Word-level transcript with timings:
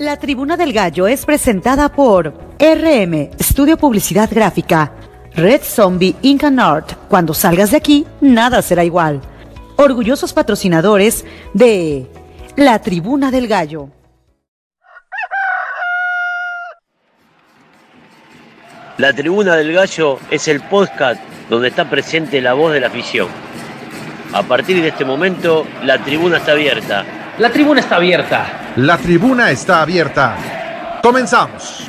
La 0.00 0.16
Tribuna 0.16 0.56
del 0.56 0.72
Gallo 0.72 1.06
es 1.06 1.26
presentada 1.26 1.90
por 1.90 2.32
RM, 2.58 3.32
Estudio 3.38 3.76
Publicidad 3.76 4.30
Gráfica, 4.32 4.94
Red 5.34 5.60
Zombie 5.62 6.16
Ink 6.22 6.42
and 6.44 6.58
Art. 6.58 6.92
Cuando 7.10 7.34
salgas 7.34 7.72
de 7.72 7.76
aquí, 7.76 8.06
nada 8.22 8.62
será 8.62 8.82
igual. 8.82 9.20
Orgullosos 9.76 10.32
patrocinadores 10.32 11.26
de 11.52 12.06
La 12.56 12.78
Tribuna 12.78 13.30
del 13.30 13.46
Gallo. 13.46 13.90
La 18.96 19.12
Tribuna 19.12 19.54
del 19.54 19.74
Gallo 19.74 20.18
es 20.30 20.48
el 20.48 20.62
podcast 20.62 21.20
donde 21.50 21.68
está 21.68 21.90
presente 21.90 22.40
la 22.40 22.54
voz 22.54 22.72
de 22.72 22.80
la 22.80 22.86
afición. 22.86 23.28
A 24.32 24.44
partir 24.44 24.80
de 24.80 24.88
este 24.88 25.04
momento, 25.04 25.66
la 25.84 26.02
tribuna 26.02 26.38
está 26.38 26.52
abierta. 26.52 27.04
La 27.40 27.50
tribuna 27.50 27.80
está 27.80 27.96
abierta. 27.96 28.72
La 28.76 28.98
tribuna 28.98 29.50
está 29.50 29.80
abierta. 29.80 31.00
Comenzamos. 31.02 31.88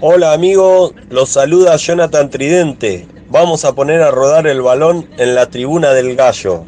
Hola 0.00 0.32
amigos, 0.32 0.94
los 1.10 1.28
saluda 1.28 1.76
Jonathan 1.76 2.30
Tridente. 2.30 3.06
Vamos 3.28 3.66
a 3.66 3.74
poner 3.74 4.00
a 4.00 4.10
rodar 4.10 4.46
el 4.46 4.62
balón 4.62 5.06
en 5.18 5.34
la 5.34 5.50
tribuna 5.50 5.90
del 5.90 6.16
gallo. 6.16 6.64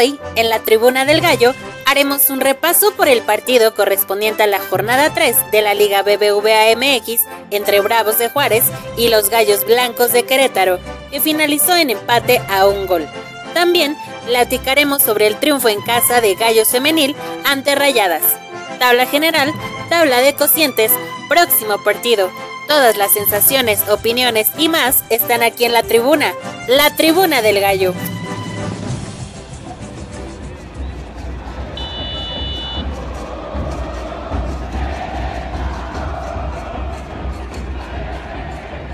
Hoy, 0.00 0.18
en 0.34 0.48
la 0.48 0.60
Tribuna 0.60 1.04
del 1.04 1.20
Gallo, 1.20 1.52
haremos 1.84 2.30
un 2.30 2.40
repaso 2.40 2.90
por 2.96 3.06
el 3.06 3.20
partido 3.20 3.74
correspondiente 3.74 4.42
a 4.42 4.46
la 4.46 4.58
jornada 4.58 5.12
3 5.12 5.36
de 5.52 5.60
la 5.60 5.74
Liga 5.74 6.00
BBVA 6.00 6.74
MX 6.74 7.20
entre 7.50 7.80
Bravos 7.80 8.18
de 8.18 8.30
Juárez 8.30 8.64
y 8.96 9.08
los 9.08 9.28
Gallos 9.28 9.66
Blancos 9.66 10.14
de 10.14 10.22
Querétaro, 10.22 10.78
que 11.10 11.20
finalizó 11.20 11.76
en 11.76 11.90
empate 11.90 12.40
a 12.48 12.66
un 12.66 12.86
gol. 12.86 13.06
También 13.52 13.94
platicaremos 14.24 15.02
sobre 15.02 15.26
el 15.26 15.36
triunfo 15.36 15.68
en 15.68 15.82
casa 15.82 16.22
de 16.22 16.34
Gallos 16.34 16.68
Femenil 16.68 17.14
ante 17.44 17.74
Rayadas. 17.74 18.22
Tabla 18.78 19.04
general, 19.04 19.52
tabla 19.90 20.22
de 20.22 20.32
cocientes, 20.32 20.90
próximo 21.28 21.76
partido. 21.84 22.30
Todas 22.68 22.96
las 22.96 23.12
sensaciones, 23.12 23.86
opiniones 23.90 24.48
y 24.56 24.70
más 24.70 25.04
están 25.10 25.42
aquí 25.42 25.66
en 25.66 25.74
la 25.74 25.82
tribuna, 25.82 26.32
la 26.68 26.96
tribuna 26.96 27.42
del 27.42 27.60
gallo. 27.60 27.92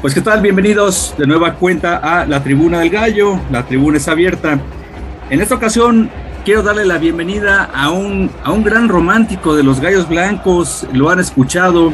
Pues 0.06 0.14
qué 0.14 0.20
tal, 0.20 0.40
bienvenidos 0.40 1.16
de 1.18 1.26
nueva 1.26 1.54
cuenta 1.54 1.96
a 1.96 2.26
la 2.26 2.40
Tribuna 2.40 2.78
del 2.78 2.90
Gallo, 2.90 3.40
la 3.50 3.66
tribuna 3.66 3.96
es 3.96 4.06
abierta. 4.06 4.60
En 5.30 5.40
esta 5.40 5.56
ocasión 5.56 6.08
quiero 6.44 6.62
darle 6.62 6.84
la 6.84 6.98
bienvenida 6.98 7.64
a 7.64 7.90
un, 7.90 8.30
a 8.44 8.52
un 8.52 8.62
gran 8.62 8.88
romántico 8.88 9.56
de 9.56 9.64
los 9.64 9.80
Gallos 9.80 10.08
Blancos, 10.08 10.86
lo 10.92 11.10
han 11.10 11.18
escuchado 11.18 11.92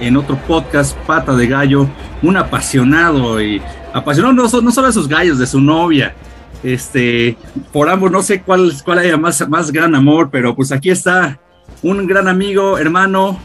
en 0.00 0.16
otro 0.16 0.38
podcast, 0.38 0.96
Pata 1.06 1.36
de 1.36 1.46
Gallo, 1.46 1.86
un 2.20 2.36
apasionado 2.36 3.40
y 3.40 3.62
apasionado 3.92 4.34
no, 4.34 4.42
no 4.42 4.72
solo 4.72 4.88
de 4.88 4.92
sus 4.92 5.06
gallos, 5.06 5.38
de 5.38 5.46
su 5.46 5.60
novia. 5.60 6.16
Este, 6.64 7.36
por 7.72 7.88
ambos 7.88 8.10
no 8.10 8.22
sé 8.22 8.42
cuál, 8.42 8.72
cuál 8.84 8.98
haya 8.98 9.16
más, 9.16 9.48
más 9.48 9.70
gran 9.70 9.94
amor, 9.94 10.30
pero 10.32 10.56
pues 10.56 10.72
aquí 10.72 10.90
está 10.90 11.38
un 11.80 12.08
gran 12.08 12.26
amigo, 12.26 12.76
hermano, 12.76 13.38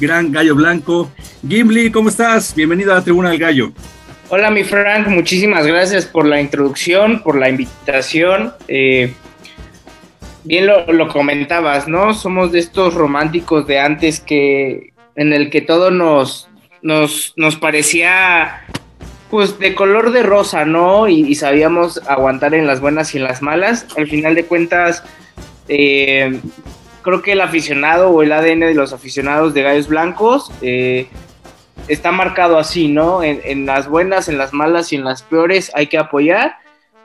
gran 0.00 0.32
gallo 0.32 0.54
blanco. 0.54 1.10
Gimli, 1.46 1.90
¿cómo 1.90 2.08
estás? 2.08 2.54
Bienvenido 2.54 2.92
a 2.92 2.96
la 2.96 3.02
Tribuna 3.02 3.30
del 3.30 3.38
Gallo. 3.38 3.72
Hola, 4.28 4.50
mi 4.50 4.64
Frank, 4.64 5.06
muchísimas 5.08 5.66
gracias 5.66 6.06
por 6.06 6.26
la 6.26 6.40
introducción, 6.40 7.22
por 7.22 7.38
la 7.38 7.48
invitación. 7.48 8.52
Eh, 8.68 9.12
bien 10.44 10.66
lo, 10.66 10.90
lo, 10.92 11.08
comentabas, 11.08 11.86
¿no? 11.88 12.14
Somos 12.14 12.52
de 12.52 12.58
estos 12.58 12.94
románticos 12.94 13.66
de 13.66 13.78
antes 13.78 14.20
que 14.20 14.92
en 15.16 15.32
el 15.32 15.50
que 15.50 15.60
todo 15.60 15.90
nos, 15.90 16.48
nos, 16.82 17.32
nos 17.36 17.56
parecía 17.56 18.64
pues 19.30 19.58
de 19.58 19.74
color 19.74 20.12
de 20.12 20.22
rosa, 20.22 20.64
¿no? 20.64 21.08
Y, 21.08 21.34
sabíamos 21.34 22.00
aguantar 22.06 22.54
en 22.54 22.66
las 22.66 22.80
buenas 22.80 23.14
y 23.14 23.18
en 23.18 23.24
las 23.24 23.42
malas. 23.42 23.86
Al 23.96 24.06
final 24.06 24.34
de 24.34 24.44
cuentas, 24.44 25.02
eh, 25.68 26.40
creo 27.04 27.22
que 27.22 27.32
el 27.32 27.40
aficionado 27.40 28.10
o 28.10 28.22
el 28.22 28.32
ADN 28.32 28.60
de 28.60 28.74
los 28.74 28.92
aficionados 28.92 29.54
de 29.54 29.62
Gallos 29.62 29.86
Blancos 29.86 30.50
eh, 30.62 31.06
está 31.86 32.10
marcado 32.10 32.58
así, 32.58 32.88
¿no? 32.88 33.22
En, 33.22 33.40
en, 33.44 33.66
las 33.66 33.88
buenas, 33.88 34.28
en 34.28 34.38
las 34.38 34.52
malas 34.52 34.92
y 34.92 34.96
en 34.96 35.04
las 35.04 35.22
peores 35.22 35.70
hay 35.74 35.86
que 35.86 35.98
apoyar. 35.98 36.56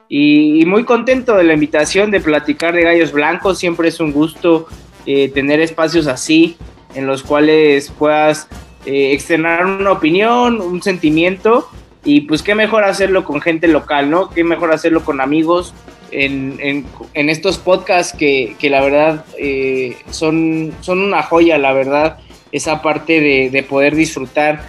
Y, 0.07 0.61
y, 0.61 0.65
muy 0.65 0.85
contento 0.85 1.35
de 1.35 1.43
la 1.43 1.53
invitación 1.53 2.09
de 2.09 2.19
platicar 2.19 2.73
de 2.73 2.81
Gallos 2.81 3.11
Blancos. 3.11 3.59
Siempre 3.59 3.89
es 3.89 3.99
un 3.99 4.11
gusto 4.11 4.67
eh, 5.05 5.29
tener 5.29 5.59
espacios 5.59 6.07
así 6.07 6.57
en 6.95 7.05
los 7.05 7.23
cuales 7.23 7.91
puedas 7.91 8.47
eh, 8.85 9.11
externar 9.13 9.65
una 9.65 9.91
opinión, 9.91 10.61
un 10.61 10.81
sentimiento. 10.81 11.69
Y 12.03 12.21
pues 12.21 12.41
qué 12.41 12.55
mejor 12.55 12.85
hacerlo 12.85 13.25
con 13.25 13.41
gente 13.41 13.67
local, 13.67 14.09
¿no? 14.09 14.29
Qué 14.29 14.43
mejor 14.43 14.71
hacerlo 14.71 15.03
con 15.03 15.19
amigos, 15.19 15.73
en, 16.11 16.57
en, 16.59 16.85
en, 17.13 17.29
estos 17.29 17.57
podcasts 17.57 18.15
que, 18.17 18.55
que 18.59 18.69
la 18.69 18.81
verdad 18.81 19.25
eh, 19.37 19.97
son, 20.09 20.73
son 20.81 20.99
una 20.99 21.23
joya, 21.23 21.57
la 21.57 21.73
verdad, 21.73 22.17
esa 22.51 22.81
parte 22.81 23.21
de, 23.21 23.49
de, 23.49 23.63
poder 23.63 23.95
disfrutar 23.95 24.61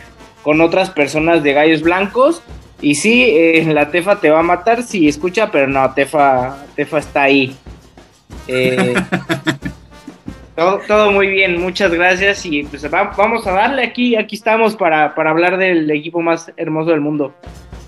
con 0.43 0.61
otras 0.61 0.91
personas 0.91 1.43
de 1.43 1.53
gallos 1.53 1.83
blancos. 1.83 2.43
Y 2.81 2.95
sí, 2.95 3.25
eh, 3.25 3.65
la 3.73 3.91
Tefa 3.91 4.21
te 4.21 4.31
va 4.31 4.41
a 4.41 4.43
matar 4.43 4.83
si 4.83 5.09
escucha, 5.09 5.51
pero 5.51 5.67
no, 5.67 5.93
Tefa, 5.93 6.65
Tefa 6.75 6.99
está 6.99 7.23
ahí. 7.25 7.55
Eh, 8.49 8.95
todo, 10.57 10.81
todo, 10.87 11.11
muy 11.13 11.27
bien, 11.27 11.61
muchas 11.61 11.93
gracias 11.93 12.45
y 12.47 12.63
pues 12.63 12.93
va, 12.93 13.13
vamos 13.17 13.47
a 13.47 13.53
darle 13.53 13.85
aquí, 13.85 14.17
aquí 14.17 14.37
estamos 14.37 14.77
para, 14.77 15.15
para 15.15 15.31
hablar 15.31 15.59
del 15.59 15.91
equipo 15.91 16.23
más 16.23 16.53
hermoso 16.57 16.91
del 16.91 17.01
mundo. 17.01 17.35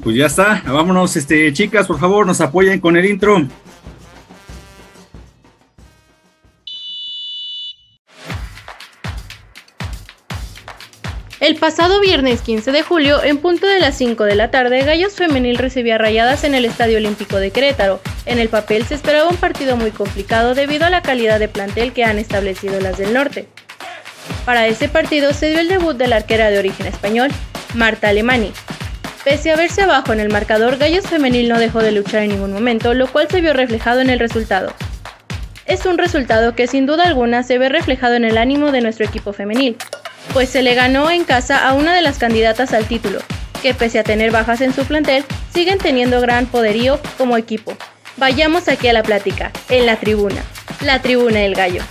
Pues 0.03 0.17
ya 0.17 0.27
está, 0.27 0.63
vámonos, 0.67 1.15
este, 1.15 1.53
chicas, 1.53 1.87
por 1.87 2.01
favor, 2.01 2.27
nos 2.27 2.41
apoyen 2.41 2.81
con 2.81 2.97
el 2.97 3.05
intro. 3.05 3.47
El 11.39 11.57
pasado 11.57 12.01
viernes 12.01 12.41
15 12.41 12.73
de 12.73 12.83
julio, 12.83 13.23
en 13.23 13.39
punto 13.39 13.67
de 13.67 13.79
las 13.79 13.97
5 13.97 14.25
de 14.25 14.35
la 14.35 14.51
tarde, 14.51 14.83
Gallos 14.85 15.15
Femenil 15.15 15.59
recibía 15.59 15.99
rayadas 15.99 16.43
en 16.43 16.55
el 16.55 16.65
Estadio 16.65 16.99
Olímpico 16.99 17.37
de 17.37 17.51
Querétaro. 17.51 18.01
En 18.27 18.41
el 18.41 18.49
papel 18.49 18.85
se 18.85 18.97
esperaba 18.97 19.29
un 19.29 19.37
partido 19.37 19.77
muy 19.77 19.93
complicado 19.93 20.55
debido 20.55 20.85
a 20.87 20.91
la 20.91 21.03
calidad 21.03 21.39
de 21.39 21.49
plantel 21.49 21.93
que 21.93 22.05
han 22.05 22.19
establecido 22.19 22.81
las 22.81 22.99
del 22.99 23.13
norte. 23.13 23.47
Para 24.45 24.67
ese 24.67 24.89
partido 24.89 25.33
se 25.33 25.51
dio 25.51 25.61
el 25.61 25.69
debut 25.69 25.97
de 25.97 26.09
la 26.09 26.17
arquera 26.17 26.51
de 26.51 26.59
origen 26.59 26.87
español, 26.87 27.31
Marta 27.75 28.09
Alemani, 28.09 28.53
Pese 29.25 29.53
a 29.53 29.57
verse 29.57 29.83
abajo 29.83 30.13
en 30.13 30.19
el 30.19 30.31
marcador, 30.31 30.79
Gallos 30.79 31.07
Femenil 31.07 31.49
no 31.49 31.59
dejó 31.59 31.81
de 31.81 31.93
luchar 31.93 32.23
en 32.23 32.31
ningún 32.31 32.53
momento, 32.53 32.93
lo 32.93 33.07
cual 33.07 33.29
se 33.31 33.41
vio 33.41 33.53
reflejado 33.53 34.01
en 34.01 34.11
el 34.11 34.19
resultado. 34.19 34.75
Es 35.65 35.87
un 35.87 35.97
resultado 35.97 36.57
que 36.57 36.67
sin 36.67 36.87
duda 36.87 37.05
alguna 37.05 37.45
se 37.45 37.57
ve 37.57 37.69
reflejado 37.69 38.15
en 38.15 38.25
el 38.25 38.37
ánimo 38.37 38.73
de 38.73 38.81
nuestro 38.81 39.07
equipo 39.07 39.33
femenil, 39.33 39.77
pues 40.33 40.49
se 40.49 40.63
le 40.63 40.75
ganó 40.75 41.09
en 41.09 41.23
casa 41.23 41.69
a 41.69 41.73
una 41.75 41.95
de 41.95 42.03
las 42.03 42.19
candidatas 42.19 42.73
al 42.73 42.87
título, 42.87 43.21
que 43.63 43.75
pese 43.75 44.01
a 44.01 44.05
tener 44.05 44.33
bajas 44.33 44.61
en 44.61 44.75
su 44.75 44.85
plantel, 44.85 45.25
siguen 45.55 45.79
teniendo 45.79 46.21
gran 46.21 46.47
poderío 46.47 46.99
como 47.17 47.37
equipo. 47.37 47.77
Vayamos 48.17 48.67
aquí 48.67 48.89
a 48.89 48.93
la 48.93 49.05
plática, 49.05 49.53
en 49.69 49.87
la 49.87 49.97
tribuna, 49.97 50.43
la 50.81 51.01
tribuna 51.01 51.39
del 51.39 51.55
gallo. 51.55 51.83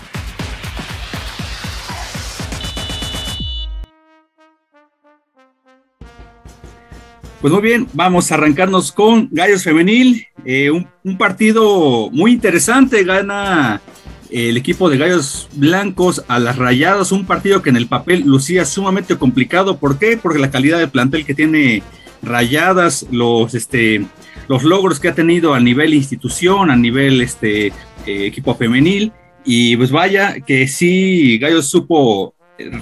Pues 7.41 7.51
muy 7.51 7.63
bien, 7.63 7.87
vamos 7.93 8.31
a 8.31 8.35
arrancarnos 8.35 8.91
con 8.91 9.27
Gallos 9.31 9.63
Femenil. 9.63 10.27
Eh, 10.45 10.69
un, 10.69 11.17
partido 11.17 12.11
muy 12.11 12.33
interesante. 12.33 13.03
Gana 13.03 13.81
el 14.29 14.57
equipo 14.57 14.91
de 14.91 14.99
Gallos 14.99 15.49
Blancos 15.53 16.23
a 16.27 16.37
las 16.37 16.57
Rayadas. 16.57 17.11
Un 17.11 17.25
partido 17.25 17.63
que 17.63 17.71
en 17.71 17.77
el 17.77 17.87
papel 17.87 18.21
lucía 18.27 18.63
sumamente 18.63 19.15
complicado. 19.15 19.77
¿Por 19.77 19.97
qué? 19.97 20.17
Porque 20.17 20.37
la 20.37 20.51
calidad 20.51 20.77
de 20.77 20.87
plantel 20.87 21.25
que 21.25 21.33
tiene 21.33 21.81
Rayadas, 22.21 23.07
los, 23.09 23.55
este, 23.55 24.05
los 24.47 24.61
logros 24.61 24.99
que 24.99 25.07
ha 25.07 25.15
tenido 25.15 25.55
a 25.55 25.59
nivel 25.59 25.95
institución, 25.95 26.69
a 26.69 26.75
nivel 26.75 27.21
este, 27.21 27.67
eh, 27.69 27.73
equipo 28.05 28.53
femenil. 28.53 29.13
Y 29.43 29.75
pues 29.77 29.89
vaya 29.89 30.41
que 30.41 30.67
sí, 30.67 31.39
Gallos 31.39 31.67
supo 31.71 32.35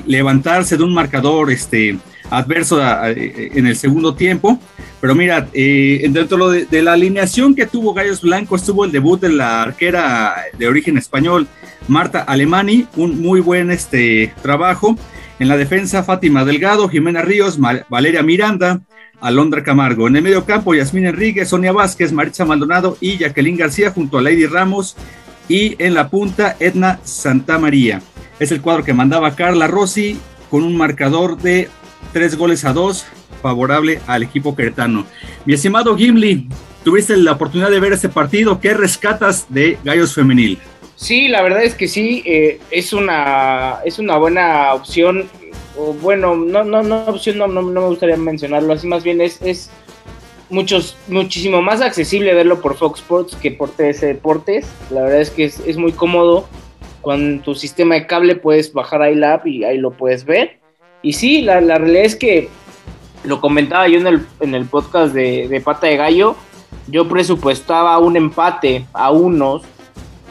levantarse 0.06 0.76
de 0.76 0.84
un 0.84 0.94
marcador 0.94 1.50
este, 1.50 1.98
adverso 2.30 2.82
a, 2.82 3.10
en 3.12 3.68
el 3.68 3.76
segundo 3.76 4.16
tiempo 4.16 4.60
Pero 5.02 5.16
mira, 5.16 5.48
eh, 5.54 6.06
dentro 6.10 6.50
de, 6.50 6.66
de, 6.66 6.82
la 6.82 6.94
alineación 6.94 7.56
que 7.56 7.66
tuvo 7.66 7.94
Gallos 7.94 8.22
Blanco 8.22 8.56
estuvo 8.56 8.86
el 8.86 8.92
debut 8.92 9.20
de 9.20 9.30
la 9.30 9.62
arquera 9.64 10.36
de 10.58 10.68
origen 10.68 10.98
español, 10.98 11.48
Marta 11.88 12.22
Alemani, 12.22 12.88
un 12.96 13.22
muy 13.22 13.40
buen 13.40 13.72
este, 13.72 14.34
trabajo. 14.42 14.96
En 15.40 15.48
la 15.48 15.58
defensa, 15.58 16.04
Fátima 16.04 16.44
Delgado, 16.44 16.90
Jimena 16.90 17.22
Ríos, 17.22 17.58
Valeria 17.90 18.22
Miranda, 18.24 18.82
Alondra 19.22 19.64
Camargo. 19.64 20.08
En 20.08 20.16
el 20.16 20.22
medio 20.22 20.46
campo, 20.46 20.76
Yasmín 20.76 21.08
Enríquez, 21.08 21.50
Sonia 21.50 21.72
Vázquez, 21.72 22.12
Maritza 22.12 22.46
Maldonado 22.46 22.98
y 23.00 23.18
Jacqueline 23.18 23.58
García 23.58 23.92
junto 23.92 24.18
a 24.18 24.22
Lady 24.22 24.46
Ramos. 24.46 24.96
Y 25.48 25.76
en 25.84 25.94
la 25.94 26.10
punta, 26.10 26.56
Edna 26.60 27.00
Santamaría. 27.04 28.02
Es 28.40 28.52
el 28.52 28.62
cuadro 28.62 28.84
que 28.84 28.94
mandaba 28.94 29.36
Carla 29.36 29.68
Rossi 29.68 30.20
con 30.52 30.64
un 30.64 30.78
marcador 30.78 31.38
de 31.38 31.70
tres 32.14 32.36
goles 32.36 32.66
a 32.66 32.74
dos 32.74 33.06
favorable 33.42 34.02
al 34.08 34.24
equipo 34.24 34.56
queretano. 34.56 35.06
Mi 35.46 35.54
estimado 35.54 35.96
Gimli, 35.96 36.48
tuviste 36.84 37.16
la 37.18 37.34
oportunidad 37.34 37.72
de 37.72 37.80
ver 37.80 37.94
este 37.94 38.10
partido. 38.10 38.60
¿Qué 38.60 38.74
rescatas 38.74 39.46
de 39.50 39.78
Gallos 39.84 40.14
Femenil? 40.14 40.60
Sí, 40.96 41.30
la 41.30 41.42
verdad 41.42 41.64
es 41.64 41.76
que 41.76 41.88
sí, 41.88 42.24
eh, 42.26 42.60
es, 42.72 42.92
una, 42.92 43.80
es 43.86 44.00
una 44.00 44.18
buena 44.18 44.74
opción. 44.74 45.30
O 45.78 45.94
bueno, 45.94 46.36
no, 46.36 46.64
no, 46.64 46.84
no 46.84 47.06
opción, 47.06 47.38
no, 47.38 47.48
no, 47.48 47.62
me 47.62 47.80
gustaría 47.80 48.18
mencionarlo 48.18 48.74
así, 48.74 48.86
más 48.86 49.04
bien 49.04 49.22
es, 49.22 49.42
es 49.42 49.70
muchos, 50.50 50.98
muchísimo 51.08 51.62
más 51.62 51.82
accesible 51.82 52.34
verlo 52.34 52.60
por 52.60 52.76
Fox 52.76 53.00
Sports 53.00 53.38
que 53.38 53.52
por 53.52 53.70
TS 53.70 54.02
Deportes. 54.02 54.68
La 54.92 55.02
verdad 55.02 55.22
es 55.22 55.30
que 55.30 55.46
es, 55.46 55.60
es 55.66 55.78
muy 55.78 55.94
cómodo. 55.94 56.48
Con 57.02 57.40
tu 57.44 57.56
sistema 57.56 57.96
de 57.96 58.06
cable 58.06 58.36
puedes 58.36 58.74
bajar 58.74 59.02
ahí 59.02 59.16
la 59.16 59.36
app 59.36 59.48
y 59.48 59.64
ahí 59.64 59.78
lo 59.78 59.92
puedes 59.92 60.26
ver. 60.26 60.59
Y 61.02 61.14
sí, 61.14 61.42
la, 61.42 61.62
la 61.62 61.78
realidad 61.78 62.06
es 62.06 62.16
que 62.16 62.50
lo 63.24 63.42
comentaba 63.42 63.88
yo 63.88 64.00
en 64.00 64.08
el, 64.08 64.26
en 64.40 64.56
el 64.56 64.66
podcast 64.66 65.14
de, 65.14 65.62
Pata 65.64 65.88
de 65.88 65.98
Gallo, 65.98 66.36
yo 66.88 67.08
presupuestaba 67.08 67.98
un 68.00 68.16
empate 68.18 68.86
a 68.94 69.12
unos, 69.12 69.64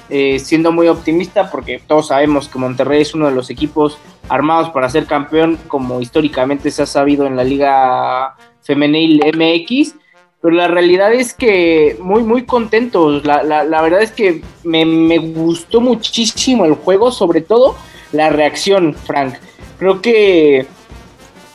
eh, 0.09 0.39
siendo 0.39 0.73
muy 0.73 0.89
optimista 0.89 1.51
porque 1.51 1.83
todos 1.87 2.09
sabemos 2.09 2.49
que 2.49 2.59
Monterrey 2.59 3.03
es 3.03 3.15
uno 3.15 3.27
de 3.27 3.33
los 3.33 3.51
equipos 3.51 3.99
armados 4.29 4.71
para 4.71 4.89
ser 4.89 5.07
campeón, 5.07 5.59
como 5.69 6.01
históricamente 6.01 6.71
se 6.71 6.83
ha 6.83 6.87
sabido 6.87 7.27
en 7.27 7.37
la 7.37 7.45
Liga 7.45 8.35
Femenil 8.63 9.23
MX. 9.35 9.95
Pero 10.41 10.55
la 10.55 10.69
realidad 10.69 11.13
es 11.13 11.35
que 11.35 11.97
muy, 12.01 12.23
muy 12.23 12.45
contentos. 12.45 13.25
La, 13.25 13.43
la, 13.43 13.83
verdad 13.83 14.03
es 14.03 14.13
que 14.13 14.41
me, 14.63 14.85
me 14.85 15.19
gustó 15.19 15.81
muchísimo 15.81 16.65
el 16.65 16.75
juego, 16.75 17.11
sobre 17.11 17.41
todo 17.41 17.75
la 18.13 18.31
reacción, 18.31 18.95
Frank. 18.95 19.35
Creo 19.79 20.01
que 20.03 20.67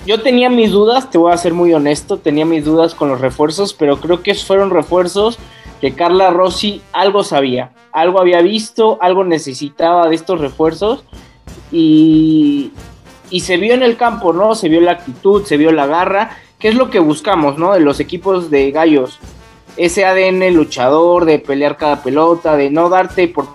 yo 0.05 0.21
tenía 0.21 0.49
mis 0.49 0.71
dudas, 0.71 1.09
te 1.09 1.17
voy 1.17 1.31
a 1.31 1.37
ser 1.37 1.53
muy 1.53 1.73
honesto, 1.73 2.17
tenía 2.17 2.45
mis 2.45 2.65
dudas 2.65 2.93
con 2.95 3.09
los 3.09 3.21
refuerzos, 3.21 3.73
pero 3.73 3.97
creo 3.97 4.21
que 4.21 4.33
fueron 4.35 4.69
refuerzos 4.69 5.39
que 5.81 5.93
Carla 5.93 6.29
Rossi 6.31 6.81
algo 6.93 7.23
sabía, 7.23 7.71
algo 7.91 8.19
había 8.19 8.41
visto, 8.41 8.97
algo 9.01 9.23
necesitaba 9.23 10.07
de 10.07 10.15
estos 10.15 10.39
refuerzos 10.39 11.03
y, 11.71 12.71
y 13.29 13.41
se 13.41 13.57
vio 13.57 13.73
en 13.73 13.83
el 13.83 13.97
campo, 13.97 14.31
¿no? 14.31 14.55
Se 14.55 14.69
vio 14.69 14.79
la 14.79 14.91
actitud, 14.91 15.43
se 15.43 15.57
vio 15.57 15.71
la 15.71 15.87
garra, 15.87 16.37
que 16.59 16.69
es 16.69 16.75
lo 16.75 16.89
que 16.89 16.99
buscamos, 16.99 17.57
¿no? 17.57 17.73
De 17.73 17.79
los 17.79 17.99
equipos 17.99 18.49
de 18.49 18.71
gallos. 18.71 19.19
Ese 19.75 20.05
ADN 20.05 20.53
luchador, 20.53 21.25
de 21.25 21.39
pelear 21.39 21.77
cada 21.77 22.03
pelota, 22.03 22.55
de 22.55 22.69
no 22.69 22.89
darte 22.89 23.27
por 23.27 23.47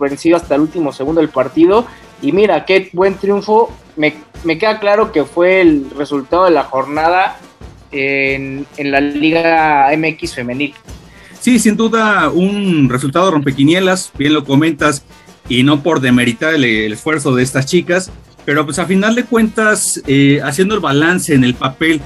vencido 0.00 0.36
hasta 0.36 0.54
el 0.54 0.62
último 0.62 0.92
segundo 0.92 1.20
del 1.20 1.30
partido. 1.30 1.84
Y 2.22 2.32
mira, 2.32 2.64
qué 2.64 2.88
buen 2.92 3.14
triunfo 3.14 3.72
me, 3.96 4.14
queda 4.58 4.78
claro 4.78 5.12
que 5.12 5.24
fue 5.24 5.60
el 5.60 5.90
resultado 5.96 6.44
de 6.44 6.50
la 6.50 6.64
jornada 6.64 7.38
en, 7.90 8.66
la 8.78 9.00
Liga 9.00 9.88
MX 9.96 10.34
femenil. 10.34 10.74
Sí, 11.40 11.58
sin 11.58 11.76
duda 11.76 12.28
un 12.30 12.88
resultado 12.88 13.30
rompequinielas, 13.30 14.12
bien 14.16 14.34
lo 14.34 14.44
comentas, 14.44 15.04
y 15.48 15.62
no 15.62 15.82
por 15.82 16.00
demeritar 16.00 16.54
el, 16.54 16.92
esfuerzo 16.92 17.34
de 17.34 17.42
estas 17.42 17.66
chicas, 17.66 18.10
pero 18.44 18.64
pues 18.64 18.78
a 18.78 18.86
final 18.86 19.14
de 19.14 19.24
cuentas, 19.24 20.02
eh, 20.06 20.40
haciendo 20.42 20.74
el 20.74 20.80
balance 20.80 21.34
en 21.34 21.44
el 21.44 21.54
papel, 21.54 22.00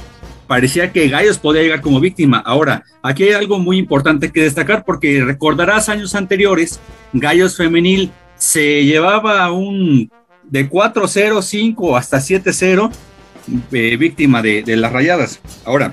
parecía 0.47 0.93
que 0.93 1.09
Gallos 1.09 1.39
podía 1.39 1.63
llegar 1.63 1.81
como 1.81 2.01
víctima. 2.01 2.43
Ahora, 2.45 2.85
aquí 3.03 3.25
hay 3.25 3.33
algo 3.33 3.59
muy 3.59 3.79
importante 3.79 4.33
que 4.33 4.43
destacar 4.43 4.85
porque 4.85 5.23
recordarás 5.25 5.89
años 5.89 6.15
anteriores, 6.15 6.81
Gallos 7.13 7.57
Femenil 7.57 8.11
se 8.41 8.85
llevaba 8.87 9.53
un 9.53 10.11
de 10.45 10.69
4-0, 10.69 11.43
5 11.43 11.97
hasta 11.97 12.19
7-0, 12.19 12.91
eh, 13.71 13.97
víctima 13.97 14.43
de, 14.43 14.65
las 14.77 14.93
rayadas. 14.93 15.41
Ahora, 15.65 15.93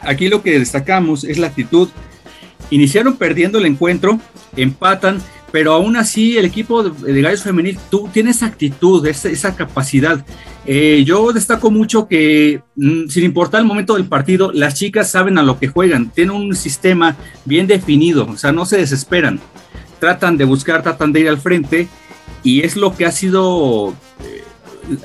aquí 0.00 0.28
lo 0.28 0.42
que 0.42 0.58
destacamos 0.58 1.24
es 1.24 1.38
la 1.38 1.48
actitud. 1.48 1.88
Iniciaron 2.70 3.16
perdiendo 3.16 3.58
el 3.58 3.66
encuentro, 3.66 4.18
empatan, 4.56 5.20
pero 5.52 5.74
aún 5.74 5.96
así 5.96 6.38
el 6.38 6.46
equipo 6.46 6.82
de, 6.82 7.22
Gallos 7.22 7.42
Femenil 7.42 7.78
tú, 7.90 8.08
tiene 8.12 8.30
esa 8.30 8.46
actitud, 8.46 9.06
esa, 9.06 9.54
capacidad. 9.54 10.24
Eh, 10.66 11.04
yo 11.06 11.32
destaco 11.32 11.70
mucho 11.70 12.08
que, 12.08 12.62
mm, 12.76 13.08
sin 13.08 13.24
importar 13.24 13.60
el 13.60 13.66
momento 13.66 13.94
del 13.94 14.06
partido, 14.06 14.52
las 14.52 14.74
chicas 14.74 15.10
saben 15.10 15.36
a 15.36 15.42
lo 15.42 15.58
que 15.58 15.68
juegan, 15.68 16.10
tienen 16.10 16.34
un 16.34 16.56
sistema 16.56 17.16
bien 17.44 17.66
definido, 17.66 18.26
o 18.26 18.36
sea, 18.36 18.52
no 18.52 18.66
se 18.66 18.78
desesperan, 18.78 19.40
tratan 19.98 20.36
de 20.36 20.44
buscar, 20.44 20.82
tratan 20.82 21.12
de 21.12 21.20
ir 21.20 21.28
al 21.28 21.38
frente 21.38 21.88
y 22.42 22.62
es 22.62 22.76
lo 22.76 22.96
que 22.96 23.06
ha 23.06 23.12
sido 23.12 23.94
eh, 24.22 24.44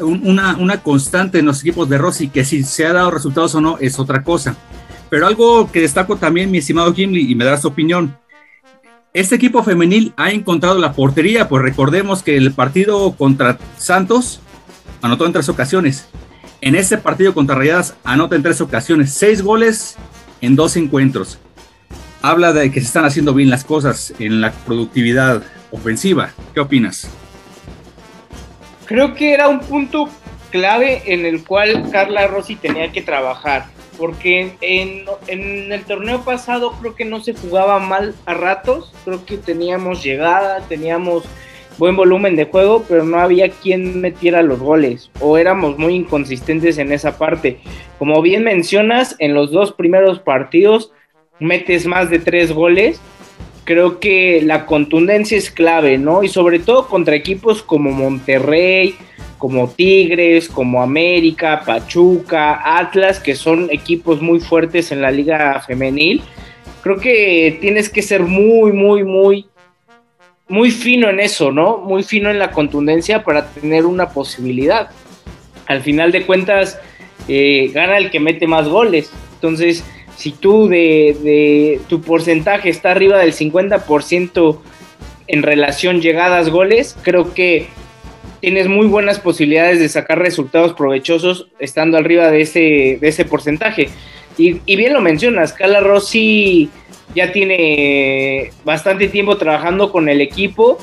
una, 0.02 0.56
una, 0.58 0.82
constante 0.82 1.40
en 1.40 1.46
los 1.46 1.62
equipos 1.62 1.90
de 1.90 1.98
Rossi, 1.98 2.30
que 2.30 2.46
si 2.46 2.64
se 2.64 2.86
ha 2.86 2.94
dado 2.94 3.12
resultados 3.12 3.56
o 3.56 3.62
no 3.62 3.78
es 3.80 4.00
otra 4.00 4.24
cosa. 4.24 4.56
Pero 5.10 5.28
algo 5.28 5.72
que 5.72 5.82
destaco 5.82 6.16
también, 6.16 6.50
mi 6.52 6.60
estimado 6.60 6.94
Gimli, 6.94 7.32
y 7.32 7.36
me 7.36 7.46
da 7.46 7.58
su 7.58 7.68
opinión, 7.68 8.18
este 9.14 9.36
equipo 9.36 9.64
femenil 9.64 10.12
ha 10.18 10.32
encontrado 10.32 10.80
la 10.80 10.94
portería, 10.94 11.48
pues 11.48 11.62
recordemos 11.62 12.24
que 12.24 12.36
el 12.36 12.52
partido 12.52 13.14
contra 13.14 13.60
Santos 13.78 14.40
anotó 15.04 15.28
en 15.28 15.34
tres 15.34 15.50
ocasiones. 15.50 16.08
En 16.62 16.76
ese 16.76 16.98
partido 16.98 17.34
contra 17.34 17.56
Rayadas 17.56 17.96
anota 18.04 18.36
en 18.36 18.42
tres 18.42 18.60
ocasiones, 18.62 19.14
seis 19.14 19.44
goles 19.44 19.98
en 20.42 20.56
dos 20.56 20.78
encuentros. 20.78 21.38
Habla 22.24 22.54
de 22.54 22.72
que 22.72 22.80
se 22.80 22.88
están 22.88 23.06
haciendo 23.06 23.34
bien 23.34 23.52
las 23.52 23.64
cosas 23.64 24.14
en 24.18 24.42
la 24.42 24.52
productividad 24.52 25.44
ofensiva. 25.72 26.32
¿Qué 26.54 26.62
opinas? 26.62 27.12
creo 28.86 29.16
que 29.16 29.34
era 29.34 29.48
un 29.48 29.60
punto 29.60 30.08
clave 30.52 31.02
en 31.08 31.26
el 31.26 31.44
cual 31.44 31.90
Carla 31.92 32.28
Rossi 32.28 32.56
tenía 32.56 32.92
que 32.92 33.02
trabajar. 33.02 33.66
Porque 33.98 34.54
en, 34.62 35.06
el 35.28 35.84
torneo 35.84 36.22
pasado 36.24 36.74
creo 36.80 36.96
que 36.96 37.04
no 37.04 37.20
se 37.22 37.34
jugaba 37.34 37.80
mal 37.80 38.16
a 38.26 38.34
ratos. 38.34 38.94
Creo 39.04 39.26
que 39.26 39.38
teníamos 39.38 40.04
llegada, 40.04 40.62
teníamos 40.68 41.24
buen 41.78 41.96
volumen 41.96 42.36
de 42.36 42.46
juego, 42.46 42.86
pero 42.88 43.04
no 43.04 43.20
había 43.20 43.50
quien 43.50 44.00
metiera 44.00 44.42
los 44.42 44.60
goles. 44.60 45.12
O 45.20 45.38
éramos 45.38 45.78
muy 45.78 45.96
inconsistentes 45.96 46.78
en 46.78 46.92
esa 46.92 47.18
parte. 47.18 47.60
Como 48.00 48.22
bien 48.22 48.44
mencionas, 48.44 49.16
en 49.20 49.34
los 49.34 49.52
dos 49.52 49.74
primeros 49.74 50.20
partidos 50.20 50.92
metes 51.40 51.86
más 51.86 52.10
de 52.10 52.20
tres 52.20 52.52
goles 52.52 53.00
creo 53.64 54.00
que 54.00 54.42
la 54.44 54.66
contundencia 54.66 55.38
es 55.38 55.50
clave, 55.50 55.98
¿no? 55.98 56.24
Y 56.24 56.30
sobre 56.30 56.60
todo 56.60 56.88
contra 56.88 57.16
equipos 57.16 57.64
como 57.64 57.92
Monterrey, 57.92 58.96
como 59.38 59.70
Tigres, 59.70 60.50
como 60.50 60.82
América, 60.82 61.64
Pachuca, 61.66 62.78
Atlas, 62.78 63.20
que 63.20 63.36
son 63.36 63.70
equipos 63.72 64.22
muy 64.22 64.40
fuertes 64.40 64.92
en 64.92 65.02
la 65.02 65.12
liga 65.12 65.62
femenil. 65.62 66.22
Creo 66.82 66.98
que 66.98 67.58
tienes 67.62 67.90
que 67.90 68.02
ser 68.02 68.22
muy, 68.22 68.74
muy, 68.74 69.04
muy, 69.04 69.48
muy 70.48 70.72
fino 70.72 71.10
en 71.10 71.20
eso, 71.20 71.52
¿no? 71.52 71.78
Muy 71.78 72.04
fino 72.04 72.30
en 72.30 72.40
la 72.40 72.52
contundencia 72.52 73.24
para 73.24 73.48
tener 73.50 73.86
una 73.86 74.10
posibilidad. 74.10 74.90
Al 75.66 75.82
final 75.82 76.12
de 76.12 76.26
cuentas, 76.26 76.80
eh, 77.30 77.72
gana 77.74 77.98
el 77.98 78.12
que 78.12 78.20
mete 78.20 78.48
más 78.48 78.68
goles. 78.68 79.12
Entonces, 79.36 79.84
si 80.16 80.32
tú 80.32 80.68
de, 80.68 81.80
tu 81.88 82.02
porcentaje 82.02 82.70
está 82.70 82.92
arriba 82.92 83.18
del 83.20 83.34
50% 83.34 84.60
en 85.28 85.44
relación 85.44 86.02
llegadas 86.02 86.50
goles, 86.50 86.96
creo 87.02 87.34
que 87.34 87.68
tienes 88.40 88.68
muy 88.68 88.88
buenas 88.88 89.20
posibilidades 89.20 89.80
de 89.80 89.90
sacar 89.90 90.20
resultados 90.20 90.74
provechosos 90.74 91.48
estando 91.60 91.98
arriba 91.98 92.30
de 92.30 92.42
ese, 92.42 92.98
de 93.00 93.08
ese 93.08 93.26
porcentaje. 93.26 93.90
Y, 94.38 94.76
bien 94.76 94.94
lo 94.94 95.02
mencionas, 95.02 95.54
Carla 95.54 95.80
Rossi 95.80 96.70
ya 97.16 97.32
tiene 97.32 98.52
bastante 98.66 99.08
tiempo 99.08 99.38
trabajando 99.38 99.92
con 99.92 100.10
el 100.10 100.22
equipo 100.22 100.78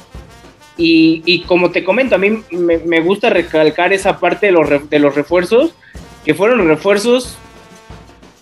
y, 0.76 1.44
como 1.46 1.70
te 1.70 1.84
comento, 1.84 2.14
a 2.14 2.18
mí 2.18 2.42
me, 2.50 3.00
gusta 3.00 3.28
recalcar 3.28 3.92
esa 3.92 4.18
parte 4.18 4.46
de 4.46 4.52
los, 4.52 4.88
de 4.88 4.99
los 4.99 5.14
refuerzos, 5.14 5.75
que 6.25 6.32
fueron 6.32 6.66
refuerzos 6.66 7.37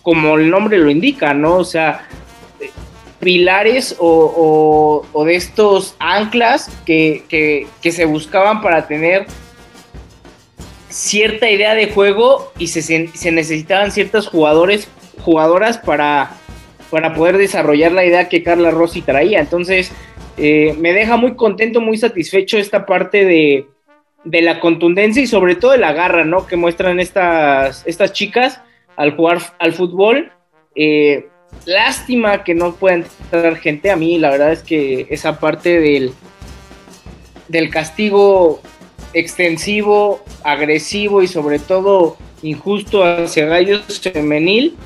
como 0.08 0.38
el 0.38 0.48
nombre 0.48 0.78
lo 0.78 0.88
indica, 0.88 1.34
¿no? 1.34 1.56
O 1.56 1.64
sea, 1.64 2.08
pilares 3.20 3.94
o, 3.98 5.04
de 5.26 5.34
estos 5.34 5.96
anclas 5.98 6.70
que, 6.86 7.66
se 7.82 8.04
buscaban 8.06 8.62
para 8.62 8.88
tener 8.88 9.26
cierta 10.88 11.50
idea 11.50 11.74
de 11.74 11.90
juego 11.92 12.54
y 12.58 12.68
se, 12.68 13.10
necesitaban 13.30 13.92
ciertos 13.92 14.28
jugadores 14.28 14.88
jugadoras 15.20 15.76
para, 15.76 16.30
para 16.88 17.12
poder 17.12 17.36
desarrollar 17.36 17.92
la 17.92 18.06
idea 18.06 18.30
que 18.30 18.42
Carla 18.42 18.70
Rossi 18.70 19.02
traía. 19.02 19.40
Entonces, 19.40 19.92
eh, 20.38 20.74
me 20.78 20.94
deja 20.94 21.18
muy 21.18 21.34
contento, 21.34 21.82
muy 21.82 21.98
satisfecho 21.98 22.56
esta 22.56 22.86
parte 22.86 23.26
de, 23.26 23.66
de, 24.24 24.40
la 24.40 24.58
contundencia 24.58 25.22
y 25.22 25.26
sobre 25.26 25.54
todo 25.54 25.72
de 25.72 25.78
la 25.78 25.92
garra, 25.92 26.24
¿no? 26.24 26.46
Que 26.46 26.56
muestran 26.56 26.98
estas, 26.98 27.86
estas 27.86 28.14
chicas 28.14 28.62
al 28.98 29.16
jugar 29.16 29.38
al 29.58 29.72
fútbol. 29.72 30.30
Eh, 30.74 31.26
lástima 31.64 32.44
que 32.44 32.54
no 32.54 32.74
pueda 32.74 32.96
entrar 32.96 33.56
gente. 33.56 33.90
A 33.90 33.96
mí, 33.96 34.18
la 34.18 34.30
verdad 34.30 34.52
es 34.52 34.62
que 34.62 35.06
esa 35.08 35.40
parte 35.40 35.80
del, 35.80 36.12
del 37.48 37.70
castigo 37.70 38.60
extensivo, 39.14 40.22
agresivo 40.44 41.22
y 41.22 41.28
sobre 41.28 41.58
todo 41.58 42.18
injusto 42.42 43.04
hacia 43.04 43.46
Gallos 43.46 44.00
Femenil, 44.00 44.76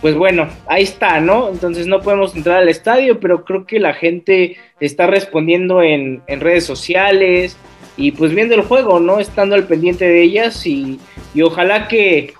pues 0.00 0.14
bueno, 0.14 0.48
ahí 0.66 0.82
está, 0.82 1.20
¿no? 1.20 1.48
Entonces 1.48 1.86
no 1.86 2.00
podemos 2.00 2.34
entrar 2.34 2.58
al 2.58 2.68
estadio, 2.68 3.20
pero 3.20 3.44
creo 3.44 3.66
que 3.66 3.80
la 3.80 3.92
gente 3.92 4.56
está 4.80 5.06
respondiendo 5.06 5.82
en, 5.82 6.22
redes 6.26 6.64
sociales 6.64 7.56
y 7.96 8.12
pues 8.12 8.34
viendo 8.34 8.54
el 8.54 8.62
juego, 8.62 9.00
¿no? 9.00 9.18
Estando 9.18 9.54
al 9.54 9.66
pendiente 9.66 10.06
de 10.06 10.22
ellas 10.22 10.66
y, 10.66 10.98
ojalá 11.42 11.88
que, 11.88 12.34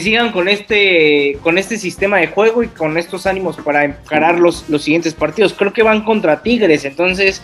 sigan 0.00 0.32
con 0.32 0.48
este, 0.48 1.38
con 1.42 1.56
este 1.56 1.78
sistema 1.78 2.18
de 2.18 2.26
juego 2.26 2.62
y 2.62 2.68
con 2.68 2.98
estos 2.98 3.26
ánimos 3.26 3.56
para 3.56 3.84
encarar 3.84 4.38
los, 4.38 4.68
los 4.68 4.82
siguientes 4.82 5.14
partidos. 5.14 5.54
Creo 5.54 5.72
que 5.72 5.82
van 5.82 6.04
contra 6.04 6.42
Tigres, 6.42 6.84
entonces 6.84 7.42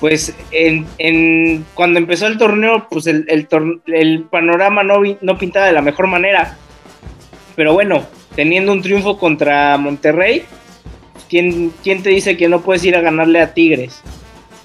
pues 0.00 0.34
en, 0.50 1.64
cuando 1.74 1.98
empezó 1.98 2.26
el 2.26 2.38
torneo, 2.38 2.86
pues 2.90 3.06
el, 3.06 3.26
el, 3.86 4.22
panorama 4.24 4.82
no, 4.82 5.00
no 5.20 5.38
pintaba 5.38 5.66
de 5.66 5.72
la 5.72 5.82
mejor 5.82 6.06
manera. 6.06 6.56
Pero 7.54 7.72
bueno, 7.72 8.04
teniendo 8.34 8.72
un 8.72 8.82
triunfo 8.82 9.18
contra 9.18 9.76
Monterrey, 9.78 10.42
¿quién, 11.28 11.72
quién 11.82 12.02
te 12.02 12.10
dice 12.10 12.36
que 12.36 12.48
no 12.48 12.60
puedes 12.60 12.84
ir 12.84 12.96
a 12.96 13.00
ganarle 13.00 13.40
a 13.40 13.54
Tigres? 13.54 14.02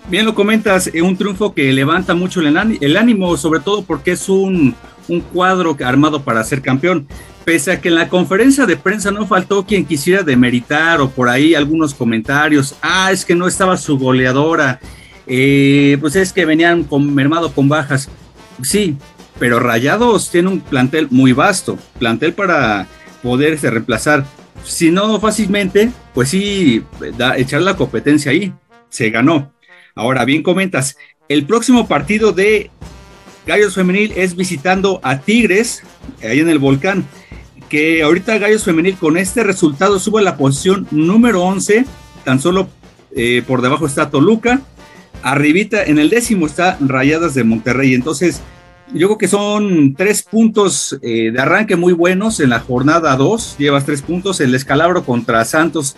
Bien 0.10 0.26
lo 0.26 0.36
comentas, 0.36 0.88
es 0.88 1.02
un 1.02 1.16
triunfo 1.16 1.54
que 1.54 1.72
levanta 1.72 2.14
mucho 2.14 2.42
el, 2.42 2.78
el 2.82 2.98
ánimo, 2.98 3.38
sobre 3.38 3.62
todo 3.62 3.84
porque 3.84 4.12
es 4.12 4.28
un, 4.28 4.76
un 5.12 5.22
cuadro 5.22 5.78
armado 5.84 6.24
para 6.24 6.44
ser 6.44 6.62
campeón. 6.62 7.08
Pese 7.44 7.72
a 7.72 7.82
que 7.82 7.90
en 7.90 7.96
la 7.96 8.08
conferencia 8.08 8.66
de 8.66 8.78
prensa 8.78 9.12
no 9.12 9.28
faltó 9.28 9.66
quien 9.66 9.86
quisiera 9.86 10.24
demeritar 10.24 11.02
o 11.02 11.10
por 11.10 11.28
ahí 11.28 11.54
algunos 11.54 11.94
comentarios, 11.94 12.76
ah, 12.82 13.12
es 13.12 13.26
que 13.26 13.36
no 13.36 13.48
estaba 13.48 13.78
su 13.78 13.98
goleadora, 13.98 14.80
eh, 15.28 15.98
pues 16.00 16.16
es 16.16 16.34
que 16.34 16.46
venían 16.46 16.84
con, 16.84 17.14
mermado 17.14 17.52
con 17.52 17.68
bajas. 17.68 18.10
Sí, 18.64 18.96
pero 19.40 19.60
Rayados 19.60 20.30
tiene 20.30 20.50
un 20.50 20.62
plantel 20.62 21.08
muy 21.10 21.34
vasto, 21.34 21.78
plantel 22.00 22.34
para 22.34 22.88
poderse 23.24 23.70
reemplazar. 23.70 24.26
Si 24.64 24.92
no 24.92 25.20
fácilmente, 25.20 25.92
pues 26.14 26.30
sí, 26.30 26.84
echar 27.38 27.62
la 27.64 27.76
competencia 27.76 28.32
ahí. 28.32 28.54
Se 28.90 29.10
ganó. 29.10 29.52
Ahora 29.96 30.26
bien 30.26 30.44
comentas, 30.44 30.98
el 31.28 31.46
próximo 31.46 31.88
partido 31.88 32.34
de 32.34 32.70
Gallos 33.46 33.76
Femenil 33.76 34.14
es 34.16 34.36
visitando 34.36 35.00
a 35.04 35.20
Tigres, 35.20 35.84
ahí 36.24 36.40
en 36.40 36.50
el 36.50 36.60
volcán, 36.60 37.06
que 37.70 38.04
ahorita 38.04 38.38
Gallos 38.38 38.64
Femenil 38.64 38.98
con 38.98 39.18
este 39.18 39.44
resultado 39.44 40.00
sube 40.00 40.22
a 40.22 40.24
la 40.24 40.38
posición 40.38 40.88
número 40.92 41.42
11, 41.44 41.86
tan 42.24 42.40
solo 42.40 42.70
eh, 43.16 43.44
por 43.48 43.62
debajo 43.62 43.86
está 43.86 44.10
Toluca, 44.10 44.62
Arribita, 45.24 45.84
en 45.84 46.00
el 46.00 46.10
décimo 46.10 46.46
está 46.46 46.78
Rayadas 46.80 47.34
de 47.36 47.44
Monterrey. 47.44 47.94
Entonces, 47.94 48.42
yo 48.94 49.08
creo 49.08 49.18
que 49.18 49.28
son 49.28 49.94
tres 49.96 50.24
puntos 50.24 50.98
eh, 51.02 51.32
de 51.32 51.40
arranque 51.40 51.76
muy 51.76 51.94
buenos 51.94 52.40
en 52.40 52.50
la 52.50 52.60
jornada 52.60 53.16
2. 53.16 53.56
Llevas 53.58 53.86
tres 53.86 54.02
puntos. 54.02 54.42
El 54.42 54.56
escalabro 54.56 55.06
contra 55.06 55.46
Santos. 55.46 55.96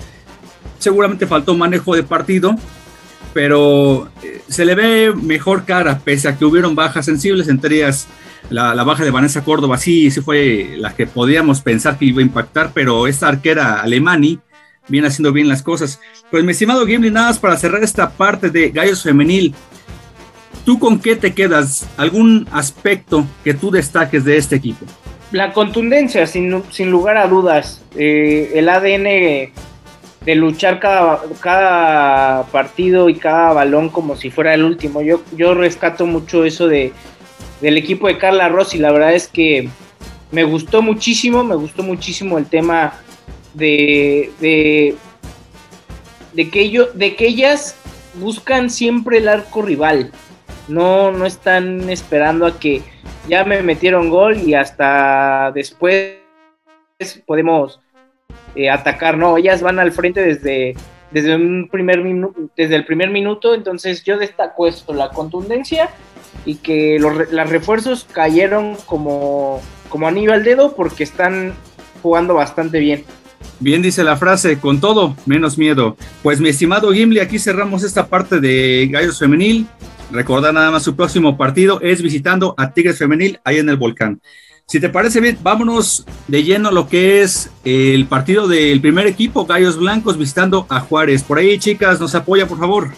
Seguramente 0.77 1.25
faltó 1.25 1.55
manejo 1.55 1.95
de 1.95 2.03
partido, 2.03 2.55
pero 3.34 4.10
eh, 4.24 4.42
se 4.48 4.65
le 4.65 4.75
ve 4.75 5.13
mejor 5.15 5.65
cara, 5.65 6.00
pese 6.00 6.27
a 6.27 6.38
que 6.38 6.46
hubieron 6.46 6.75
bajas 6.75 7.06
sensibles, 7.06 7.48
entre 7.48 7.77
ellas 7.77 8.08
la, 8.50 8.84
baja 8.84 9.03
de 9.03 9.12
Vanessa 9.12 9.44
Córdoba. 9.44 9.77
Sí, 9.77 10.12
sí 10.12 10.22
fue 10.22 10.75
la 10.77 10.96
que 10.96 11.08
podíamos 11.08 11.62
pensar 11.62 11.98
que 11.98 12.06
iba 12.06 12.20
a 12.20 12.24
impactar, 12.24 12.72
pero 12.74 13.08
esta 13.08 13.27
arquera 13.27 13.82
alemani 13.82 14.39
viene 14.88 15.08
haciendo 15.08 15.32
bien 15.32 15.48
las 15.48 15.63
cosas. 15.63 16.00
Pues 16.30 16.44
mi 16.44 16.51
estimado 16.51 16.86
Gimli, 16.86 17.12
nada 17.12 17.27
más 17.27 17.39
para 17.39 17.58
cerrar 17.58 17.84
esta 17.84 18.12
parte 18.12 18.50
de 18.50 18.70
Gallos 18.70 19.03
Femenil, 19.03 19.53
¿tú 20.65 20.80
con 20.80 21.00
qué 21.00 21.15
te 21.15 21.34
quedas? 21.34 21.88
¿Algún 21.98 22.48
aspecto 22.51 23.25
que 23.44 23.53
tú 23.53 23.72
destaques 23.72 24.25
de 24.25 24.38
este 24.38 24.56
equipo? 24.56 24.86
La 25.32 25.51
contundencia, 25.51 26.27
sin, 26.27 26.63
sin 26.70 26.92
lugar 26.92 27.18
a 27.18 27.27
dudas. 27.27 27.82
Eh, 27.96 28.51
el 28.56 28.70
ADN 28.70 29.51
de 30.25 30.36
luchar 30.36 30.80
cada, 30.80 31.22
cada 31.42 32.44
partido 32.46 33.10
y 33.10 33.15
cada 33.15 33.53
balón 33.53 33.89
como 33.89 34.15
si 34.15 34.30
fuera 34.30 34.53
el 34.53 34.63
último. 34.63 35.01
Yo, 35.01 35.22
yo 35.36 35.53
rescato 35.53 36.06
mucho 36.06 36.46
eso 36.46 36.68
de, 36.68 36.94
del 37.62 37.77
equipo 37.77 38.08
de 38.08 38.18
Carla 38.18 38.50
Rossi. 38.50 38.77
La 38.77 38.92
verdad 38.92 39.13
es 39.13 39.27
que 39.27 39.70
me 40.32 40.44
gustó 40.44 40.82
muchísimo, 40.82 41.44
me 41.44 41.56
gustó 41.56 41.84
muchísimo 41.84 42.38
el 42.38 42.46
tema 42.46 42.94
de, 43.53 44.32
de, 44.39 44.96
de, 46.34 46.50
que, 46.50 46.62
ellos, 46.62 46.98
de 46.98 47.15
que 47.15 47.27
ellas 47.27 47.75
buscan 48.15 48.70
siempre 48.70 49.18
el 49.18 49.27
arco 49.27 49.62
rival. 49.62 50.12
No, 50.68 51.12
no 51.12 51.25
están 51.25 51.89
esperando 51.89 52.46
a 52.46 52.58
que 52.58 52.82
ya 53.27 53.44
me 53.44 53.62
metieron 53.62 54.10
gol 54.10 54.38
y 54.38 54.53
hasta 54.53 55.51
después 55.53 56.15
podemos 57.25 57.80
eh, 58.56 58.70
atacar. 58.70 59.18
No, 59.18 59.38
ellas 59.38 59.62
van 59.62 59.80
al 59.80 59.92
frente 59.92 60.22
desde, 60.22 60.75
desde, 61.12 61.36
un 61.36 61.70
primer 61.72 62.04
desde 62.56 62.75
el 62.75 62.86
primer 62.86 63.10
minuto. 63.10 63.54
Entonces 63.54 64.04
yo 64.04 64.18
destaco 64.18 64.68
esto, 64.68 64.94
la 64.94 65.10
contundencia 65.10 65.90
y 66.46 66.56
que 66.56 66.98
los 67.00 67.32
las 67.32 67.50
refuerzos 67.50 68.06
cayeron 68.12 68.75
como, 68.86 69.62
como 69.90 70.08
anillo 70.08 70.34
al 70.34 70.44
dedo 70.44 70.75
porque 70.75 71.04
están 71.04 71.54
jugando 72.02 72.34
bastante 72.34 72.80
bien. 72.80 73.06
Bien 73.60 73.82
dice 73.82 74.04
la 74.04 74.18
frase, 74.18 74.60
con 74.60 74.82
todo, 74.82 75.16
menos 75.25 75.58
miedo. 75.58 75.96
Pues 76.22 76.42
mi 76.42 76.50
estimado 76.50 76.92
Gimli, 76.92 77.20
aquí 77.20 77.40
cerramos 77.40 77.84
esta 77.84 78.08
parte 78.08 78.40
de 78.40 78.90
Gallos 78.92 79.20
Femenil. 79.20 79.68
Recordar 80.12 80.54
nada 80.54 80.70
más 80.70 80.84
su 80.84 80.96
próximo 80.96 81.38
partido 81.38 81.80
es 81.82 82.02
visitando 82.02 82.56
a 82.58 82.74
Tigres 82.74 82.98
Femenil 82.98 83.40
ahí 83.44 83.58
en 83.58 83.70
el 83.70 83.78
volcán. 83.78 84.22
Si 84.67 84.79
te 84.79 84.89
parece 84.89 85.20
bien, 85.20 85.38
vámonos 85.41 86.05
de 86.27 86.43
lleno 86.43 86.70
a 86.70 86.72
lo 86.72 86.88
que 86.88 87.22
es 87.22 87.50
el 87.63 88.08
partido 88.08 88.48
del 88.48 88.82
primer 88.82 89.05
equipo, 89.08 89.46
Gallos 89.46 89.77
Blancos, 89.77 90.17
visitando 90.17 90.65
a 90.70 90.79
Juárez. 90.79 91.24
Por 91.24 91.38
ahí, 91.38 91.60
chicas, 91.60 92.00
nos 92.00 92.15
apoya, 92.15 92.48
por 92.48 92.58
favor. 92.58 92.91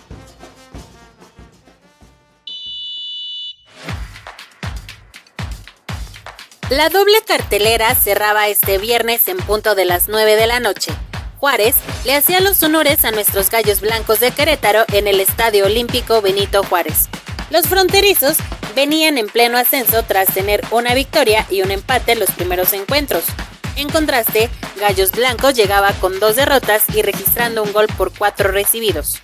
La 6.69 6.89
doble 6.89 7.17
cartelera 7.27 7.93
cerraba 7.93 8.48
este 8.48 8.79
viernes 8.79 9.27
en 9.27 9.38
punto 9.38 9.75
de 9.75 9.86
las 9.86 10.07
9 10.07 10.36
de 10.36 10.48
la 10.48 10.60
noche. 10.60 10.91
Juárez 11.38 11.75
le 12.05 12.15
hacía 12.15 12.39
los 12.39 12.63
honores 12.63 13.05
a 13.05 13.12
nuestros 13.12 13.51
gallos 13.51 13.81
blancos 13.81 14.19
de 14.19 14.31
Querétaro 14.31 14.84
en 14.91 15.07
el 15.07 15.19
Estadio 15.19 15.65
Olímpico 15.65 16.22
Benito 16.22 16.63
Juárez. 16.63 17.07
Los 17.51 17.67
fronterizos 17.67 18.38
venían 18.75 19.17
en 19.17 19.27
pleno 19.27 19.58
ascenso 19.58 20.03
tras 20.03 20.34
tener 20.34 20.62
una 20.72 20.94
victoria 20.94 21.46
y 21.50 21.62
un 21.62 21.72
empate 21.72 22.12
en 22.12 22.20
los 22.20 22.32
primeros 22.32 22.74
encuentros. 22.74 23.24
En 23.75 23.89
contraste, 23.89 24.50
Gallos 24.79 25.12
Blancos 25.12 25.53
llegaba 25.53 25.91
con 25.94 26.20
dos 26.20 26.36
derrotas 26.36 26.84
y 26.94 27.01
registrando 27.01 27.63
un 27.63 27.74
gol 27.74 27.88
por 27.98 28.15
cuatro 28.15 28.51
recibidos. 28.51 29.22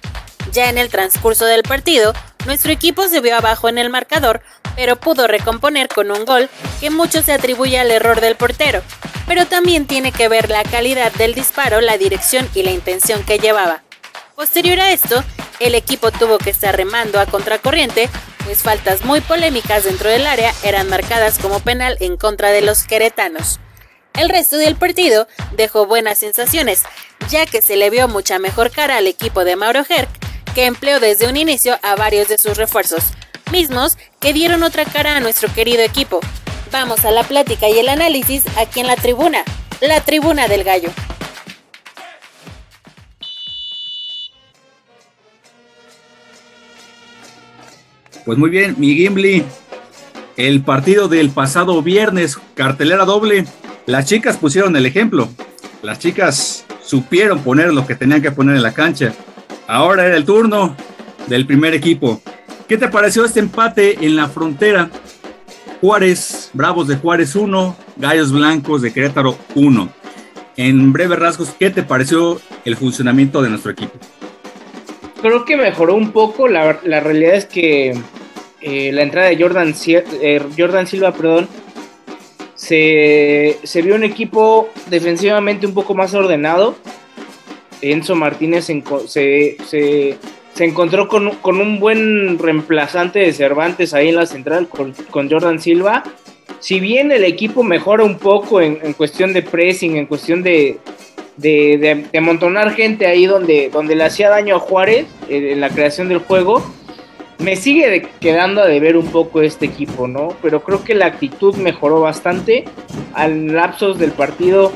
Ya 0.51 0.70
en 0.70 0.77
el 0.77 0.89
transcurso 0.89 1.46
del 1.46 1.63
partido, 1.63 2.13
nuestro 2.46 2.72
equipo 2.72 3.08
se 3.08 3.22
vio 3.22 3.38
abajo 3.38 3.70
en 3.70 3.77
el 3.77 3.89
marcador, 3.89 4.41
pero 4.75 4.96
pudo 4.96 5.27
recomponer 5.27 5.88
con 5.88 6.12
un 6.12 6.25
gol 6.25 6.50
que 6.79 6.89
mucho 6.89 7.22
se 7.22 7.34
atribuye 7.34 7.79
al 7.79 7.91
error 7.91 8.20
del 8.20 8.36
portero, 8.36 8.81
pero 9.27 9.46
también 9.46 9.86
tiene 9.86 10.12
que 10.12 10.27
ver 10.27 10.50
la 10.50 10.63
calidad 10.63 11.12
del 11.13 11.34
disparo, 11.34 11.79
la 11.79 11.98
dirección 11.98 12.50
y 12.55 12.63
la 12.63 12.72
intención 12.72 13.24
que 13.24 13.39
llevaba. 13.39 13.84
Posterior 14.36 14.79
a 14.79 14.91
esto, 14.91 15.24
el 15.60 15.75
equipo 15.75 16.12
tuvo 16.12 16.38
que 16.39 16.50
estar 16.50 16.75
remando 16.75 17.20
a 17.20 17.27
contracorriente, 17.27 18.10
pues 18.45 18.60
faltas 18.60 19.03
muy 19.05 19.21
polémicas 19.21 19.83
dentro 19.83 20.10
del 20.10 20.25
área 20.25 20.53
eran 20.63 20.89
marcadas 20.89 21.39
como 21.39 21.60
penal 21.60 21.98
en 22.00 22.17
contra 22.17 22.50
de 22.50 22.62
los 22.62 22.83
queretanos. 22.83 23.60
El 24.13 24.29
resto 24.29 24.57
del 24.57 24.75
partido 24.75 25.27
dejó 25.53 25.86
buenas 25.86 26.19
sensaciones, 26.19 26.83
ya 27.29 27.45
que 27.45 27.62
se 27.62 27.75
le 27.77 27.89
vio 27.89 28.07
mucha 28.07 28.39
mejor 28.39 28.71
cara 28.71 28.98
al 28.98 29.07
equipo 29.07 29.45
de 29.45 29.55
Mauro 29.55 29.83
Herc 29.88 30.10
que 30.53 30.65
empleó 30.65 31.00
desde 31.00 31.29
un 31.29 31.38
inicio 31.38 31.79
a 31.81 31.95
varios 31.95 32.27
de 32.27 32.38
sus 32.38 32.57
refuerzos, 32.57 33.03
mismos 33.51 33.98
que 34.19 34.33
dieron 34.33 34.63
otra 34.63 34.86
cara 34.86 35.15
a 35.15 35.19
nuestro 35.19 35.53
querido 35.53 35.81
equipo. 35.81 36.19
Vamos 36.71 37.05
a 37.05 37.12
la 37.12 37.24
plática 37.24 37.69
y 37.69 37.79
el 37.79 37.89
análisis 37.89 38.43
aquí 38.57 38.79
en 38.79 38.88
la 38.88 38.95
tribuna, 38.95 39.43
la 39.81 40.01
tribuna 40.01 40.48
del 40.48 40.63
gallo. 40.63 40.89
Pues 48.25 48.37
muy 48.37 48.49
bien, 48.49 48.75
mi 48.77 48.93
Gimli, 48.95 49.43
el 50.37 50.61
partido 50.61 51.07
del 51.07 51.31
pasado 51.31 51.81
viernes, 51.81 52.37
cartelera 52.53 53.05
doble, 53.05 53.45
las 53.87 54.05
chicas 54.05 54.37
pusieron 54.37 54.75
el 54.75 54.85
ejemplo. 54.85 55.27
Las 55.81 55.97
chicas 55.97 56.65
supieron 56.83 57.39
poner 57.39 57.73
lo 57.73 57.87
que 57.87 57.95
tenían 57.95 58.21
que 58.21 58.31
poner 58.31 58.55
en 58.55 58.61
la 58.61 58.73
cancha. 58.73 59.13
Ahora 59.67 60.05
era 60.05 60.17
el 60.17 60.25
turno 60.25 60.75
del 61.27 61.47
primer 61.47 61.73
equipo. 61.73 62.21
¿Qué 62.67 62.77
te 62.77 62.87
pareció 62.87 63.25
este 63.25 63.39
empate 63.39 64.05
en 64.05 64.15
la 64.15 64.29
frontera? 64.29 64.91
Juárez, 65.81 66.51
Bravos 66.53 66.87
de 66.87 66.97
Juárez 66.97 67.35
1, 67.35 67.75
Gallos 67.97 68.31
Blancos 68.31 68.83
de 68.83 68.93
Querétaro 68.93 69.35
1. 69.55 69.89
En 70.57 70.93
breves 70.93 71.17
rasgos, 71.17 71.55
¿qué 71.57 71.71
te 71.71 71.81
pareció 71.81 72.39
el 72.65 72.75
funcionamiento 72.75 73.41
de 73.41 73.49
nuestro 73.49 73.71
equipo? 73.71 73.97
Creo 75.21 75.45
que 75.45 75.55
mejoró 75.55 75.95
un 75.95 76.11
poco. 76.11 76.47
La, 76.47 76.73
realidad 76.73 77.35
es 77.35 77.45
que 77.45 77.93
eh, 78.61 78.91
la 78.91 79.03
entrada 79.03 79.29
de 79.29 79.37
Jordan, 79.37 79.73
eh, 79.85 80.41
Jordan 80.57 80.87
Silva, 80.87 81.13
perdón, 81.13 81.47
se, 82.55 83.81
vio 83.83 83.95
un 83.95 84.03
equipo 84.03 84.69
defensivamente 84.87 85.65
un 85.65 85.73
poco 85.73 85.93
más 85.93 86.13
ordenado. 86.13 86.75
Enzo 87.81 88.15
Martínez 88.15 88.65
se, 88.65 89.57
se, 89.65 90.17
encontró 90.59 91.07
con, 91.07 91.31
un 91.43 91.79
buen 91.79 92.37
reemplazante 92.37 93.19
de 93.19 93.33
Cervantes 93.33 93.93
ahí 93.93 94.09
en 94.09 94.15
la 94.15 94.27
central 94.27 94.67
con, 94.67 95.29
Jordan 95.29 95.59
Silva. 95.59 96.03
Si 96.59 96.79
bien 96.79 97.11
el 97.11 97.23
equipo 97.23 97.63
mejora 97.63 98.03
un 98.03 98.19
poco 98.19 98.61
en, 98.61 98.93
cuestión 98.93 99.33
de 99.33 99.41
pressing, 99.41 99.97
en 99.97 100.05
cuestión 100.05 100.43
de, 100.43 100.77
de, 101.41 102.05
amontonar 102.17 102.74
gente 102.74 103.07
ahí 103.07 103.25
donde, 103.25 103.69
donde 103.69 103.95
le 103.95 104.03
hacía 104.03 104.29
daño 104.29 104.55
a 104.55 104.60
Juárez 104.60 105.07
en 105.29 105.60
la 105.60 105.69
creación 105.69 106.10
del 106.10 106.19
juego, 106.19 106.63
me 107.41 107.55
sigue 107.55 108.07
quedando 108.19 108.62
a 108.62 108.67
deber 108.67 108.95
un 108.95 109.07
poco 109.07 109.41
este 109.41 109.65
equipo, 109.65 110.07
¿no? 110.07 110.36
Pero 110.41 110.63
creo 110.63 110.83
que 110.83 110.93
la 110.93 111.07
actitud 111.07 111.55
mejoró 111.55 112.00
bastante. 112.01 112.65
Al 113.13 113.53
lapsos 113.53 113.98
del 113.98 114.12
partido 114.12 114.71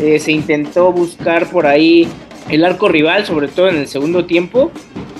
eh, 0.00 0.18
se 0.18 0.32
intentó 0.32 0.92
buscar 0.92 1.46
por 1.46 1.66
ahí 1.66 2.08
el 2.48 2.64
arco 2.64 2.88
rival, 2.88 3.24
sobre 3.26 3.48
todo 3.48 3.68
en 3.68 3.76
el 3.76 3.86
segundo 3.86 4.24
tiempo. 4.24 4.72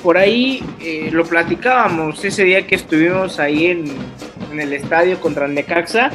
Por 0.02 0.18
ahí 0.18 0.62
eh, 0.80 1.10
lo 1.12 1.24
platicábamos 1.24 2.24
ese 2.24 2.44
día 2.44 2.66
que 2.66 2.74
estuvimos 2.74 3.38
ahí 3.38 3.66
en, 3.66 3.84
en 4.50 4.60
el 4.60 4.72
estadio 4.72 5.20
contra 5.20 5.46
Necaxa. 5.46 6.10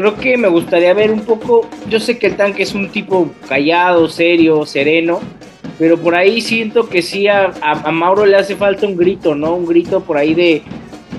Creo 0.00 0.16
que 0.16 0.38
me 0.38 0.48
gustaría 0.48 0.94
ver 0.94 1.10
un 1.10 1.20
poco, 1.20 1.68
yo 1.90 2.00
sé 2.00 2.18
que 2.18 2.28
el 2.28 2.36
tanque 2.36 2.62
es 2.62 2.72
un 2.72 2.88
tipo 2.88 3.28
callado, 3.46 4.08
serio, 4.08 4.64
sereno, 4.64 5.20
pero 5.78 5.98
por 5.98 6.14
ahí 6.14 6.40
siento 6.40 6.88
que 6.88 7.02
sí 7.02 7.28
a, 7.28 7.52
Mauro 7.92 8.24
le 8.24 8.38
hace 8.38 8.56
falta 8.56 8.86
un 8.86 8.96
grito, 8.96 9.34
¿no? 9.34 9.54
Un 9.54 9.66
grito 9.66 10.00
por 10.00 10.16
ahí 10.16 10.32
de, 10.32 10.62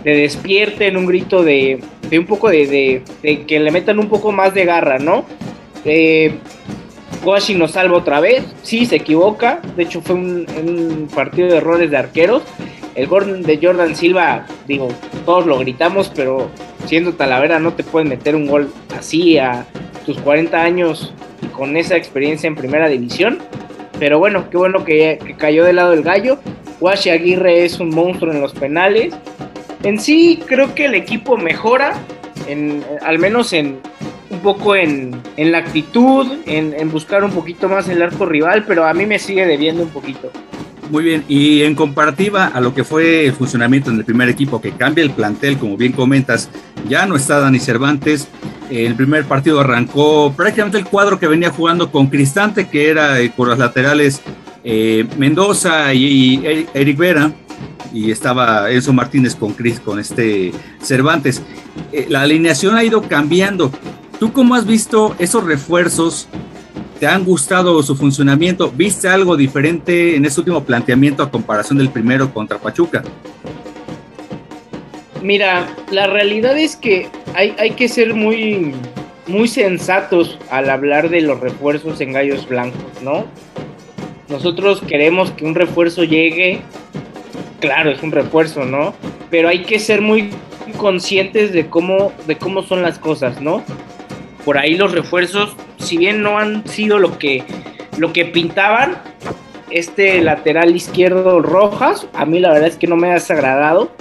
de 0.04 0.16
despierten, 0.16 0.98
un 0.98 1.06
grito 1.06 1.44
de, 1.44 1.80
de 2.10 2.18
un 2.18 2.26
poco 2.26 2.50
de, 2.50 3.04
de, 3.22 3.46
que 3.46 3.60
le 3.60 3.70
metan 3.70 4.00
un 4.00 4.10
poco 4.10 4.32
más 4.32 4.56
de 4.56 4.66
garra, 4.66 4.98
¿no? 4.98 5.26
Eh, 5.86 6.34
nos 7.56 7.72
salva 7.74 8.00
otra 8.00 8.20
vez, 8.20 8.44
sí, 8.64 8.88
se 8.88 8.96
equivoca, 8.96 9.62
de 9.78 9.84
hecho 9.84 10.02
fue 10.02 10.16
un, 10.16 11.08
partido 11.14 11.50
de 11.50 11.58
errores 11.58 11.92
de 11.92 11.98
arqueros. 11.98 12.42
El 12.96 13.06
gol 13.06 13.44
de 13.44 13.60
Jordan 13.62 13.96
Silva, 13.96 14.48
digo, 14.68 14.88
todos 15.24 15.46
lo 15.46 15.60
gritamos, 15.60 16.12
pero 16.16 16.50
siendo 16.86 17.14
Talavera 17.14 17.60
no 17.60 17.74
te 17.74 17.84
pueden 17.84 18.10
meter 18.10 18.36
un 18.36 18.48
gol 18.48 18.72
así 18.98 19.38
a 19.38 19.66
tus 20.06 20.18
40 20.20 20.62
años 20.62 21.14
y 21.42 21.48
con 21.48 21.78
esa 21.78 21.96
experiencia 21.96 22.48
en 22.48 22.56
primera 22.56 22.88
división. 22.88 23.40
Pero 24.00 24.20
bueno, 24.20 24.50
qué 24.50 24.58
bueno 24.58 24.84
que, 24.84 25.36
cayó 25.38 25.64
del 25.64 25.76
lado 25.78 25.92
del 25.92 26.04
gallo. 26.04 26.40
Washi 26.80 27.10
Aguirre 27.12 27.66
es 27.66 27.80
un 27.80 27.90
monstruo 27.90 28.34
en 28.34 28.42
los 28.42 28.54
penales. 28.54 29.14
En 29.84 30.00
sí, 30.00 30.42
creo 30.46 30.74
que 30.74 30.86
el 30.86 30.96
equipo 30.96 31.38
mejora, 31.38 31.94
en, 32.48 32.84
al 33.04 33.20
menos 33.20 33.54
en 33.54 33.80
un 34.30 34.40
poco 34.40 34.76
en, 34.76 35.22
la 35.38 35.60
actitud, 35.60 36.28
en, 36.46 36.74
en 36.74 36.92
buscar 36.92 37.24
un 37.24 37.32
poquito 37.32 37.68
más 37.68 37.90
el 37.90 38.02
arco 38.02 38.26
rival, 38.26 38.64
pero 38.66 38.86
a 38.86 38.94
mí 38.94 39.06
me 39.06 39.20
sigue 39.20 39.46
debiendo 39.46 39.84
un 39.84 39.90
poquito. 39.90 40.32
Muy 40.92 41.06
bien, 41.06 41.24
y 41.30 41.62
en 41.62 41.74
comparativa 41.74 42.48
a 42.48 42.60
lo 42.60 42.74
que 42.74 42.84
fue 42.84 43.26
el 43.26 43.32
funcionamiento 43.32 43.90
en 43.90 43.98
el 43.98 44.04
primer 44.04 44.28
equipo, 44.28 44.60
que 44.60 44.74
cambia 44.74 45.06
el 45.06 45.12
plantel, 45.12 45.58
como 45.58 45.78
bien 45.78 45.94
comentas, 45.94 46.50
ya 46.90 47.06
no 47.06 47.16
está 47.16 47.40
Dani 47.40 47.62
Cervantes, 47.62 48.28
el 48.70 48.94
primer 48.96 49.24
partido 49.24 49.62
arrancó 49.62 50.34
prácticamente 50.36 50.78
el 50.78 50.84
cuadro 50.84 51.18
que 51.18 51.28
venía 51.28 51.50
jugando 51.50 51.94
con 51.94 52.08
Cristante, 52.08 52.68
que 52.68 52.90
era 52.90 53.22
eh, 53.22 53.32
por 53.34 53.48
las 53.48 53.58
laterales 53.58 54.20
eh, 54.66 55.08
Mendoza 55.18 55.94
y, 55.94 56.68
Eric 56.74 56.98
Vera, 56.98 57.32
y 57.94 58.12
estaba 58.12 58.70
Enzo 58.70 58.92
Martínez 58.92 59.34
con 59.34 59.54
Cris, 59.54 59.80
con 59.80 59.98
este 59.98 60.52
Cervantes. 60.82 61.42
Eh, 61.94 62.08
la 62.10 62.24
alineación 62.24 62.76
ha 62.76 62.84
ido 62.84 63.02
cambiando. 63.04 63.72
¿Tú 64.20 64.34
cómo 64.34 64.56
has 64.56 64.66
visto 64.66 65.16
esos 65.20 65.46
refuerzos? 65.46 66.28
¿Te 67.02 67.08
han 67.08 67.26
gustado 67.26 67.82
su 67.82 67.96
funcionamiento? 67.96 68.70
¿Viste 68.70 69.08
algo 69.08 69.36
diferente 69.36 70.16
en 70.16 70.24
ese 70.24 70.40
último 70.40 70.64
planteamiento 70.64 71.24
a 71.24 71.32
comparación 71.32 71.80
del 71.80 71.90
primero 71.90 72.32
contra 72.32 72.60
Pachuca? 72.60 73.02
Mira, 75.20 75.66
la 75.90 76.06
realidad 76.06 76.56
es 76.60 76.76
que 76.76 77.10
hay, 77.34 77.56
hay 77.58 77.72
que 77.72 77.90
ser 77.90 78.14
muy, 78.14 78.76
muy 79.26 79.48
sensatos 79.48 80.38
al 80.52 80.70
hablar 80.70 81.10
de 81.10 81.22
los 81.22 81.40
refuerzos 81.40 82.00
en 82.02 82.14
gallos 82.14 82.48
blancos, 82.48 83.02
¿no? 83.02 83.26
Nosotros 84.30 84.84
queremos 84.88 85.32
que 85.32 85.46
un 85.46 85.56
refuerzo 85.56 86.04
llegue, 86.04 86.62
claro, 87.62 87.90
es 87.90 88.04
un 88.04 88.12
refuerzo, 88.12 88.64
¿no? 88.66 88.94
Pero 89.32 89.50
hay 89.50 89.64
que 89.64 89.80
ser 89.80 90.02
muy 90.02 90.30
conscientes 90.78 91.52
de 91.52 91.66
cómo, 91.66 92.14
de 92.28 92.38
cómo 92.38 92.62
son 92.62 92.84
las 92.84 93.00
cosas, 93.00 93.42
¿no? 93.42 93.64
Por 94.46 94.58
ahí 94.58 94.76
los 94.76 94.92
refuerzos, 94.92 95.56
si 95.78 95.98
bien 95.98 96.22
no 96.22 96.38
han 96.38 96.68
sido 96.68 97.00
lo 97.00 97.18
que, 97.18 97.44
lo 97.98 98.14
que 98.14 98.26
pintaban, 98.26 98.98
este 99.70 100.22
lateral 100.22 100.76
izquierdo 100.76 101.42
Rojas, 101.42 102.08
a 102.14 102.26
mí 102.26 102.40
la 102.40 102.52
verdad 102.52 102.68
es 102.68 102.76
que 102.76 102.88
no 102.88 102.98
me 102.98 103.10
ha 103.10 103.14
desagradado 103.14 103.92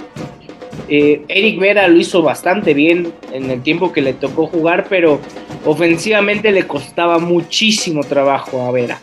eh, 0.93 1.23
Eric 1.29 1.57
Vera 1.57 1.87
lo 1.87 1.97
hizo 1.97 2.21
bastante 2.21 2.73
bien 2.73 3.13
en 3.31 3.49
el 3.49 3.63
tiempo 3.63 3.93
que 3.93 4.01
le 4.01 4.11
tocó 4.11 4.47
jugar, 4.47 4.87
pero 4.89 5.21
ofensivamente 5.65 6.51
le 6.51 6.67
costaba 6.67 7.17
muchísimo 7.17 8.03
trabajo 8.03 8.61
a 8.61 8.71
Vera. 8.71 8.99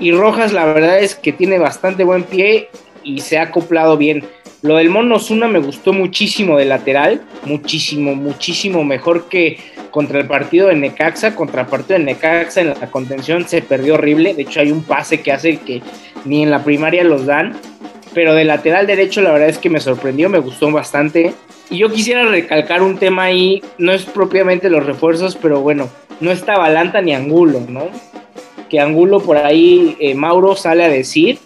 Y 0.00 0.12
Rojas 0.12 0.54
la 0.54 0.64
verdad 0.64 0.98
es 1.00 1.14
que 1.14 1.34
tiene 1.34 1.58
bastante 1.58 2.04
buen 2.04 2.22
pie 2.22 2.70
y 3.04 3.20
se 3.20 3.38
ha 3.38 3.42
acoplado 3.42 3.96
bien. 3.96 4.24
Lo 4.62 4.76
del 4.76 4.90
Mono 4.90 5.18
Zuna 5.18 5.46
me 5.46 5.60
gustó 5.60 5.92
muchísimo 5.92 6.58
de 6.58 6.64
lateral, 6.64 7.22
muchísimo, 7.44 8.14
muchísimo 8.14 8.84
mejor 8.84 9.28
que 9.28 9.58
contra 9.90 10.18
el 10.18 10.26
partido 10.26 10.68
de 10.68 10.74
Necaxa. 10.74 11.34
Contra 11.34 11.62
el 11.62 11.68
partido 11.68 11.98
de 11.98 12.04
Necaxa 12.04 12.60
en 12.60 12.68
la 12.68 12.90
contención 12.90 13.46
se 13.46 13.62
perdió 13.62 13.94
horrible. 13.94 14.34
De 14.34 14.42
hecho, 14.42 14.60
hay 14.60 14.72
un 14.72 14.82
pase 14.82 15.20
que 15.20 15.32
hace 15.32 15.58
que 15.58 15.80
ni 16.24 16.42
en 16.42 16.50
la 16.50 16.64
primaria 16.64 17.04
los 17.04 17.26
dan 17.26 17.56
pero 18.14 18.34
de 18.34 18.44
lateral 18.44 18.86
derecho 18.86 19.20
la 19.20 19.32
verdad 19.32 19.48
es 19.48 19.58
que 19.58 19.70
me 19.70 19.80
sorprendió, 19.80 20.28
me 20.28 20.38
gustó 20.38 20.70
bastante. 20.70 21.34
Y 21.70 21.78
yo 21.78 21.90
quisiera 21.90 22.24
recalcar 22.24 22.82
un 22.82 22.98
tema 22.98 23.24
ahí, 23.24 23.62
no 23.78 23.92
es 23.92 24.04
propiamente 24.04 24.70
los 24.70 24.84
refuerzos, 24.84 25.36
pero 25.36 25.60
bueno, 25.60 25.88
no 26.20 26.30
está 26.30 26.58
Balanta 26.58 27.00
ni 27.02 27.14
Angulo, 27.14 27.60
¿no? 27.68 27.88
Que 28.70 28.80
Angulo 28.80 29.20
por 29.20 29.36
ahí, 29.36 29.96
eh, 30.00 30.14
Mauro 30.14 30.56
sale 30.56 30.84
a 30.84 30.88
decir 30.88 31.38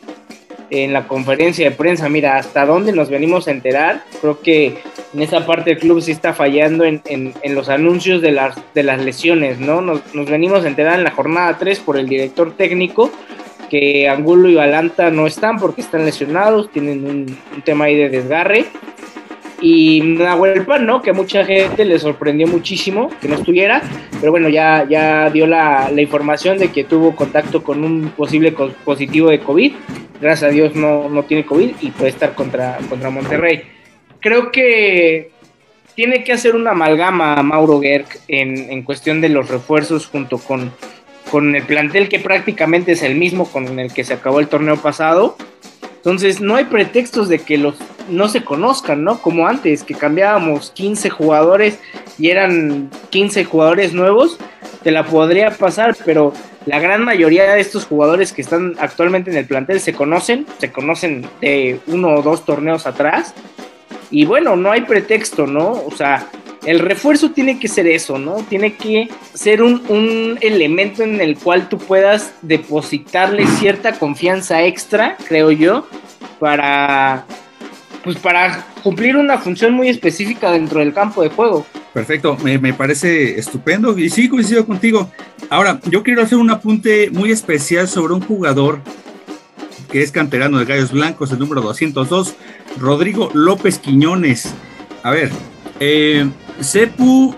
en 0.73 0.95
la 0.95 1.07
conferencia 1.07 1.69
de 1.69 1.77
prensa, 1.77 2.09
mira, 2.09 2.39
hasta 2.39 2.65
dónde 2.65 2.93
nos 2.93 3.11
venimos 3.11 3.47
a 3.47 3.51
enterar, 3.51 4.05
creo 4.23 4.41
que 4.41 4.79
en 5.13 5.21
esa 5.21 5.45
parte 5.45 5.71
del 5.71 5.79
club 5.79 6.01
sí 6.01 6.13
está 6.13 6.33
fallando 6.33 6.85
en, 6.87 7.35
los 7.51 7.69
anuncios 7.69 8.23
de 8.23 8.33
las, 8.33 8.57
de 8.75 8.83
las 8.83 8.99
lesiones, 9.05 9.61
¿no? 9.61 9.83
Nos, 9.83 10.01
venimos 10.15 10.65
a 10.65 10.69
enterar 10.69 10.99
en 10.99 11.05
la 11.05 11.11
jornada 11.11 11.59
3 11.59 11.79
por 11.81 11.99
el 11.99 12.09
director 12.09 12.57
técnico, 12.57 13.11
que 13.69 14.09
Angulo 14.09 14.49
y 14.49 14.55
Balanta 14.55 15.11
no 15.11 15.27
están 15.27 15.59
porque 15.59 15.83
están 15.83 16.07
lesionados, 16.07 16.71
tienen 16.73 17.05
un, 17.05 17.39
tema 17.65 17.85
ahí 17.85 17.97
de 17.97 18.09
desgarre. 18.09 18.65
Y 19.62 20.01
Nahuel 20.03 20.66
Pan, 20.66 20.85
¿no? 20.85 21.01
Que 21.01 21.11
a 21.11 21.14
mucha 21.14 21.44
gente 21.44 21.85
le 21.85 21.98
sorprendió 21.98 22.46
muchísimo 22.48 23.11
que 23.20 23.29
no 23.29 23.37
estuviera, 23.37 23.81
pero 24.20 24.33
bueno, 24.33 24.48
ya, 24.48 24.87
ya 24.90 25.31
dio 25.31 25.46
la, 25.46 25.90
información 25.96 26.59
de 26.59 26.72
que 26.72 26.85
tuvo 26.85 27.14
contacto 27.14 27.62
con 27.62 27.85
un 27.85 28.11
posible 28.11 28.53
positivo 28.85 29.31
de 29.31 29.38
COVID. 29.38 29.72
Gracias 30.20 30.51
a 30.51 30.53
Dios 30.53 30.75
no, 30.75 31.09
no 31.09 31.22
tiene 31.22 31.46
COVID 31.46 31.77
y 31.81 31.90
puede 31.92 32.11
estar 32.11 32.35
contra, 32.35 32.79
contra 32.88 33.11
Monterrey. 33.11 33.62
Creo 34.20 34.51
que 34.51 35.31
tiene 35.94 36.25
que 36.25 36.33
hacer 36.33 36.57
una 36.57 36.72
amalgama 36.72 37.40
Mauro 37.42 37.81
Gerg 37.81 38.07
en, 38.29 38.70
en 38.70 38.83
cuestión 38.83 39.20
de 39.20 39.29
los 39.29 39.48
refuerzos 39.48 40.07
junto 40.07 40.38
con 40.38 40.72
con 41.33 41.57
el 41.57 41.62
plantel 41.62 42.11
que 42.11 42.18
prácticamente 42.18 42.92
es 42.92 43.03
el 43.03 43.14
mismo 43.14 43.51
con 43.51 43.79
el 43.79 43.90
que 43.90 44.05
se 44.05 44.12
acabó 44.12 44.38
el 44.38 44.48
torneo 44.48 44.77
pasado. 44.77 45.37
Entonces 46.03 46.41
no 46.41 46.57
hay 46.57 46.65
pretextos 46.65 47.29
de 47.29 47.38
que 47.38 47.59
los 47.59 47.77
no 48.09 48.29
se 48.29 48.43
conozcan, 48.43 49.05
¿no? 49.05 49.23
Como 49.23 49.47
antes, 49.47 49.85
que 49.85 49.95
cambiábamos 49.95 50.73
15 50.73 51.11
jugadores 51.11 51.79
y 52.19 52.31
eran 52.31 52.91
15 53.11 53.45
jugadores 53.45 53.93
nuevos, 53.95 54.37
te 54.83 54.91
la 54.91 55.05
podría 55.05 55.53
pasar, 55.53 55.97
pero 56.05 56.33
la 56.67 56.81
gran 56.81 57.05
mayoría 57.05 57.55
de 57.55 57.61
estos 57.61 57.87
jugadores 57.87 58.33
que 58.33 58.43
están 58.43 58.75
actualmente 58.81 59.31
en 59.31 59.37
el 59.37 59.47
plantel 59.47 59.79
se 59.79 59.93
conocen, 59.93 60.45
se 60.59 60.73
conocen 60.73 61.25
de 61.41 61.79
uno 61.87 62.17
o 62.17 62.23
dos 62.23 62.45
torneos 62.45 62.85
atrás. 62.88 63.33
Y 64.11 64.25
bueno, 64.25 64.57
no 64.57 64.73
hay 64.73 64.81
pretexto, 64.81 65.47
¿no? 65.47 65.71
O 65.71 65.93
sea, 65.97 66.27
el 66.64 66.79
refuerzo 66.79 67.31
tiene 67.33 67.59
que 67.59 67.68
ser 67.68 67.87
eso, 67.87 68.18
¿no? 68.18 68.37
Tiene 68.48 68.75
que 68.75 69.09
ser 69.35 69.62
un, 69.62 69.83
un, 69.88 70.38
elemento 70.40 71.03
en 71.03 71.20
el 71.20 71.37
cual 71.37 71.68
tú 71.68 71.79
puedas 71.79 72.33
depositarle 72.42 73.46
cierta 73.46 73.98
confianza 73.98 74.64
extra, 74.64 75.16
creo 75.27 75.51
yo, 75.51 75.88
para, 76.38 77.27
pues 78.05 78.16
para 78.18 78.64
cumplir 78.83 79.16
una 79.16 79.38
función 79.38 79.72
muy 79.75 79.88
específica 79.88 80.53
dentro 80.53 80.81
del 80.81 80.92
campo 80.92 81.22
de 81.22 81.31
juego. 81.31 81.66
Perfecto, 81.92 82.37
me, 82.42 82.59
me, 82.59 82.72
parece 82.72 83.38
estupendo 83.38 83.98
y 83.98 84.09
sí 84.09 84.29
coincido 84.29 84.64
contigo. 84.64 85.11
Ahora, 85.51 85.81
yo 85.90 86.03
quiero 86.03 86.22
hacer 86.22 86.38
un 86.38 86.51
apunte 86.51 87.11
muy 87.11 87.31
especial 87.31 87.88
sobre 87.88 88.14
un 88.14 88.22
jugador 88.22 88.81
que 89.90 90.03
es 90.03 90.11
canterano 90.11 90.59
de 90.59 90.64
Gallos 90.64 90.90
Blancos, 90.90 91.33
el 91.33 91.38
número 91.38 91.61
202, 91.61 92.35
Rodrigo 92.79 93.31
López 93.35 93.79
Quiñones. 93.79 94.55
A 95.03 95.11
ver, 95.11 95.31
eh, 95.81 96.27
Sepu, 96.61 97.35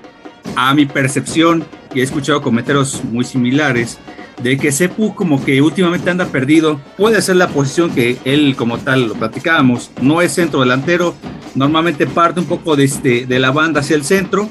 a 0.57 0.75
mi 0.75 0.87
percepción, 0.87 1.65
y 1.95 2.01
he 2.01 2.03
escuchado 2.03 2.43
comentarios 2.43 3.03
muy 3.05 3.25
similares, 3.25 3.99
de 4.43 4.59
que 4.59 4.73
Sepu 4.73 5.15
como 5.15 5.45
que 5.45 5.63
últimamente 5.63 6.11
anda 6.11 6.27
perdido. 6.27 6.81
Puede 6.97 7.23
ser 7.23 7.37
la 7.37 7.49
posición 7.49 7.91
que 7.91 8.19
él 8.25 8.57
como 8.57 8.79
tal 8.79 9.09
lo 9.09 9.15
platicábamos. 9.15 9.91
No 10.01 10.23
es 10.23 10.33
centro 10.33 10.61
delantero. 10.61 11.15
Normalmente 11.55 12.07
parte 12.07 12.41
un 12.41 12.47
poco 12.47 12.75
de, 12.75 12.85
este, 12.85 13.27
de 13.27 13.39
la 13.39 13.53
banda 13.53 13.81
hacia 13.81 13.95
el 13.97 14.05
centro. 14.05 14.49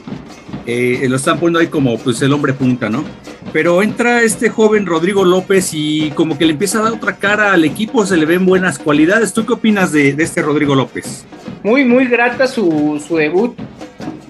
Eh, 0.66 1.06
lo 1.10 1.18
están 1.18 1.38
poniendo 1.38 1.60
ahí 1.60 1.68
como 1.68 1.98
pues 1.98 2.22
el 2.22 2.32
hombre 2.32 2.54
punta, 2.54 2.90
¿no? 2.90 3.04
Pero 3.52 3.84
entra 3.84 4.22
este 4.22 4.50
joven 4.50 4.86
Rodrigo 4.86 5.26
López 5.26 5.72
y 5.74 6.12
como 6.12 6.38
que 6.38 6.46
le 6.46 6.54
empieza 6.54 6.80
a 6.80 6.84
dar 6.84 6.94
otra 6.94 7.18
cara 7.18 7.52
al 7.52 7.66
equipo, 7.66 8.06
se 8.06 8.16
le 8.16 8.26
ven 8.26 8.46
buenas 8.46 8.80
cualidades. 8.80 9.34
¿Tú 9.34 9.46
qué 9.46 9.54
opinas 9.54 9.92
de, 9.92 10.14
de 10.14 10.24
este 10.24 10.42
Rodrigo 10.42 10.76
López? 10.76 11.26
Muy, 11.62 11.84
muy 11.84 12.06
grata 12.06 12.48
su, 12.48 13.04
su 13.06 13.18
debut. 13.18 13.54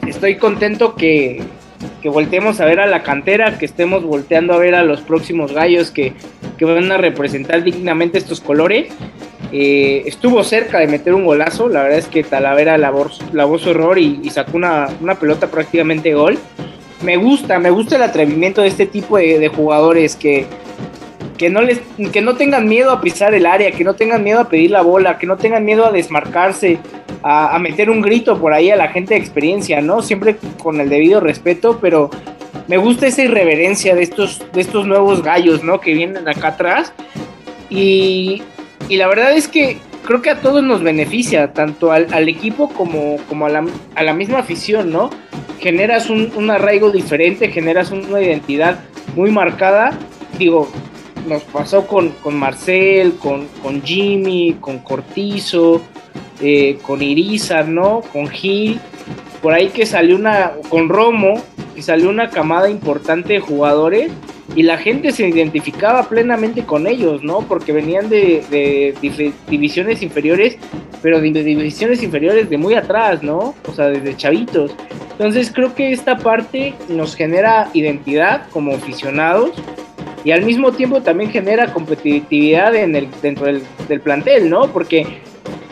Estoy 0.08 0.36
contento 0.36 0.96
que, 0.96 1.42
que 2.02 2.10
volteemos 2.10 2.60
a 2.60 2.66
ver 2.66 2.80
a 2.80 2.88
la 2.88 3.04
cantera, 3.04 3.58
que 3.58 3.66
estemos 3.66 4.04
volteando 4.04 4.54
a 4.54 4.58
ver 4.58 4.76
a 4.76 4.84
los 4.84 5.02
próximos 5.02 5.54
gallos 5.54 5.92
que, 5.92 6.13
que 6.58 6.66
van 6.66 6.92
a 6.92 6.98
representar 6.98 7.63
dignamente 7.63 8.18
estos 8.18 8.42
colores. 8.42 8.92
Eh, 9.52 10.04
estuvo 10.06 10.44
cerca 10.44 10.80
de 10.80 10.88
meter 10.88 11.13
un 11.13 11.26
golazo, 11.26 11.70
la 11.70 11.84
verdad 11.84 12.00
es 12.00 12.08
que 12.08 12.24
Talavera 12.24 12.78
lavó, 12.78 13.08
lavó 13.34 13.60
su 13.60 13.70
error 13.70 14.00
y, 14.00 14.20
y 14.24 14.30
sacó 14.32 14.58
una, 14.58 14.88
una, 15.00 15.16
pelota 15.16 15.48
prácticamente 15.48 16.13
gol. 16.13 16.39
Me 17.04 17.18
gusta, 17.18 17.60
me 17.60 17.70
gusta 17.70 17.98
el 17.98 18.04
atrevimiento 18.04 18.62
de 18.62 18.70
este 18.70 18.88
tipo 18.88 19.18
de, 19.18 19.38
de 19.38 19.48
jugadores 19.50 20.16
que, 20.16 20.48
que 21.38 21.50
no, 21.50 21.62
les, 21.62 21.82
que 22.12 22.22
no 22.22 22.36
tengan 22.36 22.68
miedo 22.68 22.92
a 22.92 23.02
pisar 23.02 23.34
el 23.34 23.46
área, 23.46 23.72
que 23.72 23.84
no 23.84 23.94
tengan 23.94 24.24
miedo 24.24 24.39
a 24.39 24.50
pedir 24.50 24.72
la 24.72 24.82
bola, 24.82 25.18
que 25.18 25.28
no 25.28 25.38
tengan 25.38 25.66
miedo 25.66 25.86
a 25.86 25.92
desmarcarse, 25.92 26.80
a, 27.24 27.56
a, 27.56 27.60
meter 27.60 27.90
un 27.90 28.02
grito 28.02 28.40
por 28.40 28.54
ahí 28.54 28.70
a 28.70 28.76
la 28.76 28.90
gente 28.90 29.14
de 29.14 29.20
experiencia, 29.20 29.82
¿no? 29.82 30.02
Siempre 30.02 30.38
con 30.62 30.80
el 30.80 30.90
debido 30.90 31.20
respeto, 31.20 31.80
pero 31.82 32.10
me 32.68 32.78
gusta 32.78 33.08
esa 33.08 33.24
irreverencia 33.24 33.96
de 33.96 34.04
estos, 34.04 34.42
de 34.54 34.62
estos 34.62 34.86
nuevos 34.86 35.24
gallos, 35.24 35.64
¿no? 35.64 35.80
Que 35.82 35.94
vienen 35.94 36.28
acá 36.28 36.50
atrás. 36.50 36.94
Y, 37.70 38.42
y 38.90 38.98
la 38.98 39.08
verdad 39.08 39.34
es 39.34 39.48
que 39.48 39.78
creo 40.06 40.22
que 40.22 40.30
a 40.30 40.40
todos 40.40 40.64
nos 40.64 40.84
beneficia, 40.84 41.54
tanto 41.54 41.92
al, 41.92 42.14
al 42.14 42.30
equipo 42.30 42.70
como, 42.70 43.18
como 43.28 43.46
a, 43.46 43.50
la, 43.50 43.66
a, 43.96 44.04
la, 44.04 44.14
misma 44.14 44.40
afición, 44.40 44.92
¿no? 44.92 45.10
Generas 45.60 46.10
un, 46.10 46.32
un 46.36 46.52
arraigo 46.52 46.92
diferente, 46.92 47.50
generas 47.50 47.92
una 47.92 48.22
identidad 48.22 48.80
muy 49.16 49.32
marcada. 49.32 49.98
Digo, 50.38 50.70
nos 51.28 51.44
pasó 51.44 51.88
con, 51.88 52.10
con 52.10 52.36
Marcel, 52.36 53.16
con, 53.16 53.48
con, 53.62 53.82
Jimmy, 53.82 54.58
con 54.60 54.80
Cortizo, 54.80 55.82
eh, 56.41 56.78
con 56.82 57.02
Irizar, 57.02 57.67
¿no? 57.67 58.02
Con 58.12 58.28
Gil, 58.28 58.80
por 59.41 59.54
ahí 59.54 59.69
que 59.69 59.86
salió 59.86 60.15
una, 60.15 60.54
con 60.69 60.89
Romo, 60.89 61.41
que 61.76 61.82
salió 61.82 62.10
una 62.10 62.30
camada 62.30 62.69
importante 62.69 63.34
de 63.34 63.39
jugadores 63.39 64.12
y 64.56 64.63
la 64.63 64.78
gente 64.78 65.12
se 65.12 65.28
identificaba 65.28 66.08
plenamente 66.10 66.63
con 66.63 66.88
ellos, 66.88 67.23
¿no? 67.23 67.39
Porque 67.41 67.71
venían 67.71 68.10
de, 68.10 68.93
divisiones 69.49 70.02
inferiores, 70.04 70.58
pero 71.02 71.19
de 71.19 71.43
divisiones 71.43 72.04
inferiores 72.04 72.49
de 72.49 72.58
muy 72.58 72.76
atrás, 72.76 73.23
¿no? 73.23 73.56
O 73.67 73.73
sea, 73.73 73.88
desde 73.88 74.15
chavitos. 74.15 74.76
Entonces 75.12 75.52
creo 75.54 75.73
que 75.76 75.91
esta 75.91 76.17
parte 76.17 76.73
nos 76.89 77.15
genera 77.15 77.69
identidad 77.73 78.47
como 78.49 78.73
aficionados 78.73 79.52
y 80.23 80.32
al 80.32 80.43
mismo 80.43 80.71
tiempo 80.71 81.02
también 81.02 81.32
genera 81.32 81.71
competitividad 81.73 82.76
en 82.76 82.95
el, 82.95 83.08
dentro 83.21 83.45
del, 83.45 84.02
plantel, 84.02 84.49
¿no? 84.49 84.71
Porque 84.71 85.06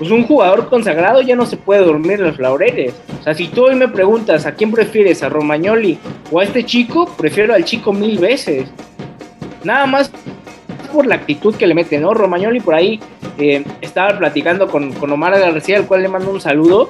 pues 0.01 0.09
un 0.09 0.23
jugador 0.23 0.67
consagrado 0.67 1.21
ya 1.21 1.35
no 1.35 1.45
se 1.45 1.57
puede 1.57 1.85
dormir 1.85 2.13
en 2.13 2.23
los 2.23 2.39
laureles. 2.39 2.95
O 3.19 3.23
sea, 3.23 3.35
si 3.35 3.49
tú 3.49 3.65
hoy 3.65 3.75
me 3.75 3.87
preguntas 3.87 4.47
a 4.47 4.55
quién 4.55 4.71
prefieres, 4.71 5.21
a 5.21 5.29
Romagnoli 5.29 5.99
o 6.31 6.39
a 6.39 6.43
este 6.43 6.63
chico, 6.63 7.07
prefiero 7.19 7.53
al 7.53 7.65
chico 7.65 7.93
mil 7.93 8.17
veces. 8.17 8.67
Nada 9.63 9.85
más 9.85 10.11
por 10.91 11.05
la 11.05 11.13
actitud 11.13 11.53
que 11.53 11.67
le 11.67 11.75
mete, 11.75 11.99
¿no? 11.99 12.15
Romagnoli 12.15 12.61
por 12.61 12.73
ahí 12.73 12.99
eh, 13.37 13.63
estaba 13.81 14.17
platicando 14.17 14.67
con, 14.67 14.91
con 14.93 15.11
Omar 15.11 15.39
García, 15.39 15.77
al 15.77 15.85
cual 15.85 16.01
le 16.01 16.07
mando 16.07 16.31
un 16.31 16.41
saludo, 16.41 16.89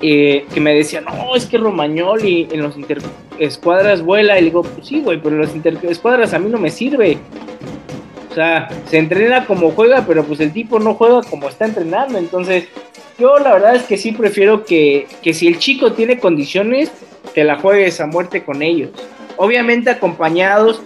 eh, 0.00 0.46
que 0.54 0.60
me 0.60 0.74
decía, 0.74 1.00
no, 1.00 1.34
es 1.34 1.46
que 1.46 1.58
Romagnoli 1.58 2.46
en 2.52 2.62
los 2.62 2.76
interescuadras 2.76 4.00
vuela. 4.00 4.38
Y 4.38 4.42
le 4.42 4.50
digo, 4.50 4.62
pues 4.62 4.86
sí, 4.86 5.00
güey, 5.00 5.20
pero 5.20 5.34
los 5.34 5.56
interescuadras 5.56 6.32
a 6.34 6.38
mí 6.38 6.48
no 6.48 6.58
me 6.58 6.70
sirve. 6.70 7.18
O 8.32 8.34
sea, 8.34 8.66
se 8.88 8.96
entrena 8.96 9.44
como 9.44 9.72
juega, 9.72 10.06
pero 10.06 10.24
pues 10.24 10.40
el 10.40 10.54
tipo 10.54 10.78
no 10.78 10.94
juega 10.94 11.20
como 11.22 11.50
está 11.50 11.66
entrenando. 11.66 12.16
Entonces, 12.16 12.64
yo 13.18 13.38
la 13.38 13.52
verdad 13.52 13.76
es 13.76 13.82
que 13.82 13.98
sí 13.98 14.12
prefiero 14.12 14.64
que, 14.64 15.06
que 15.22 15.34
si 15.34 15.48
el 15.48 15.58
chico 15.58 15.92
tiene 15.92 16.18
condiciones, 16.18 16.90
te 17.34 17.44
la 17.44 17.58
juegues 17.58 18.00
a 18.00 18.06
muerte 18.06 18.42
con 18.42 18.62
ellos. 18.62 18.88
Obviamente 19.36 19.90
acompañados 19.90 20.80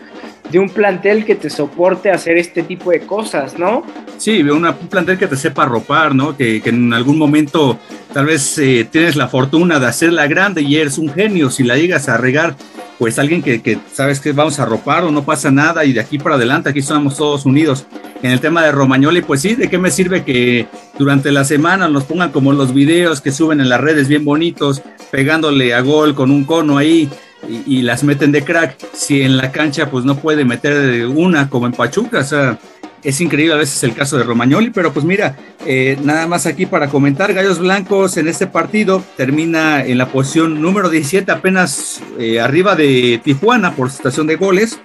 de 0.51 0.59
un 0.59 0.69
plantel 0.69 1.25
que 1.25 1.37
te 1.37 1.49
soporte 1.49 2.11
hacer 2.11 2.37
este 2.37 2.65
tipo 2.65 2.91
de 2.91 3.01
cosas, 3.01 3.57
¿no? 3.57 3.85
Sí, 4.19 4.43
una, 4.43 4.71
un 4.71 4.89
plantel 4.89 5.19
que 5.19 5.29
te 5.29 5.37
sepa 5.37 5.67
ropar, 5.67 6.17
¿no? 6.17 6.37
Que, 6.37 6.61
que 6.61 6.71
en 6.71 6.93
algún 6.93 7.17
momento 7.17 7.79
tal 8.13 8.27
vez 8.27 8.59
eh, 8.59 8.89
tienes 8.91 9.15
la 9.15 9.29
fortuna 9.29 9.79
de 9.79 9.87
hacerla 9.87 10.27
grande 10.27 10.63
y 10.63 10.77
eres 10.77 10.99
un 10.99 11.13
genio. 11.13 11.51
Si 11.51 11.63
la 11.63 11.77
llegas 11.77 12.09
a 12.09 12.17
regar, 12.17 12.57
pues 12.99 13.19
alguien 13.19 13.43
que, 13.43 13.61
que, 13.61 13.79
sabes 13.93 14.21
que 14.21 14.33
vamos 14.33 14.59
a 14.59 14.65
ropar 14.65 15.05
o 15.05 15.11
no 15.11 15.25
pasa 15.25 15.51
nada 15.51 15.85
y 15.85 15.93
de 15.93 16.01
aquí 16.01 16.19
para 16.19 16.37
adelante, 16.37 16.71
aquí 16.71 16.81
estamos 16.81 17.17
todos 17.17 17.45
unidos. 17.45 17.87
En 18.23 18.31
el 18.31 18.41
tema 18.41 18.65
de 18.65 18.73
Romagnoli, 18.73 19.23
pues 19.23 19.43
sí, 19.43 19.55
¿de 19.55 19.69
qué 19.69 19.79
me 19.79 19.91
sirve 19.91 20.25
que 20.25 20.67
durante 20.99 21.31
la 21.31 21.45
semana 21.45 21.89
nos 21.89 22.05
pongan 22.05 22.33
como 22.33 22.53
los 22.53 22.73
videos 22.73 23.21
que 23.21 23.33
suben 23.33 23.61
en 23.61 23.69
las 23.69 23.81
redes 23.81 24.09
bien 24.09 24.25
bonitos, 24.25 24.83
pegándole 25.11 25.75
a 25.75 25.81
gol 25.81 26.15
con 26.15 26.31
un 26.31 26.45
cono 26.45 26.79
ahí? 26.79 27.09
Y, 27.49 27.79
y, 27.79 27.83
las 27.83 28.03
meten 28.03 28.33
de 28.33 28.43
crack, 28.43 28.77
si 28.93 29.23
en 29.23 29.37
la 29.37 29.53
cancha 29.53 29.89
pues 29.89 30.05
no 30.05 30.17
puede 30.17 30.45
meter 30.45 31.07
una 31.07 31.49
como 31.49 31.67
en 31.67 31.73
Pachuca, 31.73 32.21
o 32.21 32.25
sea, 32.25 32.59
es 33.03 33.21
increíble 33.21 33.55
a 33.55 33.59
veces 33.59 33.83
el 33.85 33.95
caso 33.95 34.17
de 34.17 34.25
Romagnoli, 34.25 34.71
pero 34.71 34.93
pues 34.93 35.05
mira, 35.05 35.37
eh, 35.65 35.99
nada 36.03 36.27
más 36.27 36.47
aquí 36.47 36.67
para 36.67 36.89
comentar, 36.89 37.33
Gallos 37.33 37.59
Blancos 37.59 38.17
en 38.17 38.29
este 38.29 38.47
partido 38.47 39.03
termina 39.17 39.85
en 39.85 39.99
la 39.99 40.09
posición 40.09 40.61
número 40.61 40.89
17, 40.89 41.31
apenas 41.31 42.01
eh, 42.19 42.41
arriba 42.41 42.75
de 42.75 43.21
Tijuana 43.23 43.75
por 43.75 43.91
situación 43.91 44.27
de 44.27 44.37
goles, 44.37 44.81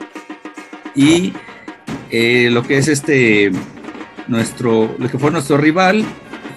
y 0.95 1.33
eh, 2.11 2.49
lo 2.51 2.63
que 2.63 2.77
es 2.77 2.87
este, 2.87 3.51
nuestro, 4.27 4.95
lo 4.97 5.09
que 5.09 5.17
fue 5.17 5.31
nuestro 5.31 5.57
rival, 5.57 6.05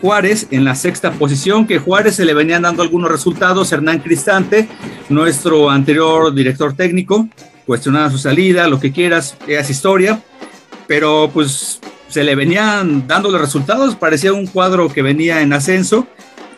Juárez 0.01 0.49
en 0.51 0.65
la 0.65 0.75
sexta 0.75 1.13
posición, 1.13 1.67
que 1.67 1.79
Juárez 1.79 2.17
se 2.17 2.27
le 2.27 2.35
venían 2.35 2.63
dando 2.63 2.83
algunos 2.83 3.11
resultados, 3.11 3.73
Hernán 3.73 4.01
Cristante, 4.01 4.69
nuestro 5.09 5.71
anterior 5.71 6.35
director 6.35 6.75
técnico, 6.75 7.27
cuestionaba 7.65 8.11
su 8.11 8.19
salida, 8.19 8.69
lo 8.69 8.79
que 8.79 8.93
quieras, 8.93 9.37
es 9.47 9.71
historia, 9.71 10.21
pero 10.87 11.31
pues 11.33 11.81
se 12.09 12.25
le 12.25 12.35
venían 12.35 13.07
dando 13.07 13.31
los 13.31 13.41
resultados, 13.41 13.97
parecía 13.97 14.33
un 14.33 14.47
cuadro 14.47 14.89
que 14.89 15.03
venía 15.03 15.41
en 15.41 15.53
ascenso, 15.53 16.07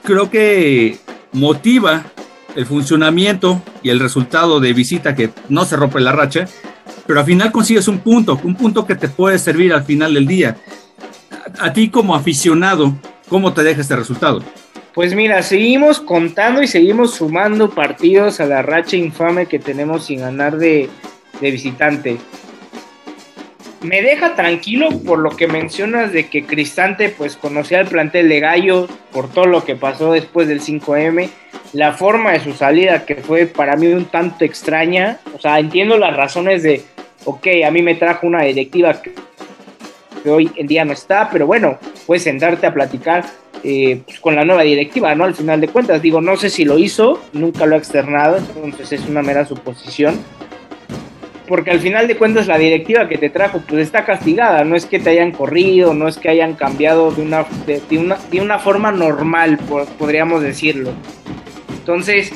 creo 0.02 0.30
que 0.30 0.98
motiva 1.32 2.04
el 2.54 2.66
funcionamiento 2.66 3.62
y 3.82 3.90
el 3.90 4.00
resultado 4.00 4.60
de 4.60 4.72
visita 4.72 5.14
que 5.14 5.30
no 5.48 5.64
se 5.64 5.76
rompe 5.76 6.00
la 6.00 6.12
racha, 6.12 6.46
pero 7.06 7.20
al 7.20 7.26
final 7.26 7.52
consigues 7.52 7.88
un 7.88 8.00
punto, 8.00 8.40
un 8.42 8.56
punto 8.56 8.86
que 8.86 8.94
te 8.94 9.08
puede 9.08 9.38
servir 9.38 9.72
al 9.72 9.84
final 9.84 10.14
del 10.14 10.26
día. 10.26 10.56
A, 11.58 11.72
ti 11.72 11.88
como 11.88 12.14
aficionado, 12.14 12.94
¿Cómo 13.28 13.52
te 13.52 13.64
deja 13.64 13.80
este 13.80 13.96
resultado? 13.96 14.42
Pues 14.94 15.14
mira, 15.14 15.42
seguimos 15.42 16.00
contando 16.00 16.62
y 16.62 16.68
seguimos 16.68 17.14
sumando 17.14 17.70
partidos 17.70 18.40
a 18.40 18.46
la 18.46 18.62
racha 18.62 18.96
infame 18.96 19.46
que 19.46 19.58
tenemos 19.58 20.06
sin 20.06 20.20
ganar 20.20 20.56
de, 20.56 20.88
de 21.40 21.50
visitante. 21.50 22.18
Me 23.82 24.02
deja 24.02 24.34
tranquilo 24.34 24.88
por 25.04 25.18
lo 25.18 25.30
que 25.30 25.46
mencionas 25.46 26.12
de 26.12 26.28
que 26.28 26.44
Cristante 26.44 27.10
pues 27.10 27.36
conocía 27.36 27.80
el 27.80 27.86
plantel 27.86 28.28
de 28.28 28.40
Gallo 28.40 28.88
por 29.12 29.30
todo 29.30 29.46
lo 29.46 29.64
que 29.64 29.76
pasó 29.76 30.12
después 30.12 30.48
del 30.48 30.60
5M, 30.60 31.28
la 31.72 31.92
forma 31.92 32.32
de 32.32 32.40
su 32.40 32.52
salida 32.52 33.04
que 33.04 33.16
fue 33.16 33.46
para 33.46 33.76
mí 33.76 33.88
un 33.88 34.06
tanto 34.06 34.44
extraña, 34.44 35.18
o 35.34 35.38
sea, 35.38 35.58
entiendo 35.58 35.98
las 35.98 36.16
razones 36.16 36.62
de, 36.62 36.82
ok, 37.24 37.46
a 37.66 37.70
mí 37.70 37.82
me 37.82 37.94
trajo 37.94 38.26
una 38.26 38.42
directiva 38.42 39.00
que 39.02 39.12
hoy 40.28 40.50
en 40.56 40.66
día 40.66 40.84
no 40.84 40.92
está, 40.92 41.28
pero 41.30 41.46
bueno, 41.46 41.78
puedes 42.06 42.22
sentarte 42.22 42.66
a 42.66 42.74
platicar 42.74 43.24
eh, 43.62 44.02
pues, 44.06 44.20
con 44.20 44.36
la 44.36 44.44
nueva 44.44 44.62
directiva, 44.62 45.14
¿no? 45.14 45.24
Al 45.24 45.34
final 45.34 45.60
de 45.60 45.68
cuentas, 45.68 46.02
digo, 46.02 46.20
no 46.20 46.36
sé 46.36 46.50
si 46.50 46.64
lo 46.64 46.78
hizo, 46.78 47.22
nunca 47.32 47.66
lo 47.66 47.74
ha 47.74 47.78
externado, 47.78 48.38
entonces 48.38 49.00
es 49.00 49.08
una 49.08 49.22
mera 49.22 49.44
suposición. 49.44 50.18
Porque 51.46 51.70
al 51.70 51.80
final 51.80 52.08
de 52.08 52.16
cuentas 52.16 52.46
la 52.46 52.58
directiva 52.58 53.08
que 53.08 53.18
te 53.18 53.30
trajo 53.30 53.62
pues 53.66 53.80
está 53.82 54.04
castigada, 54.04 54.64
no 54.64 54.74
es 54.76 54.86
que 54.86 54.98
te 54.98 55.10
hayan 55.10 55.32
corrido, 55.32 55.94
no 55.94 56.08
es 56.08 56.18
que 56.18 56.28
hayan 56.28 56.54
cambiado 56.54 57.12
de 57.12 57.22
una, 57.22 57.46
de, 57.66 57.98
una, 57.98 58.16
de 58.30 58.40
una 58.40 58.58
forma 58.58 58.90
normal, 58.92 59.58
podríamos 59.98 60.42
decirlo. 60.42 60.92
Entonces, 61.78 62.32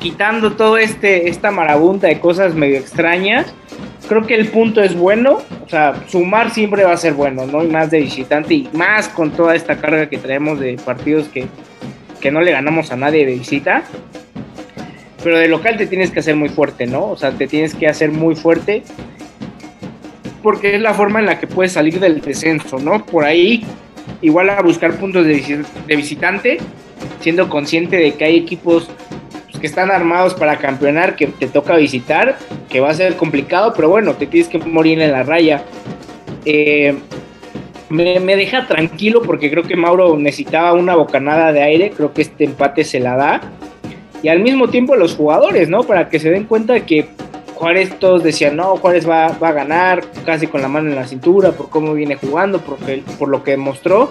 quitando 0.00 0.52
todo 0.52 0.76
este, 0.76 1.28
esta 1.28 1.52
marabunta 1.52 2.08
de 2.08 2.18
cosas 2.18 2.54
medio 2.54 2.78
extrañas, 2.78 3.54
creo 4.08 4.26
que 4.26 4.34
el 4.34 4.48
punto 4.48 4.82
es 4.82 4.96
bueno, 4.96 5.38
o 5.64 5.68
sea, 5.68 5.94
sumar 6.08 6.50
siempre 6.50 6.82
va 6.82 6.92
a 6.92 6.96
ser 6.96 7.14
bueno, 7.14 7.46
¿no? 7.46 7.62
Y 7.62 7.68
más 7.68 7.92
de 7.92 8.00
visitante 8.00 8.54
y 8.54 8.68
más 8.72 9.08
con 9.08 9.30
toda 9.30 9.54
esta 9.54 9.76
carga 9.76 10.08
que 10.08 10.18
traemos 10.18 10.58
de 10.58 10.74
partidos 10.84 11.28
que, 11.28 11.46
no 12.32 12.40
le 12.40 12.50
ganamos 12.50 12.90
a 12.90 12.96
nadie 12.96 13.24
de 13.24 13.34
visita. 13.34 13.84
Pero 15.22 15.38
de 15.38 15.48
local 15.48 15.76
te 15.76 15.86
tienes 15.86 16.10
que 16.10 16.20
hacer 16.20 16.36
muy 16.36 16.48
fuerte, 16.48 16.86
¿no? 16.86 17.10
O 17.10 17.16
sea, 17.16 17.32
te 17.32 17.46
tienes 17.46 17.74
que 17.74 17.86
hacer 17.86 18.10
muy 18.10 18.34
fuerte 18.34 18.82
porque 20.42 20.76
es 20.76 20.80
la 20.80 20.94
forma 20.94 21.20
en 21.20 21.26
la 21.26 21.38
que 21.38 21.46
puedes 21.46 21.72
salir 21.72 22.00
del 22.00 22.20
descenso, 22.20 22.78
¿no? 22.78 23.04
Por 23.04 23.24
ahí, 23.24 23.64
igual 24.22 24.50
a 24.50 24.62
buscar 24.62 24.94
puntos 24.94 25.26
de, 25.26 25.64
visitante, 25.88 26.58
siendo 27.20 27.48
consciente 27.48 27.96
de 27.96 28.14
que 28.14 28.24
hay 28.24 28.36
equipos 28.36 28.88
que 29.60 29.66
están 29.66 29.90
armados 29.90 30.34
para 30.34 30.56
campeonar, 30.56 31.16
que 31.16 31.26
te 31.26 31.46
toca 31.46 31.76
visitar, 31.76 32.38
que 32.70 32.80
va 32.80 32.90
a 32.90 32.94
ser 32.94 33.16
complicado, 33.16 33.74
pero 33.76 33.90
bueno, 33.90 34.14
te 34.14 34.26
tienes 34.26 34.48
que 34.48 34.58
morir 34.58 35.00
en 35.00 35.12
la 35.12 35.22
raya. 35.22 35.64
Eh, 36.46 36.94
me, 37.90 38.36
deja 38.36 38.66
tranquilo 38.66 39.20
porque 39.20 39.50
creo 39.50 39.64
que 39.64 39.76
Mauro 39.76 40.16
necesitaba 40.16 40.72
una 40.72 40.94
bocanada 40.94 41.52
de 41.52 41.62
aire, 41.62 41.90
creo 41.90 42.14
que 42.14 42.22
este 42.22 42.44
empate 42.44 42.84
se 42.84 43.00
la 43.00 43.16
da. 43.16 43.40
Y 44.22 44.28
al 44.28 44.40
mismo 44.40 44.68
tiempo 44.68 44.96
los 44.96 45.14
jugadores, 45.14 45.68
¿no? 45.68 45.82
Para 45.82 46.08
que 46.08 46.18
se 46.18 46.30
den 46.30 46.44
cuenta 46.44 46.74
de 46.74 46.82
que 46.82 47.06
Juárez 47.54 47.98
todos 47.98 48.22
decían, 48.22 48.56
no, 48.56 48.76
Juárez 48.76 49.08
va, 49.08 49.26
a 49.26 49.52
ganar 49.52 50.02
casi 50.24 50.46
con 50.46 50.62
la 50.62 50.68
mano 50.68 50.88
en 50.90 50.96
la 50.96 51.06
cintura 51.06 51.52
por 51.52 51.70
cómo 51.70 51.94
viene 51.94 52.16
jugando, 52.16 52.60
por, 52.60 52.78
por 53.18 53.28
lo 53.28 53.42
que 53.42 53.52
demostró 53.52 54.10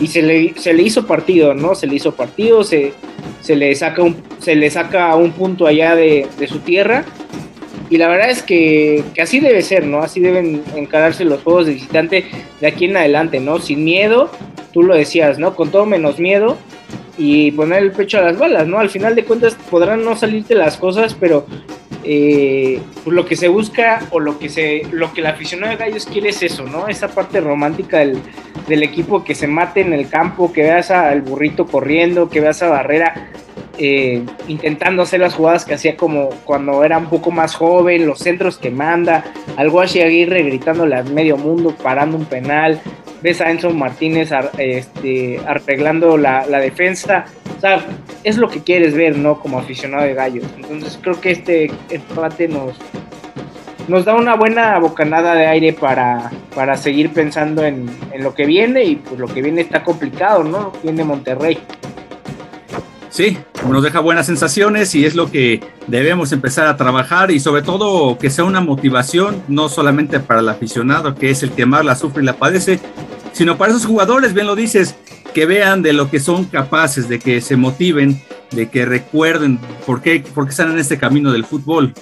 y 0.00 0.08
se 0.08 0.22
le, 0.22 0.54
se 0.56 0.72
le 0.72 0.82
hizo 0.82 1.06
partido, 1.06 1.54
¿no? 1.54 1.74
Se 1.74 1.86
le 1.86 1.96
hizo 1.96 2.14
partido, 2.14 2.64
se, 2.64 2.92
se, 3.40 3.56
le, 3.56 3.74
saca 3.74 4.02
un, 4.02 4.16
se 4.38 4.54
le 4.54 4.70
saca 4.70 5.14
un 5.16 5.32
punto 5.32 5.66
allá 5.66 5.94
de, 5.96 6.28
su 6.48 6.60
tierra. 6.60 7.04
Y 7.88 7.98
la 7.98 8.08
verdad 8.08 8.30
es 8.30 8.42
que, 8.42 9.04
así 9.20 9.40
debe 9.40 9.62
ser, 9.62 9.86
¿no? 9.86 10.02
Así 10.02 10.20
deben 10.20 10.62
encararse 10.74 11.24
los 11.24 11.42
juegos 11.42 11.66
de 11.66 11.74
visitante 11.74 12.24
de 12.60 12.66
aquí 12.66 12.86
en 12.86 12.96
adelante, 12.96 13.40
¿no? 13.40 13.58
Sin 13.58 13.84
miedo, 13.84 14.30
tú 14.72 14.82
lo 14.82 14.94
decías, 14.94 15.38
¿no? 15.38 15.54
Con 15.54 15.70
todo 15.70 15.86
menos 15.86 16.18
miedo 16.18 16.56
y 17.18 17.50
poner 17.52 17.82
el 17.82 17.92
pecho 17.92 18.18
a 18.18 18.22
las 18.22 18.38
balas, 18.38 18.66
¿no? 18.66 18.78
Al 18.78 18.90
final 18.90 19.14
de 19.14 19.24
cuentas 19.24 19.56
podrán 19.70 20.04
no 20.04 20.16
salirte 20.16 20.54
las 20.54 20.76
cosas, 20.76 21.14
pero 21.14 21.46
eh, 22.04 22.80
pues 23.02 23.14
lo 23.14 23.24
que 23.24 23.36
se 23.36 23.48
busca 23.48 24.06
o 24.10 24.20
lo 24.20 24.38
que 24.38 24.48
se 24.48 24.82
lo 24.92 25.12
que 25.12 25.22
el 25.22 25.26
aficionado 25.26 25.72
de 25.72 25.78
Gallos 25.78 26.06
quiere 26.06 26.28
es 26.28 26.42
eso, 26.42 26.64
¿no? 26.64 26.88
Esa 26.88 27.08
parte 27.08 27.40
romántica 27.40 27.98
del, 27.98 28.18
del 28.68 28.82
equipo 28.82 29.24
que 29.24 29.34
se 29.34 29.46
mate 29.46 29.80
en 29.80 29.92
el 29.92 30.08
campo, 30.08 30.52
que 30.52 30.62
veas 30.62 30.90
al 30.90 31.22
burrito 31.22 31.66
corriendo, 31.66 32.28
que 32.28 32.40
veas 32.40 32.62
a 32.62 32.68
Barrera 32.68 33.30
eh, 33.78 34.24
intentando 34.48 35.02
hacer 35.02 35.20
las 35.20 35.34
jugadas 35.34 35.64
que 35.64 35.74
hacía 35.74 35.96
como 35.96 36.30
cuando 36.44 36.82
era 36.84 36.98
un 36.98 37.06
poco 37.06 37.30
más 37.30 37.54
joven, 37.54 38.06
los 38.06 38.20
centros 38.20 38.58
que 38.58 38.70
manda, 38.70 39.24
al 39.56 39.70
Guashi 39.70 40.00
Aguirre 40.00 40.42
gritándole 40.42 40.96
al 40.96 41.12
medio 41.12 41.36
mundo, 41.36 41.74
parando 41.82 42.16
un 42.16 42.24
penal, 42.24 42.80
ves 43.22 43.40
a 43.40 43.50
Enzo 43.50 43.70
Martínez 43.70 44.30
este, 44.58 45.40
arreglando 45.46 46.16
la, 46.16 46.46
defensa, 46.46 47.26
o 47.56 47.60
sea, 47.60 47.84
es 48.24 48.36
lo 48.36 48.48
que 48.48 48.62
quieres 48.62 48.94
ver, 48.94 49.16
¿no? 49.16 49.40
Como 49.40 49.58
aficionado 49.58 50.04
de 50.04 50.14
gallos. 50.14 50.44
Entonces 50.56 50.98
creo 51.02 51.20
que 51.20 51.32
este 51.32 51.70
empate 51.90 52.48
nos, 52.48 52.76
nos 53.88 54.04
da 54.04 54.14
una 54.14 54.36
buena 54.36 54.78
bocanada 54.78 55.34
de 55.34 55.46
aire 55.46 55.72
para 55.72 56.76
seguir 56.76 57.12
pensando 57.12 57.64
en, 57.64 57.90
lo 58.18 58.34
que 58.34 58.46
viene 58.46 58.84
y 58.84 58.96
pues 58.96 59.20
lo 59.20 59.26
que 59.26 59.42
viene 59.42 59.60
está 59.60 59.82
complicado, 59.82 60.42
¿no? 60.42 60.72
Viene 60.82 61.04
Monterrey. 61.04 61.58
Sí, 63.16 63.38
nos 63.66 63.82
deja 63.82 64.00
buenas 64.00 64.26
sensaciones 64.26 64.94
y 64.94 65.06
es 65.06 65.14
lo 65.14 65.30
que 65.30 65.62
debemos 65.86 66.32
empezar 66.32 66.66
a 66.66 66.76
trabajar 66.76 67.30
y 67.30 67.40
sobre 67.40 67.62
todo 67.62 68.18
que 68.18 68.28
sea 68.28 68.44
una 68.44 68.60
motivación 68.60 69.42
no 69.48 69.70
solamente 69.70 70.20
para 70.20 70.40
el 70.40 70.48
aficionado 70.50 71.14
que 71.14 71.30
es 71.30 71.42
el 71.42 71.52
que 71.52 71.64
más 71.64 71.82
la 71.82 71.96
sufre 71.96 72.22
y 72.22 72.26
la 72.26 72.36
padece, 72.36 72.78
sino 73.32 73.56
para 73.56 73.72
esos 73.72 73.86
jugadores, 73.86 74.34
bien 74.34 74.46
lo 74.46 74.54
dices, 74.54 74.96
que 75.32 75.46
vean 75.46 75.80
de 75.80 75.94
lo 75.94 76.10
que 76.10 76.20
son 76.20 76.44
capaces, 76.44 77.08
de 77.08 77.18
que 77.18 77.40
se 77.40 77.56
motiven, 77.56 78.20
de 78.50 78.68
que 78.68 78.84
recuerden 78.84 79.58
por 79.86 80.02
qué, 80.02 80.22
por 80.34 80.44
qué 80.44 80.50
están 80.50 80.72
en 80.72 80.78
este 80.78 80.98
camino 80.98 81.32
del 81.32 81.46
fútbol. 81.46 81.94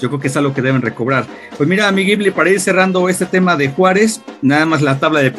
Yo 0.00 0.08
creo 0.08 0.18
que 0.18 0.26
es 0.26 0.36
algo 0.36 0.54
que 0.54 0.62
deben 0.62 0.82
recobrar. 0.82 1.24
Pues 1.56 1.68
mira, 1.68 1.92
mi 1.92 2.02
Ghibli, 2.02 2.32
para 2.32 2.50
ir 2.50 2.58
cerrando 2.58 3.08
este 3.08 3.26
tema 3.26 3.56
de 3.56 3.68
Juárez, 3.68 4.22
nada 4.42 4.66
más 4.66 4.82
la 4.82 4.98
tabla 4.98 5.20
de, 5.20 5.30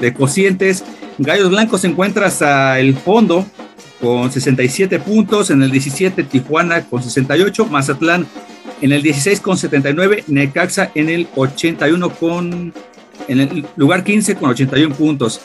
de, 0.00 0.14
cocientes. 0.14 0.84
Gallos 1.18 1.50
Blancos 1.50 1.80
se 1.80 1.88
encuentra 1.88 2.28
hasta 2.28 2.78
el 2.78 2.96
fondo 2.96 3.44
con 4.00 4.30
67 4.30 4.98
puntos, 5.00 5.50
en 5.50 5.62
el 5.62 5.70
17 5.70 6.24
Tijuana 6.24 6.84
con 6.84 7.02
68, 7.02 7.66
Mazatlán 7.66 8.26
en 8.80 8.92
el 8.92 9.02
16 9.02 9.40
con 9.40 9.56
79, 9.56 10.24
Necaxa 10.28 10.90
en 10.94 11.08
el 11.08 11.28
81 11.34 12.10
con, 12.10 12.72
en 13.26 13.40
el 13.40 13.66
lugar 13.76 14.04
15 14.04 14.36
con 14.36 14.50
81 14.50 14.94
puntos. 14.94 15.40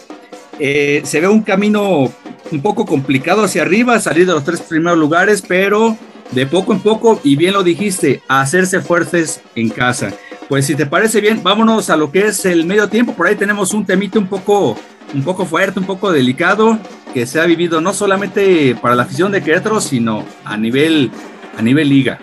Eh, 0.60 1.02
se 1.04 1.20
ve 1.20 1.28
un 1.28 1.42
camino 1.42 2.12
un 2.52 2.62
poco 2.62 2.86
complicado 2.86 3.44
hacia 3.44 3.64
arriba, 3.64 4.00
salir 4.00 4.28
de 4.28 4.34
los 4.34 4.44
tres 4.44 4.62
primeros 4.62 4.98
lugares, 4.98 5.42
pero 5.42 5.98
de 6.32 6.46
poco 6.46 6.74
en 6.74 6.80
poco, 6.80 7.20
y 7.24 7.36
bien 7.36 7.54
lo 7.54 7.64
dijiste, 7.64 8.22
hacerse 8.28 8.82
fuertes 8.82 9.42
en 9.56 9.70
casa. 9.70 10.14
Pues 10.50 10.66
si 10.66 10.76
te 10.76 10.86
parece 10.86 11.22
bien, 11.22 11.42
vámonos 11.42 11.90
a 11.90 11.98
lo 11.98 12.12
que 12.12 12.28
es 12.28 12.46
el 12.46 12.66
medio 12.66 12.88
tiempo. 12.90 13.14
Por 13.14 13.28
ahí 13.28 13.36
tenemos 13.36 13.74
un 13.74 13.86
temito 13.86 14.20
un 14.20 14.28
poco, 14.28 14.78
un 15.14 15.24
poco 15.24 15.46
fuerte, 15.46 15.80
un 15.80 15.86
poco 15.86 16.12
delicado, 16.12 16.78
que 17.14 17.26
se 17.26 17.40
ha 17.40 17.46
vivido 17.46 17.82
no 17.82 17.94
solamente 17.94 18.76
para 18.76 18.96
la 18.96 19.04
afición 19.04 19.32
de 19.32 19.44
Querétaro, 19.44 19.80
sino 19.82 20.26
a 20.44 20.58
nivel, 20.58 21.12
a 21.58 21.62
nivel 21.62 21.90
liga. 21.90 22.20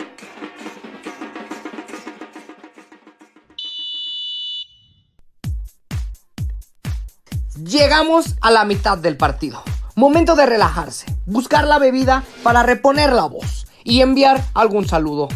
Llegamos 7.65 8.35
a 8.41 8.51
la 8.51 8.65
mitad 8.65 8.99
del 8.99 9.17
partido. 9.17 9.63
Momento 9.95 10.35
de 10.35 10.47
relajarse, 10.47 11.07
buscar 11.27 11.67
la 11.67 11.79
bebida 11.79 12.25
para 12.43 12.63
reponer 12.63 13.13
la 13.13 13.27
voz 13.27 13.67
y 13.85 14.01
enviar 14.01 14.43
algún 14.55 14.89
saludo. 14.89 15.29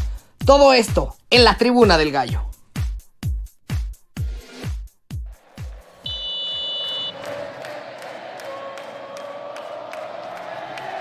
Todo 0.45 0.73
esto 0.73 1.17
en 1.31 1.45
la 1.45 1.57
tribuna 1.57 1.97
del 1.97 2.11
gallo. 2.11 2.43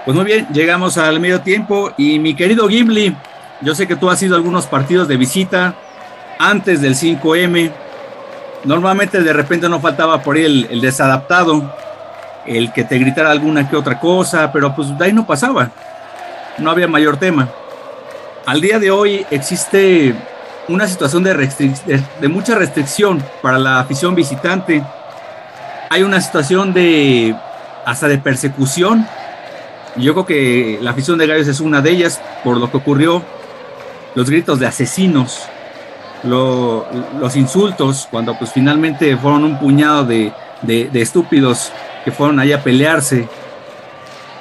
Pues 0.05 0.15
muy 0.15 0.25
bien, 0.25 0.47
llegamos 0.51 0.97
al 0.97 1.19
medio 1.19 1.41
tiempo 1.41 1.91
y 1.97 2.19
mi 2.19 2.35
querido 2.35 2.67
Gimli, 2.67 3.15
yo 3.61 3.73
sé 3.73 3.87
que 3.87 3.95
tú 3.95 4.09
has 4.09 4.21
ido 4.21 4.35
a 4.35 4.37
algunos 4.37 4.65
partidos 4.67 5.07
de 5.07 5.17
visita 5.17 5.75
antes 6.39 6.81
del 6.81 6.95
5M. 6.95 7.71
Normalmente 8.65 9.21
de 9.21 9.33
repente 9.33 9.69
no 9.69 9.79
faltaba 9.79 10.21
por 10.21 10.35
ahí 10.35 10.43
el, 10.43 10.67
el 10.69 10.81
desadaptado, 10.81 11.73
el 12.45 12.73
que 12.73 12.83
te 12.83 12.97
gritara 12.97 13.31
alguna 13.31 13.69
que 13.69 13.75
otra 13.75 13.99
cosa, 13.99 14.51
pero 14.51 14.75
pues 14.75 14.97
de 14.97 15.05
ahí 15.05 15.13
no 15.13 15.25
pasaba 15.25 15.71
no 16.57 16.71
había 16.71 16.87
mayor 16.87 17.17
tema. 17.17 17.49
Al 18.45 18.61
día 18.61 18.79
de 18.79 18.91
hoy 18.91 19.25
existe 19.31 20.13
una 20.67 20.87
situación 20.87 21.23
de, 21.23 21.33
de, 22.19 22.27
mucha 22.27 22.55
restricción 22.55 23.23
para 23.41 23.57
la 23.57 23.79
afición 23.79 24.15
visitante. 24.15 24.83
Hay 25.89 26.03
una 26.03 26.21
situación 26.21 26.73
de 26.73 27.35
hasta 27.85 28.07
de 28.07 28.17
persecución. 28.17 29.07
Yo 29.95 30.13
creo 30.13 30.25
que 30.25 30.79
la 30.81 30.91
afición 30.91 31.17
de 31.17 31.27
Gallos 31.27 31.47
es 31.47 31.59
una 31.59 31.81
de 31.81 31.91
ellas 31.91 32.21
por 32.43 32.57
lo 32.57 32.69
que 32.71 32.77
ocurrió. 32.77 33.23
Los 34.15 34.29
gritos 34.29 34.59
de 34.59 34.67
asesinos, 34.67 35.41
los 36.23 37.35
insultos, 37.35 38.07
cuando 38.09 38.37
pues 38.37 38.51
finalmente 38.51 39.17
fueron 39.17 39.43
un 39.43 39.59
puñado 39.59 40.05
de, 40.05 40.31
de 40.61 41.01
estúpidos 41.01 41.71
que 42.05 42.11
fueron 42.11 42.39
ahí 42.39 42.51
a 42.51 42.63
pelearse 42.63 43.27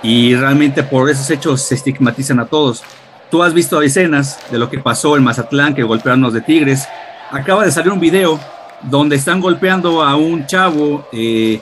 y 0.02 0.34
realmente 0.34 0.82
por 0.82 1.08
esos 1.08 1.30
hechos 1.30 1.62
se 1.62 1.74
estigmatizan 1.74 2.40
a 2.40 2.46
todos. 2.46 2.82
Tú 3.30 3.42
has 3.42 3.54
visto 3.54 3.80
escenas 3.80 4.38
de 4.50 4.58
lo 4.58 4.68
que 4.68 4.78
pasó 4.78 5.16
en 5.16 5.24
Mazatlán, 5.24 5.74
que 5.74 5.82
golpearon 5.82 6.20
los 6.20 6.34
de 6.34 6.42
Tigres. 6.42 6.86
Acaba 7.30 7.64
de 7.64 7.70
salir 7.70 7.92
un 7.92 8.00
video 8.00 8.38
donde 8.82 9.16
están 9.16 9.40
golpeando 9.40 10.02
a 10.02 10.16
un 10.16 10.46
chavo 10.46 11.08
eh, 11.12 11.60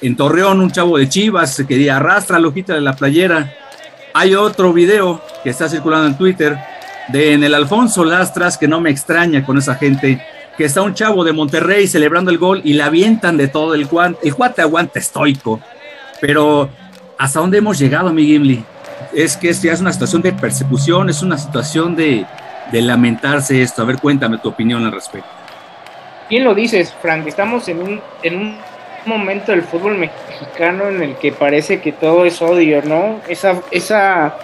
en 0.00 0.16
Torreón, 0.16 0.60
un 0.60 0.70
chavo 0.70 0.98
de 0.98 1.08
Chivas, 1.08 1.62
que 1.66 1.90
arrastra 1.90 2.38
la 2.38 2.48
hojita 2.48 2.74
de 2.74 2.80
la 2.80 2.94
playera. 2.94 3.52
Hay 4.14 4.34
otro 4.34 4.72
video 4.72 5.22
que 5.42 5.50
está 5.50 5.68
circulando 5.68 6.06
en 6.06 6.16
Twitter 6.16 6.58
de 7.08 7.34
en 7.34 7.44
el 7.44 7.54
Alfonso 7.54 8.04
Lastras, 8.04 8.56
que 8.56 8.68
no 8.68 8.80
me 8.80 8.90
extraña 8.90 9.44
con 9.44 9.58
esa 9.58 9.74
gente, 9.74 10.24
que 10.56 10.64
está 10.64 10.82
un 10.82 10.94
chavo 10.94 11.24
de 11.24 11.32
Monterrey 11.32 11.86
celebrando 11.86 12.30
el 12.30 12.38
gol 12.38 12.60
y 12.64 12.74
la 12.74 12.86
avientan 12.86 13.36
de 13.36 13.48
todo 13.48 13.74
el 13.74 13.86
guante. 13.86 14.20
El 14.26 14.34
guante 14.34 14.62
aguanta 14.62 14.98
estoico 14.98 15.60
Pero, 16.20 16.68
¿hasta 17.18 17.40
dónde 17.40 17.58
hemos 17.58 17.78
llegado, 17.78 18.12
mi 18.12 18.26
Gimli? 18.26 18.64
Es 19.12 19.36
que 19.36 19.52
ya 19.52 19.72
es 19.72 19.80
una 19.80 19.92
situación 19.92 20.22
de 20.22 20.32
persecución, 20.32 21.08
es 21.10 21.22
una 21.22 21.38
situación 21.38 21.96
de, 21.96 22.26
de 22.70 22.82
lamentarse 22.82 23.60
esto. 23.62 23.82
A 23.82 23.84
ver, 23.84 23.98
cuéntame 23.98 24.38
tu 24.38 24.48
opinión 24.48 24.84
al 24.84 24.92
respecto. 24.92 25.28
Bien 26.28 26.44
lo 26.44 26.54
dices, 26.54 26.94
Frank, 27.02 27.26
estamos 27.26 27.66
en 27.68 27.80
un, 27.80 28.00
en 28.22 28.36
un 28.36 28.56
momento 29.06 29.52
del 29.52 29.62
fútbol 29.62 29.96
mexicano 29.98 30.88
en 30.88 31.02
el 31.02 31.16
que 31.16 31.32
parece 31.32 31.80
que 31.80 31.92
todo 31.92 32.24
es 32.24 32.40
odio, 32.42 32.82
¿no? 32.82 33.20
Esa, 33.28 33.60
esa 33.70 34.36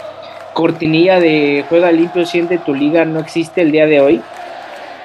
cortinilla 0.53 1.21
de 1.21 1.65
juega 1.69 1.93
limpio, 1.93 2.25
siente 2.25 2.59
tu 2.59 2.75
liga 2.75 3.05
no 3.05 3.21
existe 3.21 3.61
el 3.61 3.73
día 3.73 3.87
de 3.87 4.01
hoy, 4.01 4.23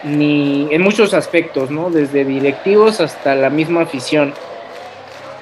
ni 0.04 0.68
en 0.72 0.82
muchos 0.82 1.14
aspectos, 1.14 1.70
¿no? 1.70 1.90
Desde 1.90 2.24
directivos 2.24 3.02
hasta 3.02 3.36
la 3.36 3.50
misma 3.50 3.82
afición. 3.82 4.34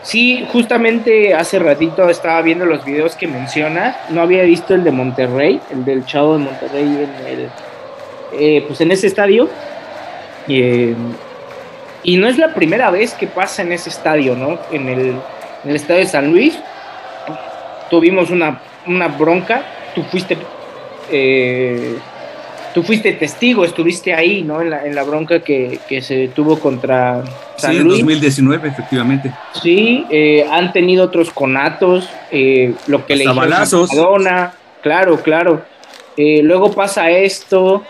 Sí, 0.02 0.48
justamente 0.52 1.34
hace 1.34 1.60
ratito 1.60 2.10
estaba 2.10 2.42
viendo 2.42 2.66
los 2.66 2.86
videos 2.86 3.16
que 3.16 3.28
mencionas, 3.28 3.96
no 4.10 4.22
había 4.22 4.44
visto 4.44 4.74
el 4.74 4.84
de 4.84 4.92
Monterrey, 4.92 5.60
el 5.72 5.86
del 5.86 6.06
Chavo 6.06 6.38
de 6.38 6.44
Monterrey 6.46 6.84
en 6.84 7.28
el, 7.28 7.50
eh, 8.34 8.64
pues 8.66 8.82
en 8.82 8.92
ese 8.92 9.08
estadio. 9.08 9.50
Eh, 10.48 10.96
y 12.04 12.18
no 12.18 12.28
es 12.28 12.38
la 12.38 12.54
primera 12.54 12.92
vez 12.92 13.14
que 13.14 13.28
pasa 13.28 13.62
en 13.62 13.72
ese 13.72 13.90
estadio, 13.90 14.36
¿no? 14.36 14.60
En 14.72 14.88
el, 14.88 15.16
estadio 15.66 16.02
de 16.02 16.08
San 16.08 16.32
Luis 16.32 16.58
tuvimos 17.90 18.30
una, 18.30 18.62
una 18.88 19.08
bronca, 19.08 19.64
tú 19.94 20.04
fuiste, 20.04 20.38
eh, 21.12 21.98
tú 22.74 22.84
fuiste 22.84 23.12
testigo, 23.14 23.66
estuviste 23.66 24.14
ahí, 24.14 24.44
¿no? 24.44 24.62
En 24.62 24.70
la, 24.70 24.86
en 24.86 24.96
la 24.96 25.04
bronca 25.04 25.42
que, 25.42 25.80
se 26.02 26.30
tuvo 26.30 26.60
contra 26.60 27.24
San 27.58 27.74
sí, 27.74 27.80
Luis. 27.80 28.00
en 28.00 28.06
2019, 28.06 28.68
efectivamente. 28.70 29.34
Sí, 29.62 30.06
eh, 30.10 30.46
han 30.50 30.72
tenido 30.72 31.04
otros 31.06 31.32
conatos, 31.32 32.08
eh, 32.32 32.74
lo 32.88 33.06
que 33.06 33.16
le 33.16 33.26
hicieron 33.26 33.54
a 33.54 33.66
Madonna, 33.66 34.54
claro, 34.82 35.22
claro. 35.22 35.64
luego 36.16 36.72
pasa 36.72 37.10
esto, 37.10 37.84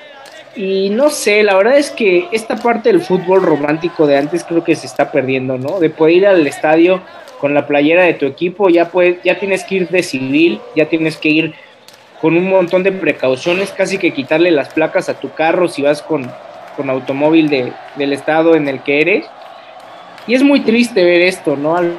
y 0.60 0.90
no 0.90 1.10
sé, 1.10 1.42
la 1.42 1.56
verdad 1.56 1.78
es 1.78 1.90
que 1.90 2.28
esta 2.34 2.58
parte 2.58 2.90
del 2.90 3.00
fútbol 3.00 3.42
romántico 3.42 4.06
de 4.06 4.18
antes 4.18 4.44
creo 4.44 4.62
que 4.62 4.76
se 4.76 4.88
está 4.88 5.10
perdiendo, 5.10 5.58
¿no? 5.58 5.80
De 5.80 5.90
poder 5.90 6.16
ir 6.16 6.28
al 6.28 6.46
estadio 6.46 7.02
con 7.40 7.54
la 7.54 7.66
playera 7.66 8.04
de 8.04 8.14
tu 8.16 8.26
equipo, 8.26 8.68
ya, 8.68 8.90
puedes, 8.90 9.24
ya 9.24 9.40
tienes 9.40 9.64
que 9.64 9.76
ir 9.76 9.88
de 9.88 10.04
civil, 10.04 10.60
ya 10.76 10.90
tienes 10.90 11.16
que 11.16 11.30
ir 11.30 11.54
con 12.20 12.36
un 12.36 12.50
montón 12.50 12.84
de 12.84 12.92
precauciones, 12.92 13.72
casi 13.72 13.98
que 13.98 14.12
quitarle 14.12 14.52
las 14.52 14.74
placas 14.74 15.08
a 15.08 15.18
tu 15.18 15.32
carro 15.32 15.70
si 15.70 15.82
vas 15.82 16.02
con, 16.02 16.30
con 16.76 16.90
automóvil 16.90 17.48
de, 17.48 17.72
del 17.96 18.12
estado 18.12 18.54
en 18.56 18.68
el 18.68 18.82
que 18.82 19.00
eres. 19.00 19.26
Y 20.28 20.34
es 20.34 20.44
muy 20.44 20.60
triste 20.60 21.06
ver 21.06 21.22
esto, 21.22 21.56
¿no? 21.56 21.78
Al 21.78 21.94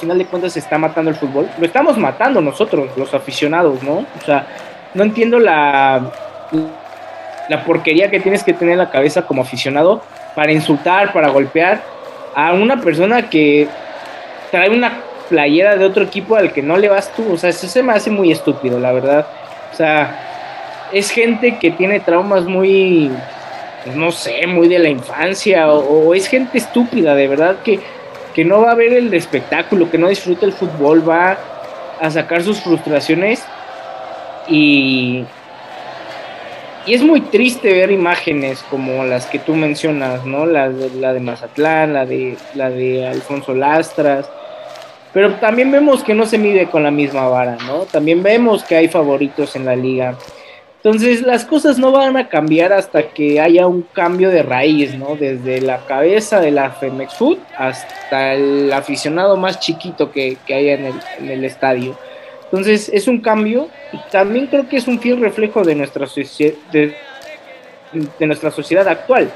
final 0.00 0.18
de 0.18 0.26
cuentas 0.26 0.54
se 0.54 0.58
está 0.58 0.78
matando 0.78 1.12
el 1.12 1.16
fútbol. 1.16 1.48
Lo 1.60 1.64
estamos 1.64 1.96
matando 1.96 2.40
nosotros, 2.40 2.90
los 2.96 3.14
aficionados, 3.14 3.84
¿no? 3.84 4.04
O 4.20 4.24
sea, 4.26 4.48
no 4.94 5.04
entiendo 5.04 5.38
la 5.38 6.10
la 7.48 7.64
porquería 7.64 8.10
que 8.10 8.20
tienes 8.20 8.44
que 8.44 8.52
tener 8.52 8.72
en 8.72 8.78
la 8.78 8.90
cabeza 8.90 9.22
como 9.22 9.42
aficionado 9.42 10.02
para 10.34 10.52
insultar, 10.52 11.12
para 11.12 11.28
golpear 11.28 11.82
a 12.34 12.52
una 12.52 12.80
persona 12.80 13.28
que 13.28 13.68
trae 14.50 14.70
una 14.70 15.00
playera 15.28 15.76
de 15.76 15.84
otro 15.84 16.04
equipo 16.04 16.36
al 16.36 16.52
que 16.52 16.62
no 16.62 16.76
le 16.76 16.88
vas 16.88 17.12
tú. 17.14 17.32
O 17.32 17.36
sea, 17.36 17.50
eso 17.50 17.66
se 17.66 17.82
me 17.82 17.92
hace 17.92 18.10
muy 18.10 18.30
estúpido, 18.30 18.78
la 18.78 18.92
verdad. 18.92 19.26
O 19.72 19.76
sea, 19.76 20.88
es 20.92 21.10
gente 21.10 21.58
que 21.58 21.70
tiene 21.70 22.00
traumas 22.00 22.44
muy, 22.44 23.10
pues, 23.84 23.96
no 23.96 24.12
sé, 24.12 24.46
muy 24.46 24.68
de 24.68 24.78
la 24.78 24.88
infancia, 24.88 25.72
o, 25.72 26.14
es 26.14 26.28
gente 26.28 26.58
estúpida, 26.58 27.14
de 27.14 27.28
verdad, 27.28 27.56
que, 27.64 27.80
que 28.34 28.44
no 28.44 28.60
va 28.60 28.72
a 28.72 28.74
ver 28.74 28.92
el 28.92 29.12
espectáculo, 29.14 29.90
que 29.90 29.98
no 29.98 30.08
disfruta 30.08 30.46
el 30.46 30.52
fútbol, 30.52 31.08
va 31.08 31.38
a 32.00 32.10
sacar 32.10 32.42
sus 32.42 32.60
frustraciones 32.60 33.44
y, 34.48 35.24
y 36.86 36.94
es 36.94 37.02
muy 37.02 37.20
triste 37.20 37.72
ver 37.72 37.90
imágenes 37.90 38.64
como 38.68 39.04
las 39.04 39.26
que 39.26 39.38
tú 39.38 39.54
mencionas, 39.54 40.24
¿no? 40.24 40.46
La 40.46 40.68
de, 40.68 40.90
la 40.98 41.12
de 41.12 41.20
Mazatlán, 41.20 41.92
la 41.92 42.06
de, 42.06 42.36
la 42.54 42.70
de 42.70 43.06
Alfonso 43.06 43.54
Lastras. 43.54 44.28
Pero 45.12 45.34
también 45.34 45.70
vemos 45.70 46.02
que 46.02 46.14
no 46.14 46.26
se 46.26 46.38
mide 46.38 46.66
con 46.66 46.82
la 46.82 46.90
misma 46.90 47.28
vara, 47.28 47.56
¿no? 47.66 47.80
También 47.80 48.22
vemos 48.22 48.64
que 48.64 48.76
hay 48.76 48.88
favoritos 48.88 49.54
en 49.56 49.64
la 49.64 49.76
liga. 49.76 50.16
Entonces 50.82 51.22
las 51.22 51.44
cosas 51.44 51.78
no 51.78 51.92
van 51.92 52.16
a 52.16 52.28
cambiar 52.28 52.72
hasta 52.72 53.10
que 53.10 53.40
haya 53.40 53.68
un 53.68 53.82
cambio 53.82 54.30
de 54.30 54.42
raíz, 54.42 54.96
¿no? 54.96 55.14
Desde 55.14 55.60
la 55.60 55.78
cabeza 55.86 56.40
de 56.40 56.50
la 56.50 56.70
Femex 56.70 57.14
Food 57.14 57.38
hasta 57.56 58.34
el 58.34 58.72
aficionado 58.72 59.36
más 59.36 59.60
chiquito 59.60 60.10
que, 60.10 60.36
que 60.44 60.54
haya 60.54 60.74
en 60.74 60.86
el, 60.86 60.94
en 61.20 61.30
el 61.30 61.44
estadio. 61.44 61.96
Entonces 62.52 62.90
es 62.92 63.08
un 63.08 63.22
cambio 63.22 63.68
y 63.94 63.98
también 64.10 64.46
creo 64.46 64.68
que 64.68 64.76
es 64.76 64.86
un 64.86 65.00
fiel 65.00 65.22
reflejo 65.22 65.64
de 65.64 65.74
nuestra, 65.74 66.06
de, 66.70 66.94
de 68.18 68.26
nuestra 68.26 68.50
sociedad 68.50 68.86
actual. 68.86 69.30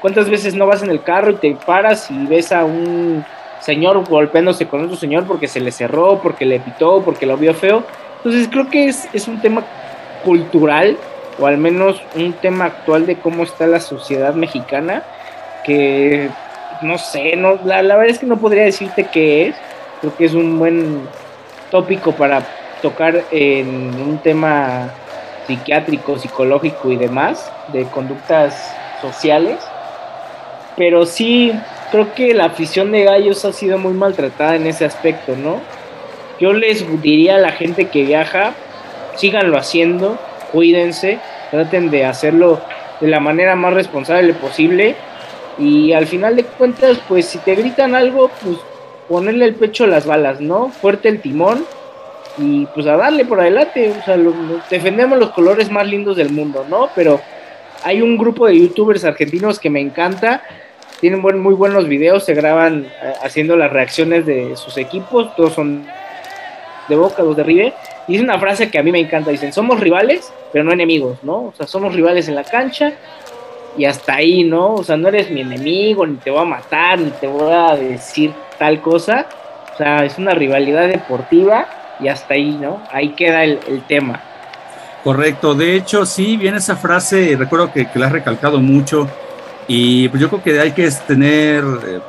¿Cuántas 0.00 0.30
veces 0.30 0.54
no 0.54 0.66
vas 0.66 0.82
en 0.82 0.88
el 0.88 1.02
carro 1.02 1.32
y 1.32 1.34
te 1.34 1.54
paras 1.66 2.10
y 2.10 2.24
ves 2.24 2.52
a 2.52 2.64
un 2.64 3.22
señor 3.60 4.02
golpeándose 4.08 4.66
con 4.66 4.82
otro 4.82 4.96
señor 4.96 5.26
porque 5.26 5.46
se 5.46 5.60
le 5.60 5.72
cerró, 5.72 6.20
porque 6.22 6.46
le 6.46 6.58
pitó, 6.58 7.02
porque 7.04 7.26
lo 7.26 7.36
vio 7.36 7.52
feo? 7.52 7.84
Entonces 8.16 8.48
creo 8.50 8.70
que 8.70 8.88
es, 8.88 9.10
es 9.12 9.28
un 9.28 9.42
tema 9.42 9.62
cultural 10.24 10.96
o 11.38 11.46
al 11.46 11.58
menos 11.58 12.00
un 12.14 12.32
tema 12.32 12.64
actual 12.64 13.04
de 13.04 13.16
cómo 13.16 13.42
está 13.42 13.66
la 13.66 13.80
sociedad 13.80 14.32
mexicana 14.32 15.02
que 15.66 16.30
no 16.80 16.96
sé, 16.96 17.36
no, 17.36 17.58
la, 17.66 17.82
la 17.82 17.96
verdad 17.96 18.14
es 18.14 18.18
que 18.20 18.26
no 18.26 18.38
podría 18.38 18.64
decirte 18.64 19.06
qué 19.12 19.48
es, 19.48 19.56
creo 20.00 20.16
que 20.16 20.24
es 20.24 20.32
un 20.32 20.58
buen 20.58 21.02
tópico 21.74 22.12
para 22.12 22.40
tocar 22.82 23.24
en 23.32 24.00
un 24.00 24.18
tema 24.18 24.90
psiquiátrico, 25.48 26.16
psicológico 26.20 26.92
y 26.92 26.96
demás, 26.96 27.50
de 27.72 27.82
conductas 27.86 28.72
sociales. 29.02 29.58
Pero 30.76 31.04
sí, 31.04 31.52
creo 31.90 32.14
que 32.14 32.32
la 32.32 32.44
afición 32.44 32.92
de 32.92 33.02
gallos 33.02 33.44
ha 33.44 33.52
sido 33.52 33.76
muy 33.76 33.92
maltratada 33.92 34.54
en 34.54 34.68
ese 34.68 34.84
aspecto, 34.84 35.34
¿no? 35.34 35.60
Yo 36.38 36.52
les 36.52 36.86
diría 37.02 37.34
a 37.34 37.38
la 37.38 37.50
gente 37.50 37.86
que 37.86 38.04
viaja, 38.04 38.52
síganlo 39.16 39.58
haciendo, 39.58 40.16
cuídense, 40.52 41.18
traten 41.50 41.90
de 41.90 42.04
hacerlo 42.04 42.60
de 43.00 43.08
la 43.08 43.18
manera 43.18 43.56
más 43.56 43.74
responsable 43.74 44.32
posible 44.34 44.94
y 45.58 45.92
al 45.92 46.06
final 46.06 46.36
de 46.36 46.44
cuentas, 46.44 47.00
pues 47.08 47.26
si 47.26 47.38
te 47.38 47.56
gritan 47.56 47.96
algo, 47.96 48.30
pues 48.44 48.58
ponerle 49.08 49.46
el 49.46 49.54
pecho 49.54 49.84
a 49.84 49.88
las 49.88 50.06
balas, 50.06 50.40
¿no? 50.40 50.68
Fuerte 50.68 51.08
el 51.08 51.20
timón 51.20 51.64
y 52.38 52.66
pues 52.66 52.86
a 52.86 52.96
darle 52.96 53.24
por 53.24 53.40
adelante. 53.40 53.92
O 54.00 54.04
sea, 54.04 54.18
defendemos 54.70 55.18
los 55.18 55.30
colores 55.30 55.70
más 55.70 55.86
lindos 55.86 56.16
del 56.16 56.30
mundo, 56.30 56.64
¿no? 56.68 56.88
Pero 56.94 57.20
hay 57.82 58.02
un 58.02 58.16
grupo 58.16 58.46
de 58.46 58.58
youtubers 58.58 59.04
argentinos 59.04 59.58
que 59.58 59.70
me 59.70 59.80
encanta. 59.80 60.42
Tienen 61.00 61.20
buen, 61.20 61.38
muy 61.38 61.54
buenos 61.54 61.86
videos, 61.86 62.24
se 62.24 62.34
graban 62.34 62.86
eh, 62.86 63.12
haciendo 63.22 63.56
las 63.56 63.70
reacciones 63.70 64.24
de 64.24 64.56
sus 64.56 64.78
equipos, 64.78 65.34
todos 65.36 65.52
son 65.52 65.84
de 66.88 66.96
Boca, 66.96 67.22
los 67.22 67.36
de 67.36 67.42
River. 67.42 67.74
Y 68.08 68.16
es 68.16 68.22
una 68.22 68.38
frase 68.38 68.70
que 68.70 68.78
a 68.78 68.82
mí 68.82 68.90
me 68.90 69.00
encanta, 69.00 69.30
dicen, 69.30 69.52
somos 69.52 69.80
rivales, 69.80 70.32
pero 70.52 70.64
no 70.64 70.72
enemigos, 70.72 71.18
¿no? 71.22 71.46
O 71.46 71.52
sea, 71.56 71.66
somos 71.66 71.94
rivales 71.94 72.28
en 72.28 72.34
la 72.34 72.44
cancha 72.44 72.94
y 73.76 73.84
hasta 73.84 74.14
ahí, 74.14 74.44
¿no? 74.44 74.74
O 74.74 74.84
sea, 74.84 74.96
no 74.96 75.08
eres 75.08 75.30
mi 75.30 75.40
enemigo, 75.40 76.06
ni 76.06 76.16
te 76.16 76.30
voy 76.30 76.40
a 76.40 76.44
matar, 76.44 76.98
ni 76.98 77.10
te 77.10 77.26
voy 77.26 77.52
a 77.52 77.74
decir 77.76 78.32
tal 78.58 78.80
cosa. 78.80 79.26
O 79.74 79.76
sea, 79.76 80.04
es 80.04 80.18
una 80.18 80.32
rivalidad 80.32 80.86
deportiva 80.86 81.66
y 82.00 82.08
hasta 82.08 82.34
ahí, 82.34 82.56
¿no? 82.60 82.82
Ahí 82.92 83.10
queda 83.10 83.44
el, 83.44 83.58
tema. 83.88 84.20
Correcto, 85.02 85.54
de 85.54 85.76
hecho, 85.76 86.06
sí, 86.06 86.36
viene 86.36 86.58
esa 86.58 86.76
frase, 86.76 87.36
recuerdo 87.36 87.72
que, 87.72 87.86
que 87.90 87.98
la 87.98 88.06
has 88.06 88.12
recalcado 88.12 88.58
mucho, 88.60 89.08
y 89.66 90.08
pues 90.08 90.20
yo 90.20 90.28
creo 90.28 90.42
que 90.42 90.60
hay 90.60 90.72
que 90.72 90.90
tener 91.06 91.62
eh, 91.86 92.00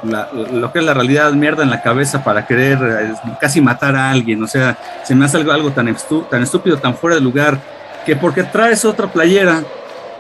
lo 0.51 0.71
que 0.71 0.79
es 0.79 0.85
la 0.85 0.93
realidad 0.93 1.31
mierda 1.33 1.63
en 1.63 1.69
la 1.69 1.81
cabeza 1.81 2.23
para 2.23 2.45
querer 2.45 2.77
eh, 2.81 3.13
casi 3.39 3.59
matar 3.59 3.95
a 3.95 4.11
alguien, 4.11 4.41
o 4.41 4.47
sea, 4.47 4.77
se 5.03 5.13
me 5.13 5.25
hace 5.25 5.37
algo, 5.37 5.51
algo 5.51 5.71
tan, 5.71 5.93
tan 6.29 6.43
estúpido, 6.43 6.77
tan 6.77 6.95
fuera 6.95 7.17
de 7.17 7.21
lugar, 7.21 7.59
que 8.05 8.15
porque 8.15 8.43
traes 8.43 8.85
otra 8.85 9.07
playera, 9.07 9.61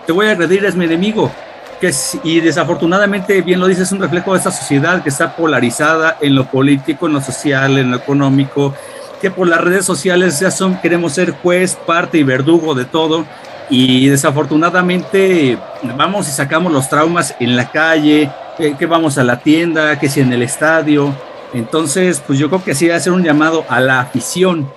te 0.05 0.11
voy 0.11 0.27
a 0.27 0.31
agredir, 0.31 0.65
es 0.65 0.75
mi 0.75 0.83
enemigo 0.83 1.31
que 1.79 1.93
y 2.23 2.39
desafortunadamente, 2.39 3.41
bien 3.41 3.59
lo 3.59 3.67
dices, 3.67 3.87
es 3.87 3.91
un 3.91 3.99
reflejo 3.99 4.33
de 4.33 4.39
esta 4.39 4.51
sociedad 4.51 5.03
que 5.03 5.09
está 5.09 5.35
polarizada 5.35 6.17
en 6.21 6.35
lo 6.35 6.45
político, 6.45 7.07
en 7.07 7.13
lo 7.13 7.21
social, 7.21 7.77
en 7.77 7.91
lo 7.91 7.97
económico, 7.97 8.73
que 9.21 9.31
por 9.31 9.47
las 9.47 9.61
redes 9.61 9.85
sociales 9.85 10.39
ya 10.39 10.51
son, 10.51 10.79
queremos 10.81 11.13
ser 11.13 11.31
juez, 11.31 11.75
parte 11.75 12.17
y 12.17 12.23
verdugo 12.23 12.75
de 12.75 12.85
todo, 12.85 13.25
y 13.69 14.07
desafortunadamente 14.07 15.57
vamos 15.97 16.27
y 16.27 16.31
sacamos 16.31 16.71
los 16.71 16.87
traumas 16.87 17.35
en 17.39 17.55
la 17.55 17.71
calle, 17.71 18.29
que, 18.57 18.85
vamos 18.85 19.17
a 19.17 19.23
la 19.23 19.39
tienda, 19.39 19.99
que 19.99 20.09
si 20.09 20.21
en 20.21 20.31
el 20.31 20.43
estadio, 20.43 21.13
entonces 21.53 22.21
pues 22.25 22.39
yo 22.39 22.49
creo 22.49 22.63
que 22.63 22.75
sí 22.75 22.89
ser 22.99 23.11
un 23.11 23.23
llamado 23.23 23.65
a 23.69 23.79
la 23.79 23.99
afición 23.99 24.69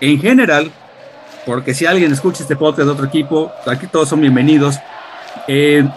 en 0.00 0.20
general, 0.20 0.70
porque 1.44 1.74
si 1.74 1.86
alguien 1.86 2.12
escucha 2.12 2.42
este 2.42 2.56
podcast 2.56 2.86
de 2.86 2.92
otro 2.92 3.06
equipo, 3.06 3.52
aquí 3.66 3.86
todos 3.86 4.08
son 4.08 4.20
bienvenidos. 4.20 4.78
Eh, 5.46 5.88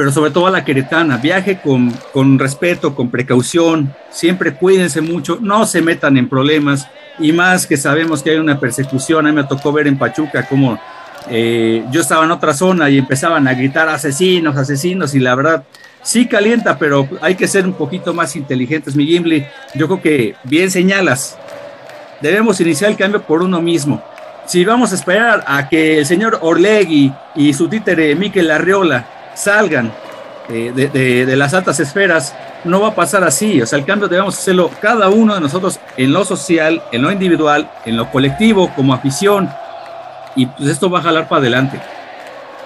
pero 0.00 0.12
sobre 0.12 0.30
todo 0.30 0.46
a 0.46 0.50
la 0.50 0.64
queretana. 0.64 1.18
Viaje 1.18 1.60
con, 1.60 1.90
con 2.14 2.38
respeto, 2.38 2.94
con 2.94 3.10
precaución, 3.10 3.94
siempre 4.08 4.54
cuídense 4.54 5.02
mucho, 5.02 5.36
no 5.42 5.66
se 5.66 5.82
metan 5.82 6.16
en 6.16 6.26
problemas 6.26 6.88
y 7.18 7.32
más 7.32 7.66
que 7.66 7.76
sabemos 7.76 8.22
que 8.22 8.30
hay 8.30 8.38
una 8.38 8.58
persecución. 8.58 9.26
A 9.26 9.28
mí 9.28 9.34
me 9.36 9.44
tocó 9.44 9.74
ver 9.74 9.88
en 9.88 9.98
Pachuca 9.98 10.46
cómo 10.48 10.80
eh, 11.28 11.84
yo 11.90 12.00
estaba 12.00 12.24
en 12.24 12.30
otra 12.30 12.54
zona 12.54 12.88
y 12.88 12.96
empezaban 12.96 13.46
a 13.46 13.52
gritar 13.52 13.90
asesinos, 13.90 14.56
asesinos, 14.56 15.14
y 15.14 15.18
la 15.18 15.34
verdad 15.34 15.64
sí 16.02 16.24
calienta, 16.24 16.78
pero 16.78 17.06
hay 17.20 17.34
que 17.34 17.46
ser 17.46 17.66
un 17.66 17.74
poquito 17.74 18.14
más 18.14 18.34
inteligentes, 18.36 18.96
mi 18.96 19.04
Gimli. 19.04 19.44
Yo 19.74 19.86
creo 19.86 20.00
que 20.00 20.34
bien 20.44 20.70
señalas, 20.70 21.36
debemos 22.22 22.58
iniciar 22.62 22.90
el 22.90 22.96
cambio 22.96 23.20
por 23.20 23.42
uno 23.42 23.60
mismo. 23.60 24.02
Si 24.46 24.64
vamos 24.64 24.92
a 24.92 24.94
esperar 24.94 25.44
a 25.46 25.68
que 25.68 25.98
el 25.98 26.06
señor 26.06 26.38
Orlegui 26.40 27.12
y 27.36 27.52
su 27.52 27.68
títere 27.68 28.14
Miquel 28.14 28.50
Arriola 28.50 29.19
salgan 29.40 29.92
eh, 30.48 30.72
de, 30.72 31.36
las 31.36 31.54
altas 31.54 31.78
esferas, 31.78 32.34
no 32.64 32.80
va 32.80 32.88
a 32.88 32.94
pasar 32.94 33.22
así. 33.24 33.62
O 33.62 33.66
sea, 33.66 33.78
el 33.78 33.84
cambio 33.84 34.08
debemos 34.08 34.36
hacerlo 34.36 34.70
cada 34.80 35.08
uno 35.08 35.34
de 35.34 35.40
nosotros 35.40 35.78
en 35.96 36.12
lo 36.12 36.24
social, 36.24 36.82
en 36.90 37.02
lo 37.02 37.12
individual, 37.12 37.70
en 37.84 37.96
lo 37.96 38.10
colectivo, 38.10 38.70
como 38.74 38.92
afición, 38.92 39.48
y 40.34 40.46
pues 40.46 40.68
esto 40.68 40.90
va 40.90 40.98
a 40.98 41.02
jalar 41.02 41.28
para 41.28 41.40
adelante. 41.40 41.80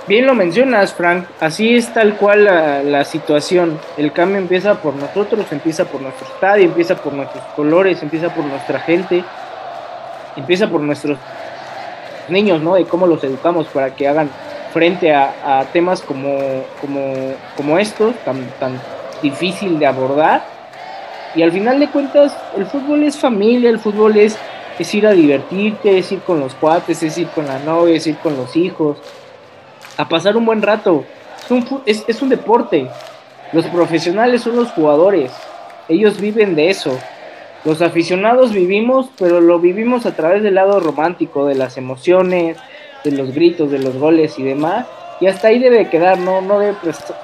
Bien 0.06 0.26
lo 0.26 0.34
mencionas, 0.34 0.92
Frank, 0.92 1.24
así 1.40 1.76
es 1.76 1.92
tal 1.94 2.16
cual 2.16 2.44
la, 2.44 3.04
situación. 3.04 3.78
El 3.96 4.12
cambio 4.12 4.36
empieza 4.38 4.74
por 4.74 4.94
nosotros, 4.94 5.46
empieza 5.50 5.86
por 5.86 6.02
nuestro 6.02 6.26
estadio, 6.26 6.64
empieza 6.64 6.94
por 6.96 7.14
nuestros 7.14 7.42
colores, 7.56 8.02
empieza 8.02 8.28
por 8.28 8.44
nuestra 8.44 8.80
gente, 8.80 9.24
empieza 10.36 10.68
por 10.68 10.82
nuestros 10.82 11.18
niños, 12.28 12.60
¿no? 12.60 12.74
De 12.74 12.84
cómo 12.84 13.06
los 13.06 13.24
educamos 13.24 13.66
para 13.68 13.94
que 13.94 14.06
hagan 14.06 14.28
frente 14.74 15.14
a, 15.14 15.66
temas 15.72 16.02
como, 16.02 16.36
como, 16.82 17.14
como 17.56 17.78
estos, 17.78 18.14
tan, 18.26 18.46
tan 18.60 18.78
difícil 19.22 19.78
de 19.78 19.86
abordar. 19.86 20.44
Y 21.34 21.42
al 21.42 21.52
final 21.52 21.80
de 21.80 21.88
cuentas, 21.88 22.36
el 22.56 22.66
fútbol 22.66 23.04
es 23.04 23.16
familia, 23.16 23.70
el 23.70 23.78
fútbol 23.78 24.18
es 24.18 24.36
es 24.78 24.94
ir 24.94 25.06
a 25.06 25.12
divertirte, 25.12 25.98
es 25.98 26.10
ir 26.12 26.20
con 26.20 26.40
los 26.40 26.54
cuates, 26.54 27.02
es 27.02 27.16
ir 27.18 27.28
con 27.28 27.46
la 27.46 27.58
novia, 27.60 27.96
es 27.96 28.06
ir 28.06 28.16
con 28.16 28.36
los 28.36 28.56
hijos, 28.56 28.98
a 29.96 30.08
pasar 30.08 30.36
un 30.36 30.44
buen 30.44 30.62
rato. 30.62 31.04
Es 31.44 31.50
un, 31.50 31.82
es, 31.86 32.22
un 32.22 32.28
deporte. 32.28 32.88
Los 33.52 33.66
profesionales 33.66 34.42
son 34.42 34.56
los 34.56 34.70
jugadores. 34.72 35.30
Ellos 35.88 36.20
viven 36.20 36.54
de 36.54 36.70
eso. 36.70 36.98
Los 37.64 37.82
aficionados 37.82 38.52
vivimos, 38.52 39.10
pero 39.18 39.40
lo 39.40 39.58
vivimos 39.58 40.06
a 40.06 40.16
través 40.16 40.42
del 40.42 40.54
lado 40.54 40.80
romántico, 40.80 41.46
de 41.46 41.54
las 41.54 41.76
emociones, 41.76 42.58
de 43.04 43.12
los 43.12 43.32
gritos, 43.32 43.70
de 43.70 43.78
los 43.78 43.96
goles 43.96 44.38
y 44.38 44.42
demás. 44.42 44.86
Y 45.20 45.26
hasta 45.26 45.48
ahí 45.48 45.58
debe 45.58 45.88
quedar, 45.88 46.18
no, 46.18 46.40
no, 46.40 46.58
debe, 46.58 46.76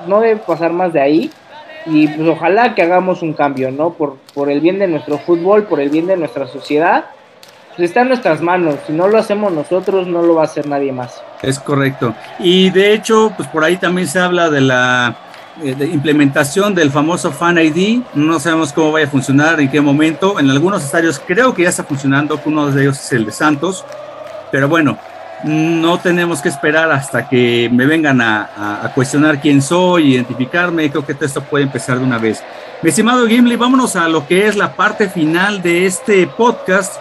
no 0.07 0.21
debe 0.21 0.37
pasar 0.37 0.73
más 0.73 0.93
de 0.93 1.01
ahí. 1.01 1.31
Y 1.87 2.07
pues 2.09 2.29
ojalá 2.29 2.75
que 2.75 2.83
hagamos 2.83 3.23
un 3.23 3.33
cambio, 3.33 3.71
¿no? 3.73 3.95
Por, 3.95 4.17
por 4.35 4.51
el 4.51 4.61
bien 4.61 4.79
de 4.79 4.87
nuestro 4.87 5.19
fútbol, 5.19 5.65
por 5.65 5.81
el 5.81 5.89
bien 5.89 6.07
de 6.07 6.17
nuestra 6.17 6.47
sociedad 6.47 7.07
pues, 7.81 7.89
está 7.89 8.03
en 8.03 8.09
nuestras 8.09 8.43
manos. 8.43 8.77
Si 8.87 8.93
no 8.93 9.09
lo 9.09 9.17
hacemos 9.17 9.51
nosotros, 9.53 10.07
no 10.07 10.21
lo 10.21 10.35
va 10.35 10.43
a 10.43 10.45
hacer 10.45 10.67
nadie 10.67 10.93
más. 10.93 11.23
Es 11.41 11.59
correcto. 11.59 12.15
Y 12.39 12.69
de 12.69 12.93
hecho, 12.93 13.33
pues 13.35 13.49
por 13.49 13.65
ahí 13.65 13.79
también 13.79 14.07
se 14.07 14.19
habla 14.19 14.51
de 14.51 14.61
la 14.61 15.17
eh, 15.63 15.89
implementación 15.91 16.75
del 16.75 16.91
famoso 16.91 17.33
Fan 17.33 17.57
ID. 17.57 18.03
No 18.13 18.39
sabemos 18.39 18.75
cómo 18.75 18.93
vaya 18.93 19.07
a 19.07 19.11
funcionar, 19.11 19.61
en 19.61 19.71
qué 19.71 19.81
momento. 19.81 20.39
En 20.39 20.51
algunos 20.51 20.85
estadios 20.85 21.23
creo 21.27 21.55
que 21.55 21.63
ya 21.63 21.71
está 21.71 21.85
funcionando, 21.85 22.39
uno 22.45 22.71
de 22.71 22.83
ellos 22.83 23.01
es 23.01 23.13
el 23.13 23.25
de 23.25 23.33
Santos. 23.33 23.83
Pero 24.51 24.69
bueno, 24.69 24.99
no 25.45 25.99
tenemos 25.99 26.41
que 26.41 26.49
esperar 26.49 26.91
hasta 26.93 27.29
que 27.29 27.69
me 27.73 27.87
vengan 27.87 28.21
a, 28.21 28.85
a, 28.85 28.93
cuestionar 28.95 29.41
quién 29.41 29.63
soy, 29.63 30.15
identificarme. 30.15 30.91
Creo 30.91 31.05
que 31.05 31.17
esto 31.21 31.43
puede 31.43 31.65
empezar 31.65 31.99
de 31.99 32.05
una 32.05 32.19
vez. 32.19 32.43
Mi 32.83 32.91
estimado 32.91 33.27
Gimli, 33.27 33.57
vámonos 33.57 33.97
a 33.97 34.09
lo 34.09 34.27
que 34.27 34.47
es 34.47 34.57
la 34.57 34.75
parte 34.75 35.09
final 35.09 35.63
de 35.63 35.87
este 35.87 36.27
podcast 36.27 36.97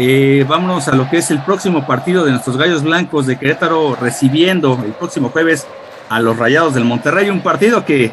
eh, 0.00 0.44
vámonos 0.46 0.86
a 0.86 0.94
lo 0.94 1.10
que 1.10 1.16
es 1.16 1.30
el 1.32 1.40
próximo 1.40 1.84
partido 1.84 2.24
de 2.24 2.30
nuestros 2.30 2.56
Gallos 2.56 2.84
Blancos 2.84 3.26
de 3.26 3.36
Querétaro 3.36 3.96
recibiendo 3.96 4.78
el 4.84 4.92
próximo 4.92 5.30
jueves 5.30 5.66
a 6.08 6.20
los 6.20 6.38
Rayados 6.38 6.74
del 6.74 6.84
Monterrey, 6.84 7.30
un 7.30 7.40
partido 7.40 7.84
que 7.84 8.12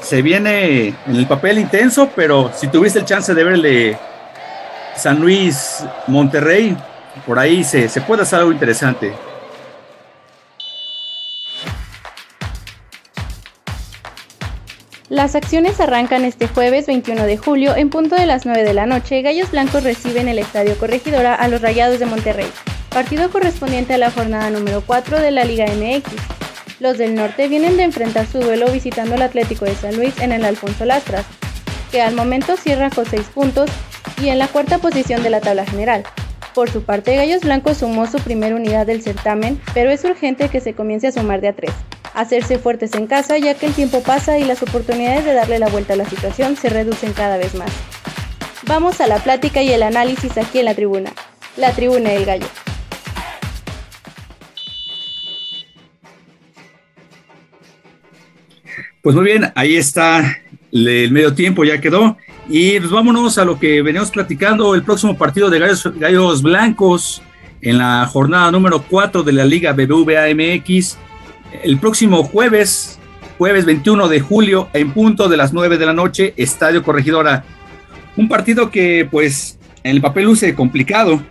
se 0.00 0.22
viene 0.22 0.94
en 1.06 1.16
el 1.16 1.26
papel 1.26 1.58
intenso, 1.58 2.10
pero 2.14 2.52
si 2.54 2.68
tuviste 2.68 3.00
el 3.00 3.04
chance 3.04 3.34
de 3.34 3.42
verle 3.42 3.98
San 4.94 5.18
Luis 5.20 5.84
Monterrey, 6.06 6.76
por 7.26 7.38
ahí 7.38 7.64
se, 7.64 7.88
se 7.88 8.00
puede 8.00 8.22
hacer 8.22 8.40
algo 8.40 8.52
interesante. 8.52 9.12
Las 15.14 15.34
acciones 15.36 15.80
arrancan 15.80 16.24
este 16.24 16.48
jueves 16.48 16.86
21 16.86 17.24
de 17.24 17.36
julio 17.36 17.76
en 17.76 17.88
punto 17.88 18.16
de 18.16 18.26
las 18.26 18.46
9 18.46 18.64
de 18.64 18.74
la 18.74 18.86
noche. 18.86 19.22
Gallos 19.22 19.50
Blancos 19.50 19.84
reciben 19.84 20.28
el 20.28 20.38
Estadio 20.40 20.76
Corregidora 20.76 21.34
a 21.34 21.46
los 21.46 21.60
Rayados 21.60 22.00
de 22.00 22.06
Monterrey, 22.06 22.50
partido 22.90 23.30
correspondiente 23.30 23.94
a 23.94 23.98
la 23.98 24.10
jornada 24.10 24.50
número 24.50 24.82
4 24.84 25.20
de 25.20 25.30
la 25.30 25.44
Liga 25.44 25.66
MX. 25.66 26.10
Los 26.80 26.98
del 26.98 27.14
norte 27.14 27.46
vienen 27.48 27.76
de 27.76 27.84
enfrentar 27.84 28.26
su 28.26 28.40
duelo 28.40 28.72
visitando 28.72 29.14
el 29.14 29.22
Atlético 29.22 29.66
de 29.66 29.76
San 29.76 29.94
Luis 29.94 30.18
en 30.20 30.32
el 30.32 30.44
Alfonso 30.44 30.84
Lastras, 30.84 31.26
que 31.92 32.02
al 32.02 32.16
momento 32.16 32.56
cierra 32.56 32.90
con 32.90 33.06
6 33.06 33.22
puntos 33.32 33.70
y 34.20 34.30
en 34.30 34.40
la 34.40 34.48
cuarta 34.48 34.78
posición 34.78 35.22
de 35.22 35.30
la 35.30 35.40
tabla 35.40 35.64
general. 35.64 36.02
Por 36.54 36.70
su 36.70 36.82
parte, 36.82 37.16
Gallos 37.16 37.42
Blancos 37.42 37.78
sumó 37.78 38.06
su 38.06 38.18
primera 38.18 38.54
unidad 38.54 38.86
del 38.86 39.02
certamen, 39.02 39.60
pero 39.74 39.90
es 39.90 40.04
urgente 40.04 40.48
que 40.48 40.60
se 40.60 40.74
comience 40.74 41.08
a 41.08 41.12
sumar 41.12 41.40
de 41.40 41.48
a 41.48 41.52
tres 41.52 41.72
hacerse 42.14 42.58
fuertes 42.58 42.94
en 42.94 43.06
casa 43.06 43.36
ya 43.38 43.54
que 43.54 43.66
el 43.66 43.74
tiempo 43.74 44.02
pasa 44.02 44.38
y 44.38 44.44
las 44.44 44.62
oportunidades 44.62 45.24
de 45.24 45.34
darle 45.34 45.58
la 45.58 45.68
vuelta 45.68 45.94
a 45.94 45.96
la 45.96 46.08
situación 46.08 46.56
se 46.56 46.70
reducen 46.70 47.12
cada 47.12 47.36
vez 47.36 47.54
más. 47.54 47.70
Vamos 48.66 49.00
a 49.00 49.06
la 49.06 49.18
plática 49.18 49.62
y 49.62 49.70
el 49.70 49.82
análisis 49.82 50.38
aquí 50.38 50.60
en 50.60 50.64
la 50.66 50.74
tribuna, 50.74 51.12
la 51.56 51.72
tribuna 51.72 52.10
del 52.10 52.24
gallo. 52.24 52.46
Pues 59.02 59.14
muy 59.14 59.26
bien, 59.26 59.52
ahí 59.54 59.76
está 59.76 60.38
el 60.72 61.10
medio 61.10 61.34
tiempo, 61.34 61.62
ya 61.64 61.78
quedó. 61.78 62.16
Y 62.48 62.78
pues 62.78 62.90
vámonos 62.90 63.38
a 63.38 63.44
lo 63.44 63.58
que 63.58 63.82
venimos 63.82 64.10
platicando, 64.10 64.74
el 64.74 64.82
próximo 64.82 65.16
partido 65.16 65.48
de 65.48 65.58
Gallos, 65.58 65.88
Gallos 65.96 66.42
Blancos 66.42 67.22
en 67.62 67.78
la 67.78 68.06
jornada 68.06 68.50
número 68.50 68.82
4 68.82 69.22
de 69.22 69.32
la 69.32 69.44
Liga 69.44 69.72
BBVA 69.72 70.34
MX 70.34 70.98
el 71.62 71.78
próximo 71.78 72.24
jueves, 72.24 72.98
jueves 73.38 73.64
21 73.64 74.08
de 74.08 74.20
julio, 74.20 74.68
en 74.72 74.92
punto 74.92 75.28
de 75.28 75.36
las 75.36 75.52
9 75.52 75.78
de 75.78 75.86
la 75.86 75.92
noche, 75.92 76.34
Estadio 76.36 76.82
Corregidora. 76.82 77.44
Un 78.16 78.28
partido 78.28 78.70
que, 78.70 79.06
pues, 79.10 79.58
en 79.82 79.92
el 79.92 80.00
papel 80.00 80.24
luce 80.24 80.54
complicado, 80.54 81.22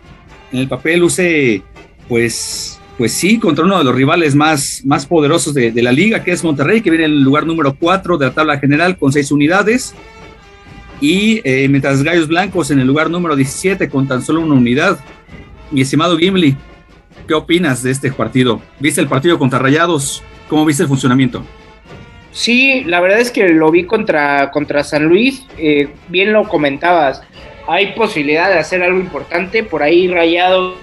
en 0.51 0.59
el 0.59 0.67
papel 0.67 0.99
luce, 0.99 1.61
pues, 2.07 2.79
pues 2.97 3.13
sí, 3.13 3.39
contra 3.39 3.65
uno 3.65 3.77
de 3.79 3.83
los 3.83 3.95
rivales 3.95 4.35
más, 4.35 4.81
más 4.85 5.05
poderosos 5.05 5.53
de, 5.53 5.73
la 5.81 5.91
liga, 5.91 6.23
que 6.23 6.31
es 6.31 6.43
Monterrey, 6.43 6.81
que 6.81 6.89
viene 6.89 7.05
en 7.05 7.11
el 7.11 7.21
lugar 7.21 7.45
número 7.45 7.75
4 7.77 8.17
de 8.17 8.27
la 8.27 8.33
tabla 8.33 8.59
general 8.59 8.97
con 8.97 9.11
6 9.11 9.31
unidades. 9.31 9.95
Y 11.03 11.41
eh, 11.43 11.67
mientras 11.67 12.01
Gallos 12.01 12.29
Blancos 12.29 12.71
en 12.71 12.79
el 12.79 12.87
lugar 12.87 13.09
número 13.09 13.35
17 13.35 13.89
con 13.89 14.07
tan 14.07 14.21
solo 14.21 14.39
una 14.39 14.53
unidad. 14.53 14.99
Mi 15.69 15.81
estimado 15.81 16.17
Gimli, 16.17 16.55
¿Qué 17.27 17.33
opinas 17.33 17.83
de 17.83 17.91
este 17.91 18.09
partido? 18.11 18.61
¿Viste 18.79 19.01
el 19.01 19.09
partido 19.09 19.37
contra 19.37 19.59
Rayados? 19.59 20.23
¿Cómo 20.47 20.65
viste 20.65 20.83
el 20.83 20.89
funcionamiento? 20.89 21.43
Sí, 22.31 22.85
la 22.85 23.01
verdad 23.01 23.19
es 23.19 23.31
que 23.31 23.49
lo 23.49 23.69
vi 23.69 23.85
contra, 23.85 24.49
contra 24.51 24.81
San 24.83 25.05
Luis. 25.05 25.45
Eh, 25.57 25.89
bien 26.07 26.31
lo 26.31 26.47
comentabas. 26.47 27.21
Hay 27.67 27.93
posibilidad 27.93 28.49
de 28.49 28.59
hacer 28.59 28.81
algo 28.81 28.99
importante. 28.99 29.63
Por 29.63 29.83
ahí 29.83 30.07
Rayados, 30.07 30.75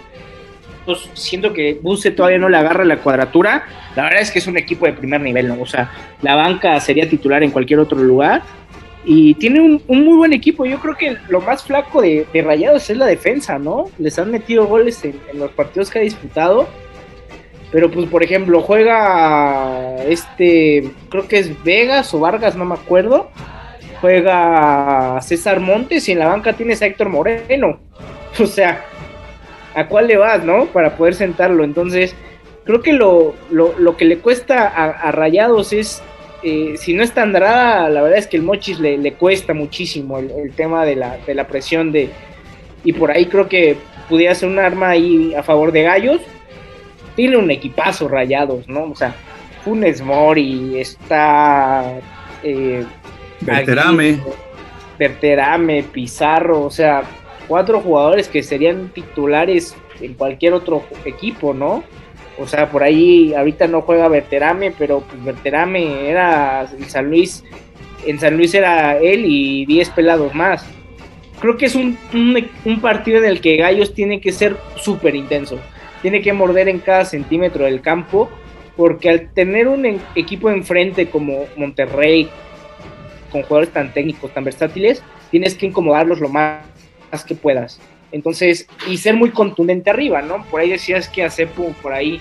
siento 1.14 1.54
que 1.54 1.78
Buse 1.80 2.10
todavía 2.10 2.38
no 2.38 2.50
le 2.50 2.58
agarra 2.58 2.84
la 2.84 2.98
cuadratura. 2.98 3.64
La 3.96 4.04
verdad 4.04 4.20
es 4.20 4.30
que 4.30 4.38
es 4.38 4.46
un 4.46 4.56
equipo 4.56 4.84
de 4.84 4.92
primer 4.92 5.20
nivel, 5.20 5.48
¿no? 5.48 5.60
O 5.60 5.66
sea, 5.66 5.90
la 6.22 6.36
banca 6.36 6.78
sería 6.80 7.08
titular 7.08 7.42
en 7.42 7.50
cualquier 7.50 7.80
otro 7.80 7.98
lugar 7.98 8.42
y 9.04 9.34
tiene 9.34 9.60
un, 9.60 9.82
muy 9.86 10.16
buen 10.16 10.32
equipo. 10.32 10.66
Yo 10.66 10.78
creo 10.78 10.96
que 10.96 11.16
lo 11.28 11.40
más 11.40 11.64
flaco 11.64 12.02
de, 12.02 12.26
Rayados 12.34 12.90
es 12.90 12.96
la 12.96 13.06
defensa, 13.06 13.58
¿no? 13.58 13.86
Les 13.98 14.18
han 14.18 14.30
metido 14.30 14.66
goles 14.66 15.04
en, 15.04 15.18
los 15.34 15.50
partidos 15.52 15.90
que 15.90 16.00
ha 16.00 16.02
disputado. 16.02 16.68
Pero 17.72 17.88
pues 17.88 18.08
por 18.08 18.24
ejemplo 18.24 18.62
juega 18.62 20.02
este, 20.02 20.90
creo 21.08 21.28
que 21.28 21.38
es 21.38 21.62
Vegas 21.62 22.12
o 22.12 22.20
Vargas, 22.20 22.56
no 22.56 22.64
me 22.64 22.74
acuerdo. 22.74 23.30
Juega 24.00 25.20
César 25.22 25.60
Montes 25.60 26.08
y 26.08 26.12
en 26.12 26.18
la 26.18 26.28
banca 26.28 26.54
tienes 26.54 26.82
a 26.82 26.86
Héctor 26.86 27.08
Moreno. 27.08 27.80
O 28.38 28.46
sea, 28.46 28.84
¿a 29.74 29.88
cuál 29.88 30.06
le 30.06 30.16
vas, 30.16 30.44
no? 30.44 30.66
Para 30.66 30.96
poder 30.96 31.14
sentarlo. 31.14 31.64
Entonces, 31.64 32.14
creo 32.64 32.80
que 32.80 32.92
lo, 32.92 33.34
lo, 33.50 33.96
que 33.96 34.04
le 34.04 34.18
cuesta 34.18 34.68
a 34.68 35.10
Rayados 35.10 35.72
es 35.72 36.00
eh, 36.42 36.74
si 36.76 36.94
no 36.94 37.02
está 37.02 37.22
Andrada, 37.22 37.88
la 37.88 38.02
verdad 38.02 38.18
es 38.18 38.26
que 38.26 38.36
el 38.36 38.42
Mochis 38.42 38.78
le, 38.80 39.12
cuesta 39.14 39.54
muchísimo 39.54 40.18
el, 40.18 40.52
tema 40.52 40.84
de 40.84 40.96
la, 40.96 41.18
de 41.18 41.34
la, 41.34 41.46
presión 41.46 41.92
de... 41.92 42.10
Y 42.84 42.92
por 42.92 43.10
ahí 43.10 43.26
creo 43.26 43.48
que 43.48 43.76
pudiera 44.08 44.34
ser 44.34 44.48
un 44.48 44.58
arma 44.58 44.90
ahí 44.90 45.34
a 45.34 45.42
favor 45.42 45.72
de 45.72 45.82
Gallos. 45.82 46.20
Tiene 47.14 47.36
un 47.36 47.50
equipazo 47.50 48.08
rayados, 48.08 48.68
¿no? 48.68 48.84
O 48.84 48.96
sea, 48.96 49.14
Funes 49.64 50.00
Mori, 50.00 50.78
está 50.78 51.98
eh, 52.42 52.84
Berterame. 53.40 54.20
Berterame, 54.98 55.82
Pizarro, 55.82 56.62
o 56.62 56.70
sea, 56.70 57.02
cuatro 57.48 57.80
jugadores 57.80 58.28
que 58.28 58.42
serían 58.42 58.88
titulares 58.88 59.74
en 60.00 60.14
cualquier 60.14 60.54
otro 60.54 60.84
equipo, 61.04 61.52
¿no? 61.52 61.82
O 62.40 62.46
sea, 62.46 62.70
por 62.70 62.82
ahí 62.82 63.34
ahorita 63.34 63.66
no 63.66 63.82
juega 63.82 64.08
Berterame, 64.08 64.72
pero 64.72 65.00
pues 65.00 65.22
Berterame 65.22 66.08
era 66.08 66.62
en 66.62 66.88
San 66.88 67.10
Luis, 67.10 67.44
en 68.06 68.18
San 68.18 68.36
Luis 68.36 68.54
era 68.54 68.96
él 68.96 69.24
y 69.26 69.66
10 69.66 69.90
pelados 69.90 70.34
más. 70.34 70.64
Creo 71.38 71.58
que 71.58 71.66
es 71.66 71.74
un, 71.74 71.98
un 72.64 72.80
partido 72.80 73.18
en 73.18 73.26
el 73.26 73.40
que 73.40 73.56
Gallos 73.56 73.92
tiene 73.92 74.20
que 74.20 74.32
ser 74.32 74.56
súper 74.76 75.14
intenso. 75.14 75.58
Tiene 76.00 76.22
que 76.22 76.32
morder 76.32 76.68
en 76.68 76.78
cada 76.78 77.04
centímetro 77.04 77.66
del 77.66 77.82
campo, 77.82 78.30
porque 78.74 79.10
al 79.10 79.30
tener 79.34 79.68
un 79.68 80.00
equipo 80.14 80.48
enfrente 80.48 81.10
como 81.10 81.44
Monterrey, 81.56 82.30
con 83.30 83.42
jugadores 83.42 83.72
tan 83.72 83.92
técnicos, 83.92 84.32
tan 84.32 84.44
versátiles, 84.44 85.02
tienes 85.30 85.54
que 85.54 85.66
incomodarlos 85.66 86.20
lo 86.20 86.30
más, 86.30 86.64
que 87.26 87.34
puedas. 87.34 87.80
Entonces, 88.12 88.68
y 88.88 88.96
ser 88.96 89.14
muy 89.14 89.30
contundente 89.30 89.90
arriba, 89.90 90.22
¿no? 90.22 90.44
Por 90.44 90.60
ahí 90.60 90.70
decías 90.70 91.08
que 91.08 91.24
a 91.24 91.30
Cepu, 91.30 91.72
por 91.82 91.92
ahí 91.92 92.20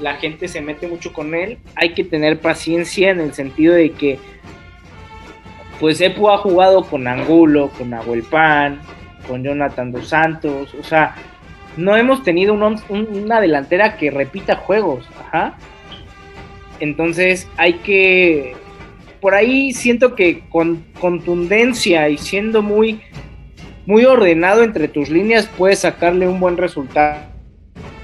la 0.00 0.14
gente 0.14 0.48
se 0.48 0.60
mete 0.60 0.86
mucho 0.86 1.12
con 1.12 1.34
él. 1.34 1.58
Hay 1.74 1.94
que 1.94 2.04
tener 2.04 2.40
paciencia 2.40 3.10
en 3.10 3.20
el 3.20 3.34
sentido 3.34 3.74
de 3.74 3.90
que, 3.90 4.18
pues 5.80 5.98
Cepu 5.98 6.30
ha 6.30 6.38
jugado 6.38 6.84
con 6.84 7.06
Angulo, 7.08 7.70
con 7.76 7.90
Pan, 8.30 8.80
con 9.26 9.42
Jonathan 9.42 9.90
Dos 9.90 10.08
Santos, 10.08 10.74
o 10.74 10.82
sea, 10.82 11.14
no 11.76 11.96
hemos 11.96 12.22
tenido 12.22 12.54
una 12.54 13.40
delantera 13.40 13.96
que 13.96 14.10
repita 14.10 14.56
juegos, 14.56 15.08
ajá. 15.18 15.56
Entonces 16.78 17.48
hay 17.56 17.74
que 17.74 18.54
por 19.24 19.34
ahí 19.34 19.72
siento 19.72 20.14
que 20.14 20.40
con 20.50 20.84
contundencia 21.00 22.10
y 22.10 22.18
siendo 22.18 22.60
muy, 22.60 23.00
muy 23.86 24.04
ordenado 24.04 24.62
entre 24.62 24.88
tus 24.88 25.10
líneas 25.10 25.48
puedes 25.56 25.80
sacarle 25.80 26.26
un 26.28 26.40
buen 26.40 26.56
resultado 26.56 27.34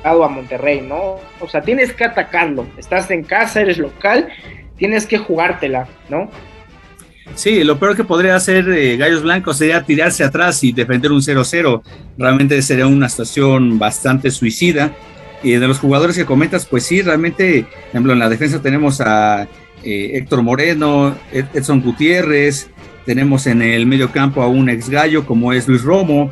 a 0.02 0.28
Monterrey, 0.28 0.80
¿no? 0.80 1.16
O 1.40 1.48
sea, 1.48 1.62
tienes 1.62 1.92
que 1.92 2.04
atacarlo. 2.04 2.66
Estás 2.78 3.10
en 3.10 3.22
casa, 3.22 3.60
eres 3.60 3.78
local, 3.78 4.28
tienes 4.76 5.06
que 5.06 5.18
jugártela, 5.18 5.88
¿no? 6.08 6.30
Sí, 7.34 7.62
lo 7.64 7.78
peor 7.78 7.96
que 7.96 8.04
podría 8.04 8.34
hacer 8.34 8.68
eh, 8.70 8.96
Gallos 8.96 9.22
Blancos 9.22 9.58
sería 9.58 9.82
tirarse 9.82 10.24
atrás 10.24 10.64
y 10.64 10.72
defender 10.72 11.12
un 11.12 11.20
0-0. 11.20 11.82
Realmente 12.18 12.60
sería 12.62 12.86
una 12.86 13.08
situación 13.08 13.78
bastante 13.78 14.30
suicida. 14.30 14.92
Y 15.42 15.52
de 15.52 15.68
los 15.68 15.78
jugadores 15.78 16.16
que 16.16 16.26
comentas, 16.26 16.66
pues 16.66 16.84
sí, 16.84 17.00
realmente, 17.00 17.62
por 17.62 17.88
ejemplo, 17.88 18.12
en 18.12 18.18
la 18.18 18.28
defensa 18.28 18.60
tenemos 18.60 19.00
a 19.00 19.48
eh, 19.82 20.10
Héctor 20.14 20.42
Moreno, 20.42 21.16
Edson 21.32 21.80
Gutiérrez, 21.80 22.68
tenemos 23.04 23.46
en 23.46 23.62
el 23.62 23.86
medio 23.86 24.10
campo 24.10 24.42
a 24.42 24.48
un 24.48 24.68
ex 24.68 24.88
gallo 24.88 25.26
como 25.26 25.52
es 25.52 25.66
Luis 25.68 25.82
Romo, 25.82 26.30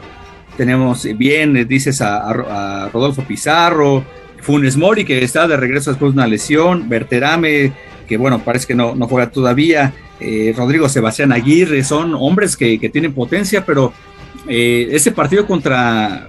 tenemos 0.57 1.07
bien, 1.17 1.57
eh, 1.57 1.65
dices 1.65 2.01
a, 2.01 2.89
Rodolfo 2.93 3.23
Pizarro, 3.23 4.05
Funes 4.41 4.77
Mori 4.77 5.05
que 5.05 5.23
está 5.23 5.47
de 5.47 5.57
regreso 5.57 5.91
después 5.91 6.13
de 6.13 6.19
una 6.19 6.27
lesión, 6.27 6.89
Berterame, 6.89 7.73
que 8.07 8.17
bueno, 8.17 8.41
parece 8.41 8.67
que 8.67 8.75
no, 8.75 8.95
no 8.95 9.07
juega 9.07 9.31
todavía, 9.31 9.93
eh, 10.21 10.53
Rodrigo 10.57 10.89
Sebastián 10.89 11.33
Aguirre, 11.33 11.85
son 11.85 12.15
hombres 12.15 12.57
que, 12.57 12.79
tienen 12.91 13.13
potencia, 13.13 13.65
pero 13.65 13.93
ese 14.49 15.13
partido 15.13 15.47
contra, 15.47 16.29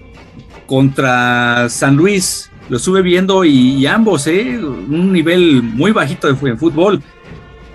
contra 0.66 1.70
San 1.70 1.96
Luis, 1.96 2.50
lo 2.70 2.78
estuve 2.78 3.02
viendo 3.02 3.44
y, 3.44 3.86
ambos, 3.88 4.28
¿eh? 4.28 4.60
un 4.60 5.12
nivel 5.12 5.64
muy 5.64 5.92
bajito 5.92 6.32
de, 6.32 6.56
fútbol. 6.56 7.02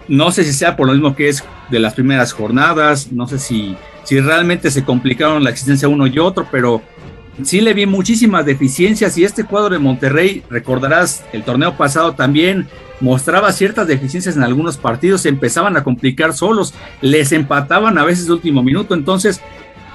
No 0.09 0.31
sé 0.31 0.45
si 0.45 0.53
sea 0.53 0.77
por 0.77 0.87
lo 0.87 0.93
mismo 0.93 1.17
que 1.17 1.29
es 1.29 1.45
de 1.71 1.79
las 1.79 1.95
primeras 1.95 2.33
jornadas, 2.33 3.11
no 3.13 3.27
sé 3.27 3.39
si, 3.39 3.77
si 4.05 4.21
realmente 4.21 4.71
se 4.71 4.85
complicaron 4.85 5.43
la 5.43 5.51
existencia 5.51 5.89
uno 5.89 6.07
y 6.07 6.19
otro, 6.19 6.47
pero 6.51 6.83
sí 7.43 7.61
le 7.61 7.75
vi 7.75 7.87
muchísimas 7.87 8.45
deficiencias 8.45 9.17
y 9.19 9.25
este 9.25 9.45
cuadro 9.45 9.71
de 9.71 9.79
Monterrey, 9.79 10.43
recordarás, 10.51 11.25
el 11.33 11.43
torneo 11.43 11.77
pasado 11.77 12.15
también 12.15 12.67
mostraba 13.01 13.53
ciertas 13.53 13.89
deficiencias 13.89 14.37
en 14.37 14.43
algunos 14.43 14.77
partidos, 14.77 15.23
se 15.23 15.29
empezaban 15.31 15.77
a 15.77 15.85
complicar 15.85 16.35
solos, 16.35 16.75
les 17.01 17.33
empataban 17.33 17.99
a 17.99 18.05
veces 18.05 18.27
de 18.27 18.35
último 18.35 18.63
minuto, 18.63 18.95
entonces 18.95 19.41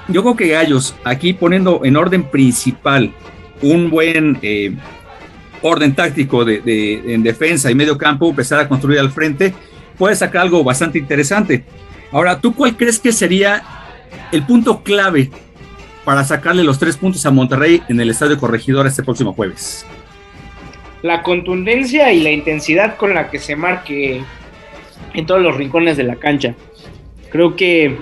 yo 0.08 0.22
creo 0.22 0.36
que 0.36 0.48
Gallos, 0.48 0.94
aquí 1.04 1.32
poniendo 1.32 1.82
en 1.84 1.96
orden 1.96 2.24
principal 2.24 3.12
un 3.62 3.90
buen 3.90 4.38
eh, 4.42 4.74
orden 5.62 5.94
táctico 5.94 6.44
de, 6.44 7.02
en 7.06 7.22
defensa 7.22 7.70
y 7.70 7.74
medio 7.74 7.96
campo, 7.98 8.30
empezar 8.30 8.60
a 8.60 8.68
construir 8.68 8.98
al 8.98 9.10
frente, 9.10 9.54
puede 10.00 10.16
sacar 10.16 10.40
algo 10.40 10.64
bastante 10.64 10.98
interesante. 10.98 11.62
Ahora, 12.10 12.40
¿tú 12.40 12.54
cuál 12.54 12.74
crees 12.74 12.98
que 12.98 13.12
sería 13.12 13.62
el 14.32 14.42
punto 14.44 14.82
clave 14.82 15.28
para 16.06 16.24
sacarle 16.24 16.64
los 16.64 16.78
tres 16.78 16.96
puntos 16.96 17.26
a 17.26 17.30
Monterrey 17.30 17.82
en 17.86 18.00
el 18.00 18.08
Estadio 18.08 18.38
Corregidor 18.38 18.86
este 18.86 19.02
próximo 19.02 19.34
jueves? 19.34 19.84
La 21.02 21.22
contundencia 21.22 22.10
y 22.14 22.20
la 22.20 22.30
intensidad 22.30 22.96
con 22.96 23.12
la 23.12 23.30
que 23.30 23.38
se 23.38 23.56
marque 23.56 24.22
en 25.12 25.26
todos 25.26 25.42
los 25.42 25.54
rincones 25.54 25.98
de 25.98 26.04
la 26.04 26.16
cancha. 26.16 26.54
Creo 27.28 27.54
que 27.54 27.98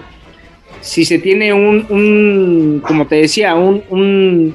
si 0.80 1.04
se 1.04 1.18
tiene 1.18 1.52
un, 1.52 2.80
como 2.86 3.08
te 3.08 3.16
decía, 3.16 3.56
un 3.56 4.54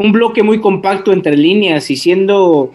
un 0.00 0.12
bloque 0.12 0.42
muy 0.42 0.62
compacto 0.62 1.12
entre 1.12 1.36
líneas 1.36 1.90
y 1.90 1.96
siendo 1.96 2.72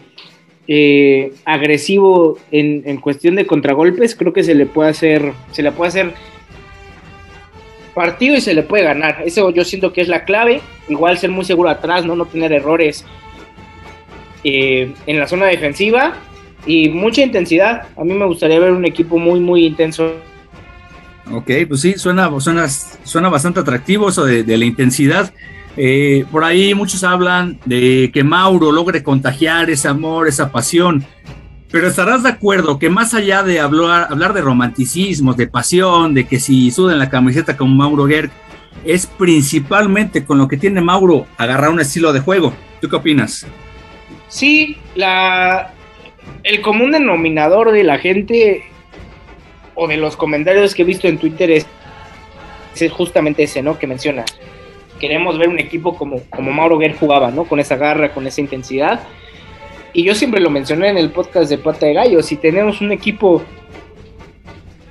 eh, 0.68 1.34
agresivo 1.46 2.40
en, 2.52 2.98
cuestión 2.98 3.36
de 3.36 3.46
contragolpes, 3.46 4.16
creo 4.16 4.34
que 4.34 4.44
se 4.44 4.56
le 4.56 4.66
puede 4.66 4.90
hacer, 4.90 5.34
se 5.52 5.62
le 5.62 5.72
puede 5.72 5.90
hacer 5.90 6.14
partido 7.94 8.36
y 8.36 8.42
se 8.42 8.54
le 8.54 8.64
puede 8.64 8.84
ganar. 8.84 9.24
Eso 9.26 9.52
yo 9.52 9.64
siento 9.64 9.94
que 9.94 10.02
es 10.02 10.08
la 10.08 10.26
clave. 10.26 10.62
Igual 10.90 11.18
ser 11.18 11.32
muy 11.32 11.46
seguro 11.46 11.70
atrás, 11.70 12.06
no, 12.06 12.16
no 12.16 12.26
tener 12.26 12.52
errores 12.52 13.06
eh, 14.44 14.94
en 15.06 15.20
la 15.20 15.28
zona 15.28 15.46
defensiva 15.46 16.16
y 16.66 16.90
mucha 16.90 17.22
intensidad. 17.22 17.88
A 17.96 18.04
mí 18.04 18.14
me 18.14 18.26
gustaría 18.26 18.60
ver 18.60 18.72
un 18.72 18.86
equipo 18.86 19.18
muy, 19.18 19.40
muy 19.40 19.66
intenso. 19.66 20.14
Ok, 21.32 21.52
pues 21.68 21.82
sí, 21.82 21.94
suena, 21.94 22.30
suena, 22.40 22.68
suena 22.68 23.30
bastante 23.30 23.60
atractivo 23.60 24.10
eso 24.10 24.26
de 24.26 24.58
la 24.58 24.66
intensidad. 24.66 25.34
Eh, 25.78 26.26
por 26.32 26.44
ahí 26.44 26.74
muchos 26.74 27.04
hablan 27.04 27.60
de 27.66 28.10
que 28.14 28.24
Mauro 28.24 28.72
logre 28.72 29.04
contagiar 29.04 29.70
ese 29.70 29.88
amor, 29.88 30.28
esa 30.28 30.52
pasión, 30.52 31.06
pero 31.70 31.88
estarás 31.88 32.24
de 32.24 32.30
acuerdo 32.30 32.80
que 32.80 32.90
más 32.90 33.14
allá 33.14 33.44
de 33.44 33.60
hablar, 33.60 34.34
de 34.34 34.42
romanticismos, 34.42 35.36
de 35.36 35.48
pasión, 35.48 36.14
de 36.14 36.26
que 36.26 36.40
si 36.40 36.72
sudan 36.72 37.00
la 37.00 37.10
camiseta 37.10 37.58
como 37.58 37.76
Mauro 37.76 38.08
Gerg, 38.08 38.32
es 38.86 39.06
principalmente 39.06 40.24
con 40.24 40.38
lo 40.38 40.48
que 40.48 40.58
tiene 40.58 40.80
Mauro 40.80 41.26
agarrar 41.38 41.72
un 41.72 41.82
estilo 41.82 42.14
de 42.14 42.22
juego. 42.22 42.54
¿Tú 42.80 42.88
qué 42.88 42.96
opinas? 42.96 43.46
Sí, 44.30 44.78
el 46.44 46.62
común 46.62 46.92
denominador 46.92 47.72
de 47.72 47.84
la 47.84 47.98
gente 47.98 48.64
o 49.74 49.88
de 49.88 49.98
los 49.98 50.16
comentarios 50.16 50.74
que 50.74 50.84
he 50.84 50.86
visto 50.86 51.08
en 51.08 51.18
Twitter 51.18 51.52
es, 51.52 51.66
es 52.80 52.92
justamente 52.92 53.44
ese, 53.44 53.62
¿no? 53.62 53.78
Que 53.78 53.88
menciona 53.88 54.24
queremos 55.00 55.38
ver 55.38 55.50
un 55.50 55.60
equipo 55.60 55.96
como, 55.96 56.22
como 56.30 56.52
Mauro 56.52 56.78
Guerra 56.78 56.96
jugaba, 57.00 57.32
¿no? 57.32 57.46
Con 57.46 57.60
esa 57.60 57.76
garra, 57.76 58.14
con 58.14 58.28
esa 58.28 58.42
intensidad. 58.42 59.02
Y 59.94 60.04
yo 60.04 60.14
siempre 60.16 60.42
lo 60.42 60.50
mencioné 60.50 60.90
en 60.90 60.98
el 60.98 61.12
podcast 61.12 61.50
de 61.50 61.58
Pata 61.58 61.86
de 61.86 61.94
Gallo, 61.94 62.22
si 62.22 62.36
tenemos 62.36 62.82
un 62.82 62.92
equipo 62.92 63.44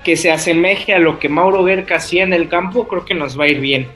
que 0.05 0.17
se 0.17 0.31
asemeje 0.31 0.95
a 0.95 0.99
lo 0.99 1.19
que 1.19 1.29
Mauro 1.29 1.65
Guerra 1.65 1.97
hacía 1.97 2.23
en 2.23 2.33
el 2.33 2.49
campo, 2.49 2.87
creo 2.87 3.05
que 3.05 3.15
nos 3.15 3.39
va 3.39 3.45
a 3.45 3.49
ir 3.49 3.61
bien. 3.61 3.89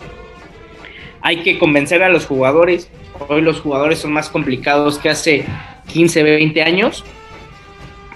Hay 1.21 1.39
que 1.39 1.59
convencer 1.59 2.03
a 2.03 2.09
los 2.09 2.27
jugadores. 2.27 2.91
Hoy 3.29 3.43
los 3.43 3.61
jugadores 3.61 3.99
son 3.99 4.13
más 4.13 4.31
complicados 4.31 4.99
que 4.99 5.11
hace 5.11 5.45
15, 5.93 6.23
20 6.23 6.63
años. 6.63 7.05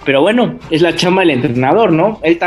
Pero 0.05 0.21
bueno, 0.21 0.59
es 0.69 0.81
la 0.81 0.95
chamba 0.95 1.21
del 1.21 1.31
entrenador, 1.31 1.91
¿no? 1.91 2.19
Él, 2.23 2.39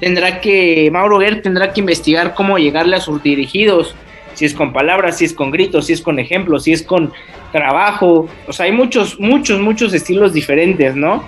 tendrá 0.00 0.40
que, 0.40 0.90
Mauro 0.92 1.18
Guerra 1.18 1.42
tendrá 1.42 1.72
que 1.72 1.80
investigar 1.80 2.34
cómo 2.34 2.58
llegarle 2.58 2.96
a 2.96 3.00
sus 3.00 3.22
dirigidos, 3.22 3.94
si 4.36 4.44
es 4.44 4.54
con 4.54 4.72
palabras, 4.72 5.16
si 5.16 5.24
es 5.24 5.32
con 5.32 5.50
gritos, 5.50 5.86
si 5.86 5.94
es 5.94 6.02
con 6.02 6.18
ejemplos, 6.18 6.64
si 6.64 6.72
es 6.72 6.82
con 6.82 7.10
trabajo. 7.52 8.28
O 8.46 8.52
sea, 8.52 8.66
hay 8.66 8.72
muchos, 8.72 9.18
muchos, 9.18 9.60
muchos 9.60 9.94
estilos 9.94 10.34
diferentes, 10.34 10.94
¿no? 10.94 11.24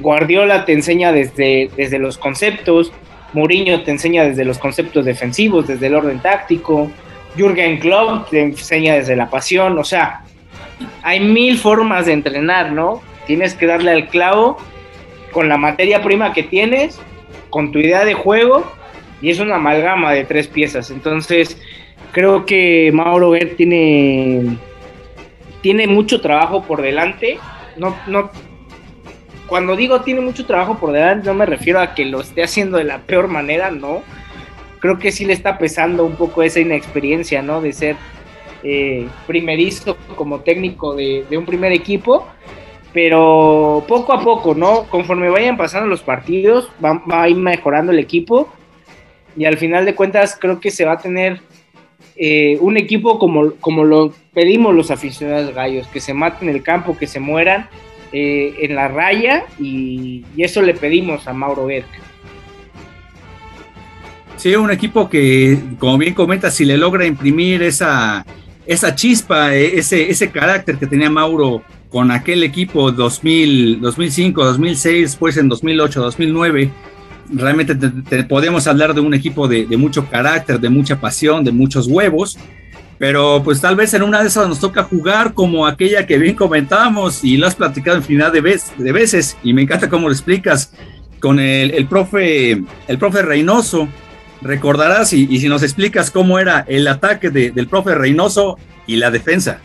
Guardiola 0.00 0.64
te 0.64 0.72
enseña 0.72 1.12
desde, 1.12 1.68
desde 1.76 1.98
los 1.98 2.18
conceptos, 2.18 2.92
Mourinho 3.32 3.82
te 3.82 3.90
enseña 3.90 4.22
desde 4.22 4.44
los 4.44 4.58
conceptos 4.58 5.04
defensivos, 5.04 5.66
desde 5.66 5.88
el 5.88 5.96
orden 5.96 6.20
táctico, 6.20 6.90
Jürgen 7.36 7.80
Klopp 7.80 8.30
te 8.30 8.40
enseña 8.40 8.94
desde 8.94 9.16
la 9.16 9.28
pasión, 9.28 9.76
o 9.78 9.84
sea, 9.84 10.22
hay 11.02 11.18
mil 11.18 11.58
formas 11.58 12.06
de 12.06 12.12
entrenar, 12.12 12.70
¿no? 12.70 13.02
Tienes 13.26 13.54
que 13.54 13.66
darle 13.66 13.90
al 13.90 14.08
clavo 14.08 14.58
con 15.32 15.48
la 15.48 15.56
materia 15.56 16.02
prima 16.02 16.32
que 16.32 16.44
tienes, 16.44 17.00
con 17.50 17.72
tu 17.72 17.80
idea 17.80 18.04
de 18.04 18.14
juego, 18.14 18.64
y 19.22 19.30
es 19.30 19.38
una 19.38 19.56
amalgama 19.56 20.12
de 20.12 20.24
tres 20.24 20.48
piezas. 20.48 20.90
Entonces, 20.90 21.56
creo 22.12 22.46
que 22.46 22.90
Mauro 22.92 23.30
Ver 23.30 23.56
tiene, 23.56 24.56
tiene 25.62 25.86
mucho 25.86 26.20
trabajo 26.20 26.62
por 26.62 26.82
delante. 26.82 27.38
No, 27.76 27.96
no, 28.06 28.30
cuando 29.46 29.74
digo 29.76 30.02
tiene 30.02 30.20
mucho 30.20 30.46
trabajo 30.46 30.78
por 30.78 30.92
delante, 30.92 31.26
no 31.26 31.34
me 31.34 31.46
refiero 31.46 31.80
a 31.80 31.94
que 31.94 32.04
lo 32.04 32.20
esté 32.20 32.42
haciendo 32.42 32.78
de 32.78 32.84
la 32.84 32.98
peor 32.98 33.28
manera, 33.28 33.70
no. 33.70 34.02
Creo 34.78 34.98
que 34.98 35.12
sí 35.12 35.24
le 35.24 35.32
está 35.32 35.58
pesando 35.58 36.04
un 36.04 36.16
poco 36.16 36.42
esa 36.42 36.60
inexperiencia, 36.60 37.42
¿no? 37.42 37.60
De 37.60 37.72
ser 37.72 37.96
eh, 38.62 39.08
primerizo 39.26 39.96
como 40.16 40.40
técnico 40.40 40.94
de, 40.94 41.24
un 41.36 41.46
primer 41.46 41.72
equipo. 41.72 42.26
Pero 42.92 43.84
poco 43.88 44.12
a 44.12 44.22
poco, 44.22 44.54
¿no? 44.54 44.84
Conforme 44.84 45.30
vayan 45.30 45.56
pasando 45.56 45.86
los 45.86 46.02
partidos, 46.02 46.70
va, 46.84 47.02
va 47.10 47.22
a 47.22 47.28
ir 47.28 47.36
mejorando 47.36 47.90
el 47.90 47.98
equipo. 47.98 48.52
Y 49.34 49.46
al 49.46 49.56
final 49.56 49.86
de 49.86 49.94
cuentas, 49.94 50.36
creo 50.38 50.60
que 50.60 50.70
se 50.70 50.84
va 50.84 50.92
a 50.92 50.98
tener 50.98 51.40
eh, 52.16 52.58
un 52.60 52.76
equipo 52.76 53.18
como, 53.18 53.52
como 53.54 53.84
lo 53.84 54.12
pedimos 54.34 54.74
los 54.74 54.90
aficionados 54.90 55.54
gallos, 55.54 55.86
que 55.88 56.00
se 56.00 56.14
maten 56.14 56.48
en 56.48 56.56
el 56.56 56.62
campo, 56.62 56.96
que 56.96 57.06
se 57.06 57.20
mueran 57.20 57.68
eh, 58.12 58.54
en 58.60 58.74
la 58.74 58.88
raya 58.88 59.44
y, 59.58 60.24
eso 60.36 60.60
le 60.60 60.74
pedimos 60.74 61.26
a 61.26 61.32
Mauro 61.32 61.66
Berg. 61.66 61.86
Sí, 64.36 64.54
un 64.56 64.70
equipo 64.70 65.08
que, 65.08 65.56
como 65.78 65.98
bien 65.98 66.14
comenta, 66.14 66.50
si 66.50 66.64
le 66.64 66.76
logra 66.76 67.06
imprimir 67.06 67.62
esa, 67.62 68.26
esa 68.66 68.94
chispa, 68.94 69.54
eh, 69.54 69.78
ese, 69.78 70.10
ese 70.10 70.30
carácter 70.30 70.76
que 70.76 70.86
tenía 70.86 71.08
Mauro 71.08 71.62
con 71.90 72.10
aquel 72.10 72.42
equipo 72.42 72.90
2000, 72.90 73.80
2005, 73.80 74.44
2006, 74.44 75.16
pues 75.16 75.36
en 75.36 75.48
2008, 75.48 76.00
2009, 76.00 76.70
realmente 77.30 77.74
podemos 78.28 78.66
hablar 78.66 78.94
de 78.94 79.00
un 79.00 79.14
equipo 79.14 79.48
de, 79.48 79.66
mucho 79.76 80.08
carácter, 80.08 80.60
de 80.60 80.68
mucha 80.68 81.00
pasión, 81.00 81.44
de 81.44 81.52
muchos 81.52 81.86
huevos, 81.86 82.38
pero 82.98 83.42
pues 83.42 83.60
tal 83.60 83.76
vez 83.76 83.94
en 83.94 84.02
una 84.02 84.20
de 84.20 84.28
esas 84.28 84.48
nos 84.48 84.60
toca 84.60 84.84
jugar 84.84 85.34
como 85.34 85.66
aquella 85.66 86.06
que 86.06 86.18
bien 86.18 86.36
comentábamos 86.36 87.24
y 87.24 87.36
lo 87.36 87.46
has 87.46 87.54
platicado 87.54 87.96
en 87.96 88.02
final 88.04 88.32
de, 88.32 88.60
de 88.78 88.92
veces 88.92 89.36
y 89.42 89.52
me 89.52 89.62
encanta 89.62 89.88
cómo 89.88 90.08
lo 90.08 90.14
explicas 90.14 90.72
con 91.22 91.38
el, 91.38 91.86
profe, 91.86 92.62
el 92.88 92.98
profe 92.98 93.22
Reynoso. 93.22 93.88
Recordarás 94.42 95.12
y, 95.12 95.38
si 95.38 95.48
nos 95.48 95.62
explicas 95.62 96.10
cómo 96.10 96.40
era 96.40 96.64
el 96.66 96.88
ataque 96.88 97.30
del 97.30 97.68
profe 97.68 97.94
Reynoso 97.94 98.58
y 98.88 98.96
la 98.96 99.10
defensa. 99.12 99.60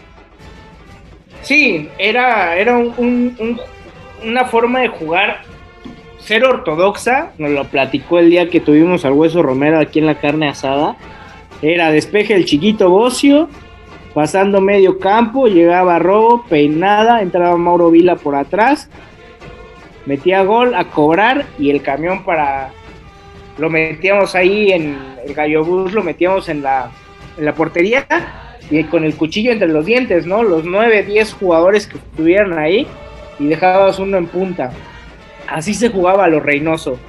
Sí, 1.41 1.89
era, 1.97 2.55
era 2.55 2.77
una 2.77 4.45
forma 4.45 4.81
de 4.81 4.89
jugar 4.89 5.41
ser 6.19 6.43
ortodoxa, 6.43 7.31
nos 7.37 7.51
lo 7.51 7.65
platicó 7.65 8.19
el 8.19 8.29
día 8.29 8.49
que 8.49 8.59
tuvimos 8.59 9.05
al 9.05 9.13
Hueso 9.13 9.41
Romero 9.41 9.79
aquí 9.79 9.99
en 9.99 10.05
la 10.05 10.19
carne 10.19 10.49
asada, 10.49 10.97
era 11.61 11.91
despeje 11.91 12.35
el 12.35 12.45
chiquito 12.45 12.89
Bocio, 12.89 13.49
pasando 14.13 14.61
medio 14.61 14.99
campo, 14.99 15.47
llegaba 15.47 15.99
Robo, 15.99 16.43
peinada, 16.49 17.21
entraba 17.21 17.57
Mauro 17.57 17.91
Vila 17.91 18.15
por 18.15 18.35
atrás, 18.35 18.89
metía 20.05 20.43
gol 20.43 20.75
a 20.75 20.85
cobrar 20.85 21.45
y 21.59 21.69
el 21.69 21.81
camión 21.81 22.23
para... 22.23 22.71
Lo 23.57 23.71
metíamos 23.71 24.35
ahí 24.35 24.71
en 24.71 24.99
el 25.25 25.33
gallo 25.33 25.65
bus, 25.65 25.91
lo 25.91 26.03
metíamos 26.03 26.47
en 26.47 26.61
la, 26.61 26.91
en 27.39 27.45
la 27.45 27.55
portería 27.55 28.05
y 28.69 28.83
con 28.83 29.03
el 29.03 29.15
cuchillo 29.15 29.51
entre 29.51 29.67
los 29.67 29.83
dientes, 29.83 30.27
¿no? 30.27 30.43
Los 30.43 30.63
9, 30.63 31.01
10 31.01 31.33
jugadores 31.33 31.87
que 31.87 31.97
estuvieran 31.97 32.59
ahí 32.59 32.85
y 33.39 33.47
dejabas 33.47 33.97
uno 33.97 34.17
en 34.17 34.27
punta 34.27 34.71
así 35.47 35.73
se 35.73 35.89
jugaba 35.89 36.25
a 36.25 36.27
lo 36.27 36.39
Reynoso. 36.39 36.99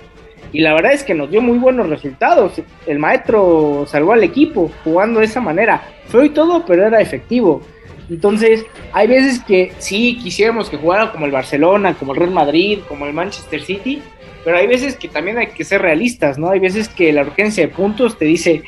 Y 0.52 0.60
la 0.60 0.74
verdad 0.74 0.92
es 0.92 1.04
que 1.04 1.14
nos 1.14 1.30
dio 1.30 1.42
muy 1.42 1.58
buenos 1.58 1.88
resultados. 1.88 2.52
El 2.86 2.98
maestro 2.98 3.84
salvó 3.86 4.12
al 4.12 4.24
equipo 4.24 4.70
jugando 4.82 5.20
de 5.20 5.26
esa 5.26 5.40
manera. 5.40 5.82
Fue 6.06 6.26
y 6.26 6.30
todo, 6.30 6.64
pero 6.64 6.86
era 6.86 7.00
efectivo. 7.00 7.62
Entonces, 8.08 8.64
hay 8.92 9.06
veces 9.06 9.40
que 9.40 9.72
sí 9.78 10.18
quisiéramos 10.22 10.70
que 10.70 10.78
jugara 10.78 11.12
como 11.12 11.26
el 11.26 11.32
Barcelona, 11.32 11.94
como 11.94 12.12
el 12.12 12.18
Real 12.20 12.30
Madrid, 12.30 12.78
como 12.88 13.04
el 13.04 13.12
Manchester 13.12 13.60
City, 13.60 14.00
pero 14.44 14.56
hay 14.56 14.66
veces 14.66 14.96
que 14.96 15.08
también 15.08 15.36
hay 15.36 15.48
que 15.48 15.64
ser 15.64 15.82
realistas, 15.82 16.38
¿no? 16.38 16.50
Hay 16.50 16.60
veces 16.60 16.88
que 16.88 17.12
la 17.12 17.22
urgencia 17.22 17.66
de 17.66 17.72
puntos 17.72 18.16
te 18.16 18.24
dice, 18.24 18.62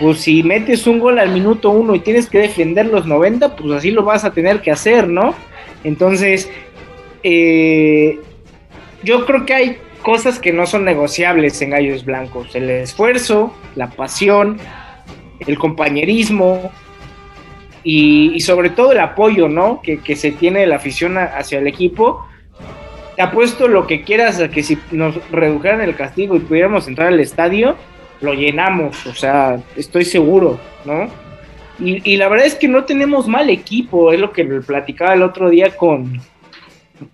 pues 0.00 0.20
si 0.20 0.42
metes 0.42 0.86
un 0.86 0.98
gol 0.98 1.18
al 1.18 1.30
minuto 1.30 1.70
uno 1.70 1.94
y 1.94 2.00
tienes 2.00 2.30
que 2.30 2.38
defender 2.38 2.86
los 2.86 3.06
90, 3.06 3.54
pues 3.54 3.70
así 3.72 3.90
lo 3.90 4.02
vas 4.02 4.24
a 4.24 4.32
tener 4.32 4.62
que 4.62 4.70
hacer, 4.70 5.08
¿no? 5.08 5.34
Entonces, 5.82 6.50
eh, 7.22 8.18
yo 9.04 9.26
creo 9.26 9.46
que 9.46 9.54
hay 9.54 9.78
cosas 10.02 10.38
que 10.38 10.52
no 10.52 10.66
son 10.66 10.84
negociables 10.84 11.60
en 11.62 11.70
Gallos 11.70 12.04
Blancos. 12.04 12.54
El 12.54 12.68
esfuerzo, 12.70 13.54
la 13.74 13.90
pasión, 13.90 14.58
el 15.46 15.58
compañerismo 15.58 16.70
y, 17.82 18.40
sobre 18.40 18.70
todo 18.70 18.92
el 18.92 19.00
apoyo, 19.00 19.48
¿no? 19.48 19.80
Que, 19.82 20.16
se 20.16 20.32
tiene 20.32 20.60
de 20.60 20.66
la 20.66 20.76
afición 20.76 21.16
hacia 21.18 21.58
el 21.58 21.66
equipo. 21.66 22.26
Te 23.16 23.22
apuesto 23.22 23.68
lo 23.68 23.86
que 23.86 24.02
quieras 24.02 24.40
a 24.40 24.50
que 24.50 24.62
si 24.62 24.78
nos 24.90 25.16
redujeran 25.30 25.80
el 25.80 25.94
castigo 25.94 26.36
y 26.36 26.40
pudiéramos 26.40 26.88
entrar 26.88 27.08
al 27.08 27.20
estadio, 27.20 27.76
lo 28.20 28.34
llenamos, 28.34 29.06
o 29.06 29.14
sea, 29.14 29.60
estoy 29.76 30.04
seguro, 30.04 30.58
¿no? 30.84 31.08
Y, 31.78 32.00
y 32.10 32.16
la 32.16 32.28
verdad 32.28 32.46
es 32.46 32.54
que 32.54 32.68
no 32.68 32.84
tenemos 32.84 33.28
mal 33.28 33.50
equipo, 33.50 34.12
es 34.12 34.20
lo 34.20 34.32
que 34.32 34.44
platicaba 34.44 35.14
el 35.14 35.22
otro 35.22 35.50
día 35.50 35.76
con, 35.76 36.20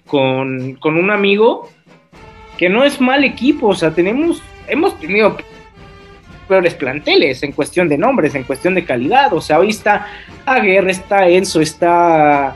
con, 0.07 0.75
con 0.75 0.97
un 0.97 1.11
amigo 1.11 1.69
que 2.61 2.69
no 2.69 2.85
es 2.85 3.01
mal 3.01 3.25
equipo, 3.25 3.69
o 3.69 3.75
sea, 3.75 3.91
tenemos, 3.91 4.43
hemos 4.69 5.01
tenido 5.01 5.35
peores 6.47 6.75
planteles 6.75 7.43
en 7.43 7.53
cuestión 7.53 7.89
de 7.89 7.97
nombres, 7.97 8.35
en 8.35 8.45
cuestión 8.45 8.75
de 8.75 8.85
calidad, 8.85 9.33
o 9.33 9.41
sea, 9.41 9.59
hoy 9.61 9.71
está 9.71 10.07
Aguerre, 10.45 10.91
está 10.91 11.27
Enzo, 11.27 11.63
está 11.63 12.55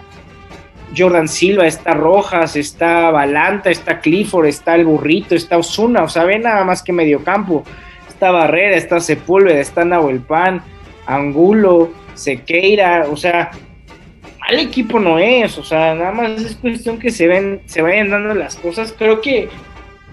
Jordan 0.94 1.26
Silva, 1.26 1.66
está 1.66 1.94
Rojas, 1.94 2.54
está 2.54 3.10
Balanta, 3.12 3.70
está 3.70 4.00
Clifford, 4.00 4.44
está 4.44 4.74
el 4.74 4.84
Burrito, 4.84 5.34
está 5.34 5.56
Osuna, 5.56 6.02
o 6.02 6.08
sea, 6.10 6.24
ve 6.24 6.38
nada 6.38 6.64
más 6.64 6.82
que 6.82 6.92
medio 6.92 7.24
campo, 7.24 7.64
está 8.06 8.30
Barrera, 8.30 8.76
está 8.76 9.00
Sepúlveda, 9.00 9.58
está 9.58 9.86
Nahuel 9.86 10.20
Pan, 10.20 10.60
Angulo, 11.06 11.90
Sequeira, 12.12 13.06
o 13.10 13.16
sea, 13.16 13.52
mal 14.38 14.58
equipo 14.58 15.00
no 15.00 15.18
es, 15.18 15.56
o 15.56 15.64
sea, 15.64 15.94
nada 15.94 16.12
más 16.12 16.42
es 16.42 16.56
cuestión 16.56 16.98
que 16.98 17.10
se 17.10 17.26
ven, 17.26 17.62
se 17.64 17.80
vayan 17.80 18.10
dando 18.10 18.34
las 18.34 18.56
cosas, 18.56 18.94
creo 18.98 19.22
que 19.22 19.48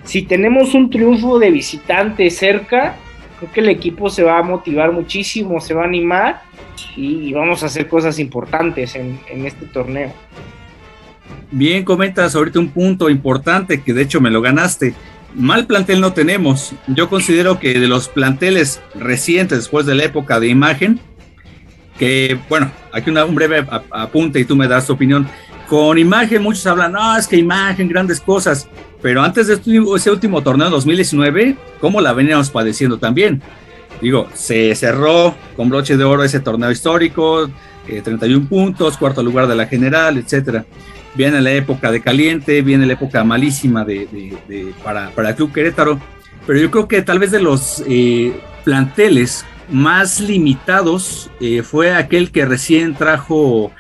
si 0.04 0.24
tenemos 0.24 0.74
un 0.74 0.90
triunfo 0.90 1.40
de 1.40 1.52
visitante 1.52 2.30
cerca, 2.30 2.96
creo 3.40 3.52
que 3.52 3.60
el 3.60 3.70
equipo 3.70 4.10
se 4.10 4.24
va 4.24 4.40
a 4.40 4.44
motivar 4.44 4.92
muchísimo, 4.92 5.60
se 5.62 5.74
va 5.74 5.84
a 5.84 5.86
animar 5.86 6.42
y, 6.96 7.32
vamos 7.34 7.64
a 7.64 7.68
hacer 7.68 7.88
cosas 7.88 8.20
importantes 8.20 8.96
en, 8.96 9.20
este 9.46 9.66
torneo. 9.68 10.14
Bien, 11.52 11.84
comentas 11.84 12.36
ahorita 12.36 12.60
un 12.60 12.70
punto 12.70 13.10
importante 13.10 13.82
que 13.82 13.94
de 13.94 14.04
hecho 14.04 14.22
me 14.22 14.30
lo 14.30 14.42
ganaste. 14.42 14.94
Mal 15.34 15.66
plantel 15.66 16.02
no 16.02 16.14
tenemos. 16.14 16.74
Yo 16.88 17.10
considero 17.10 17.60
que 17.60 17.80
de 17.80 17.88
los 17.88 18.10
planteles 18.10 18.82
recientes, 18.96 19.60
después 19.60 19.86
de 19.86 19.96
la 19.96 20.04
época 20.04 20.40
de 20.40 20.48
imagen, 20.48 21.00
que 21.98 22.38
bueno, 22.50 22.72
aquí 22.92 23.12
un 23.12 23.36
breve 23.36 23.66
apunte 23.92 24.40
y 24.40 24.46
tú 24.46 24.56
me 24.56 24.68
das 24.68 24.88
tu 24.88 24.94
opinión. 24.94 25.28
Con 25.68 25.98
imagen 25.98 26.44
muchos 26.44 26.66
hablan, 26.68 26.92
no, 26.92 27.18
es 27.18 27.28
que 27.28 27.38
imagen, 27.38 27.88
grandes 27.88 28.20
cosas. 28.20 28.68
Pero 29.02 29.24
antes 29.24 29.48
de 29.48 29.56
este 29.56 29.80
ese 29.96 30.12
último 30.12 30.42
torneo 30.42 30.70
2019, 30.70 31.56
¿cómo 31.80 32.02
la 32.02 32.14
veníamos 32.14 32.50
padeciendo 32.50 32.98
también? 32.98 33.42
Digo, 34.02 34.28
se 34.34 34.74
cerró 34.76 35.36
con 35.56 35.70
broche 35.70 35.98
de 35.98 36.04
oro 36.04 36.24
ese 36.24 36.40
torneo 36.40 36.72
histórico, 36.72 37.50
31 37.86 38.44
eh, 38.44 38.48
puntos, 38.48 38.98
cuarto 38.98 39.24
lugar 39.24 39.48
de 39.48 39.56
la 39.56 39.68
general, 39.68 40.18
etcétera. 40.18 40.66
Viene 41.16 41.42
la 41.42 41.52
época 41.52 41.92
de 41.92 42.02
caliente, 42.02 42.62
viene 42.62 42.86
la 42.86 42.94
época 42.94 43.24
malísima 43.24 43.84
de, 43.84 44.08
para, 44.84 45.10
para, 45.10 45.30
el 45.30 45.36
Club 45.36 45.52
Querétaro, 45.52 46.00
pero 46.48 46.60
yo 46.60 46.72
creo 46.72 46.88
que 46.88 47.02
tal 47.02 47.20
vez 47.20 47.32
de 47.32 47.42
los 47.42 47.84
eh, 47.88 48.40
planteles 48.64 49.46
más 49.70 50.20
limitados 50.20 51.30
eh, 51.40 51.64
fue 51.64 51.94
aquel 51.94 52.32
que 52.32 52.46
recién 52.46 52.96
trajo 52.96 53.72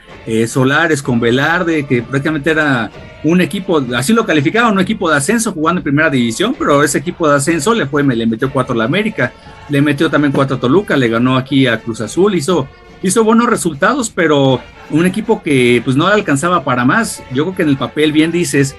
Solares 0.48 1.02
con 1.02 1.20
Velarde, 1.20 1.86
que 1.86 2.02
prácticamente 2.04 2.52
era 2.52 2.92
un 3.24 3.42
equipo, 3.42 3.84
así 3.96 4.14
lo 4.14 4.26
calificaban, 4.26 4.74
un 4.74 4.80
equipo 4.80 5.10
de 5.10 5.18
ascenso 5.18 5.52
jugando 5.52 5.80
en 5.80 5.84
primera 5.84 6.10
división, 6.10 6.56
pero 6.58 6.84
ese 6.84 7.00
equipo 7.00 7.28
de 7.28 7.36
ascenso 7.36 7.74
le 7.74 7.86
fue, 7.86 8.04
le 8.04 8.26
metió 8.26 8.52
cuatro 8.52 8.74
a 8.74 8.78
la 8.78 8.86
América, 8.86 9.34
le 9.70 9.82
metió 9.82 10.10
también 10.10 10.32
cuatro 10.32 10.58
a 10.58 10.60
Toluca, 10.60 10.98
le 10.98 11.08
ganó 11.08 11.38
aquí 11.38 11.68
a 11.68 11.80
Cruz 11.80 12.02
Azul, 12.02 12.36
hizo, 12.36 12.68
hizo 13.02 13.24
buenos 13.24 13.48
resultados, 13.48 14.10
pero 14.10 14.62
un 14.90 15.06
equipo 15.06 15.42
que 15.42 15.82
pues 15.84 15.96
no 15.96 16.08
alcanzaba 16.08 16.64
para 16.64 16.86
más. 16.86 17.24
Yo 17.32 17.44
creo 17.46 17.56
que 17.56 17.64
en 17.64 17.70
el 17.70 17.78
papel 17.78 18.12
bien 18.12 18.32
dices, 18.32 18.76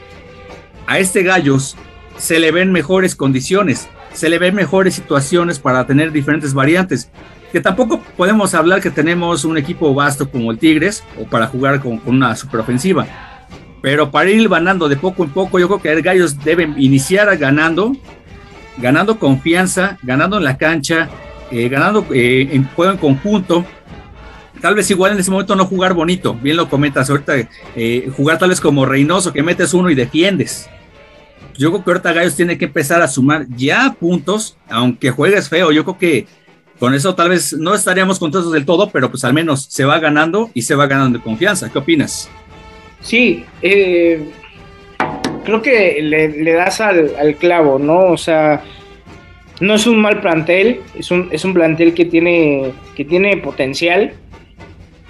a 0.86 0.98
este 0.98 1.22
Gallos 1.22 1.76
se 2.16 2.38
le 2.38 2.52
ven 2.52 2.72
mejores 2.72 3.16
condiciones, 3.16 3.88
se 4.12 4.28
le 4.28 4.38
ven 4.38 4.54
mejores 4.54 4.94
situaciones 4.94 5.58
para 5.58 5.86
tener 5.86 6.12
diferentes 6.12 6.54
variantes. 6.54 7.10
Que 7.50 7.60
tampoco 7.60 8.00
podemos 8.16 8.54
hablar 8.54 8.80
que 8.80 8.90
tenemos 8.90 9.44
un 9.44 9.58
equipo 9.58 9.92
vasto 9.94 10.30
como 10.30 10.50
el 10.50 10.58
Tigres 10.58 11.04
o 11.20 11.24
para 11.24 11.46
jugar 11.46 11.80
con, 11.80 11.98
con 11.98 12.16
una 12.16 12.34
superofensiva 12.34 13.06
pero 13.82 14.10
para 14.10 14.30
ir 14.30 14.48
ganando 14.48 14.88
de 14.88 14.96
poco 14.96 15.24
en 15.24 15.30
poco, 15.30 15.58
yo 15.58 15.66
creo 15.66 15.82
que 15.82 15.92
el 15.92 16.02
Gallos 16.02 16.38
deben 16.42 16.80
iniciar 16.80 17.36
ganando, 17.36 17.94
ganando 18.78 19.18
confianza, 19.18 19.98
ganando 20.02 20.38
en 20.38 20.44
la 20.44 20.56
cancha, 20.56 21.10
eh, 21.50 21.68
ganando 21.68 22.06
eh, 22.14 22.48
en 22.52 22.64
juego 22.68 22.92
en 22.92 22.98
conjunto. 22.98 23.66
tal 24.60 24.76
vez 24.76 24.88
igual 24.92 25.12
en 25.12 25.18
ese 25.18 25.32
momento 25.32 25.56
no 25.56 25.66
jugar 25.66 25.94
bonito, 25.94 26.34
bien 26.34 26.56
lo 26.56 26.70
comentas 26.70 27.10
ahorita, 27.10 27.34
eh, 27.74 28.10
jugar 28.16 28.38
tal 28.38 28.50
vez 28.50 28.60
como 28.60 28.86
Reynoso, 28.86 29.32
que 29.32 29.42
metes 29.42 29.74
uno 29.74 29.90
y 29.90 29.96
defiendes. 29.96 30.70
Yo 31.56 31.70
creo 31.70 31.84
que 31.84 31.90
ahorita 31.90 32.12
Gallos 32.12 32.36
tiene 32.36 32.58
que 32.58 32.66
empezar 32.66 33.02
a 33.02 33.08
sumar 33.08 33.46
ya 33.56 33.94
puntos, 33.98 34.56
aunque 34.68 35.10
juegues 35.10 35.48
feo. 35.48 35.70
Yo 35.72 35.84
creo 35.84 35.98
que 35.98 36.26
con 36.78 36.94
eso 36.94 37.14
tal 37.14 37.28
vez 37.28 37.52
no 37.52 37.74
estaríamos 37.74 38.18
contentos 38.18 38.52
del 38.52 38.64
todo, 38.64 38.90
pero 38.90 39.10
pues 39.10 39.24
al 39.24 39.34
menos 39.34 39.66
se 39.70 39.84
va 39.84 39.98
ganando 39.98 40.50
y 40.54 40.62
se 40.62 40.74
va 40.74 40.86
ganando 40.86 41.18
de 41.18 41.24
confianza. 41.24 41.70
¿Qué 41.70 41.78
opinas? 41.78 42.28
Sí, 43.00 43.44
eh, 43.60 44.30
creo 45.44 45.62
que 45.62 46.00
le, 46.02 46.52
das 46.52 46.80
al, 46.80 47.12
al, 47.16 47.36
clavo, 47.36 47.78
¿no? 47.78 48.06
O 48.06 48.16
sea, 48.16 48.62
no 49.60 49.74
es 49.74 49.86
un 49.86 50.00
mal 50.00 50.20
plantel, 50.20 50.80
es 50.98 51.10
un, 51.10 51.28
es 51.30 51.44
un 51.44 51.54
plantel 51.54 51.94
que 51.94 52.04
tiene, 52.04 52.72
que 52.96 53.04
tiene 53.04 53.36
potencial. 53.36 54.14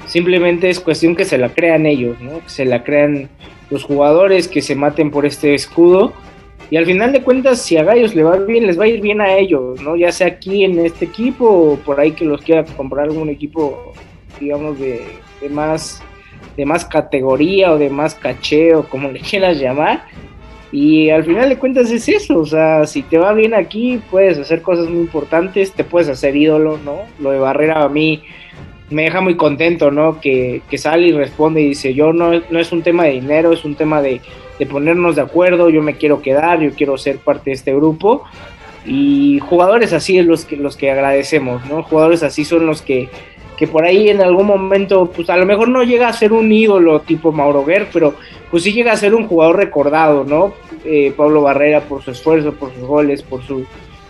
Simplemente 0.07 0.69
es 0.69 0.81
cuestión 0.81 1.17
que 1.17 1.25
se 1.25 1.39
la 1.39 1.51
crean 1.51 1.87
ellos, 1.87 2.21
¿no? 2.21 2.41
Que 2.41 2.49
se 2.49 2.65
la 2.65 2.83
crean 2.83 3.31
los 3.71 3.85
jugadores, 3.85 4.49
que 4.49 4.61
se 4.61 4.75
maten 4.75 5.11
por 5.11 5.25
este 5.25 5.55
escudo. 5.55 6.13
Y 6.73 6.79
al 6.79 6.87
final 6.87 7.13
de 7.13 7.21
cuentas, 7.21 7.61
si 7.61 7.77
a 7.77 7.85
Gallos 7.85 8.15
le 8.15 8.23
va 8.23 8.39
bien, 8.39 8.67
les 8.67 8.81
va 8.81 8.85
a 8.85 8.89
ir 8.89 9.03
bien 9.03 9.21
a 9.21 9.37
ellos, 9.37 9.83
¿no? 9.83 9.95
Ya 9.95 10.11
sea 10.11 10.29
aquí 10.29 10.65
en 10.65 10.79
este 10.79 11.05
equipo 11.05 11.45
o 11.45 11.77
por 11.77 12.01
ahí 12.01 12.13
que 12.13 12.25
los 12.25 12.41
quiera 12.41 12.65
comprar 12.65 13.09
algún 13.09 13.29
equipo, 13.29 13.93
digamos, 14.41 14.81
de, 14.81 15.03
de 15.43 15.51
más 15.51 16.03
de 16.57 16.65
más 16.65 16.87
categoría 16.87 17.73
o 17.73 17.79
de 17.79 17.91
más 17.91 18.15
caché 18.15 18.75
o 18.75 18.89
como 18.89 19.11
le 19.11 19.21
quieras 19.31 19.61
llamar. 19.61 20.07
Y 20.73 21.11
al 21.11 21.25
final 21.25 21.51
de 21.51 21.59
cuentas 21.59 21.91
es 21.91 22.09
eso, 22.09 22.39
o 22.39 22.47
sea, 22.47 22.87
si 22.87 23.03
te 23.03 23.19
va 23.19 23.35
bien 23.35 23.53
aquí, 23.53 24.01
puedes 24.11 24.39
hacer 24.39 24.63
cosas 24.63 24.89
muy 24.89 25.01
importantes, 25.01 25.73
te 25.73 25.85
puedes 25.85 26.09
hacer 26.09 26.35
ídolo, 26.37 26.79
¿no? 26.79 27.01
Lo 27.19 27.33
de 27.33 27.39
Barrera 27.39 27.83
a 27.83 27.89
mí 27.91 28.23
me 28.89 29.03
deja 29.03 29.21
muy 29.21 29.37
contento, 29.37 29.91
¿no? 29.91 30.23
Que, 30.23 30.63
sale 30.77 31.09
y 31.09 31.13
responde 31.13 31.61
y 31.61 31.69
dice, 31.69 31.93
yo 31.93 32.15
no, 32.15 32.31
no 32.49 32.59
es 32.59 32.73
un 32.73 32.83
tema 32.83 33.05
de 33.05 33.11
dinero, 33.11 33.53
es 33.53 33.67
un 33.67 33.75
tema 33.75 34.01
de, 34.01 34.23
de 34.59 34.67
ponernos 34.67 35.17
de 35.17 35.23
acuerdo, 35.23 35.71
yo 35.71 35.83
me 35.83 35.97
quiero 35.97 36.23
quedar, 36.23 36.61
yo 36.61 36.71
quiero 36.73 36.97
ser 36.99 37.19
parte 37.19 37.51
de 37.51 37.55
este 37.55 37.75
grupo. 37.75 38.25
Y 38.85 39.39
jugadores 39.41 39.93
así 39.93 40.19
es 40.19 40.27
los 40.27 40.45
que, 40.45 40.57
los 40.57 40.77
que 40.77 40.91
agradecemos, 40.91 41.65
¿no? 41.67 41.83
Jugadores 41.85 42.23
así 42.23 42.45
son 42.45 42.67
los 42.67 42.83
que 42.83 43.09
que 43.63 43.67
por 43.69 43.85
ahí 43.85 44.09
en 44.09 44.21
algún 44.21 44.47
momento, 44.47 45.07
pues 45.15 45.31
a 45.31 45.37
lo 45.37 45.47
mejor 45.47 45.69
no 45.69 45.83
llega 45.83 46.09
a 46.09 46.13
ser 46.13 46.33
un 46.33 46.51
ídolo 46.51 47.01
tipo 47.01 47.31
Mauro 47.31 47.65
Guerr, 47.65 47.87
pero 47.93 48.15
pues 48.51 48.65
sí 48.65 48.73
llega 48.73 48.93
a 48.93 48.97
ser 48.97 49.15
un 49.15 49.29
jugador 49.29 49.57
recordado, 49.57 50.25
¿no? 50.25 50.53
Eh, 50.85 51.13
Pablo 51.17 51.43
Barrera 51.43 51.81
por 51.83 52.03
su 52.03 52.11
esfuerzo, 52.11 52.55
por 52.55 52.73
sus 52.75 52.83
goles, 52.83 53.23
por 53.23 53.43
su, 53.45 53.65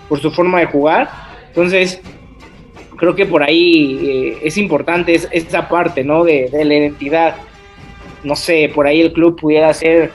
por 0.09 0.21
su 0.21 0.31
forma 0.31 0.61
de 0.61 0.67
jugar. 0.67 1.11
Entonces, 1.49 2.01
creo 2.97 3.15
que 3.15 3.27
por 3.27 3.43
ahí 3.43 3.99
eh, 4.03 4.39
es 4.43 4.57
importante 4.57 5.15
esa 5.15 5.69
parte, 5.69 6.03
¿no? 6.03 6.25
De, 6.25 6.49
la 6.51 6.75
identidad. 6.75 7.37
No 8.25 8.37
sé, 8.37 8.71
por 8.75 8.87
ahí 8.87 9.01
el 9.01 9.13
club 9.13 9.39
pudiera 9.39 9.69
hacer 9.69 10.13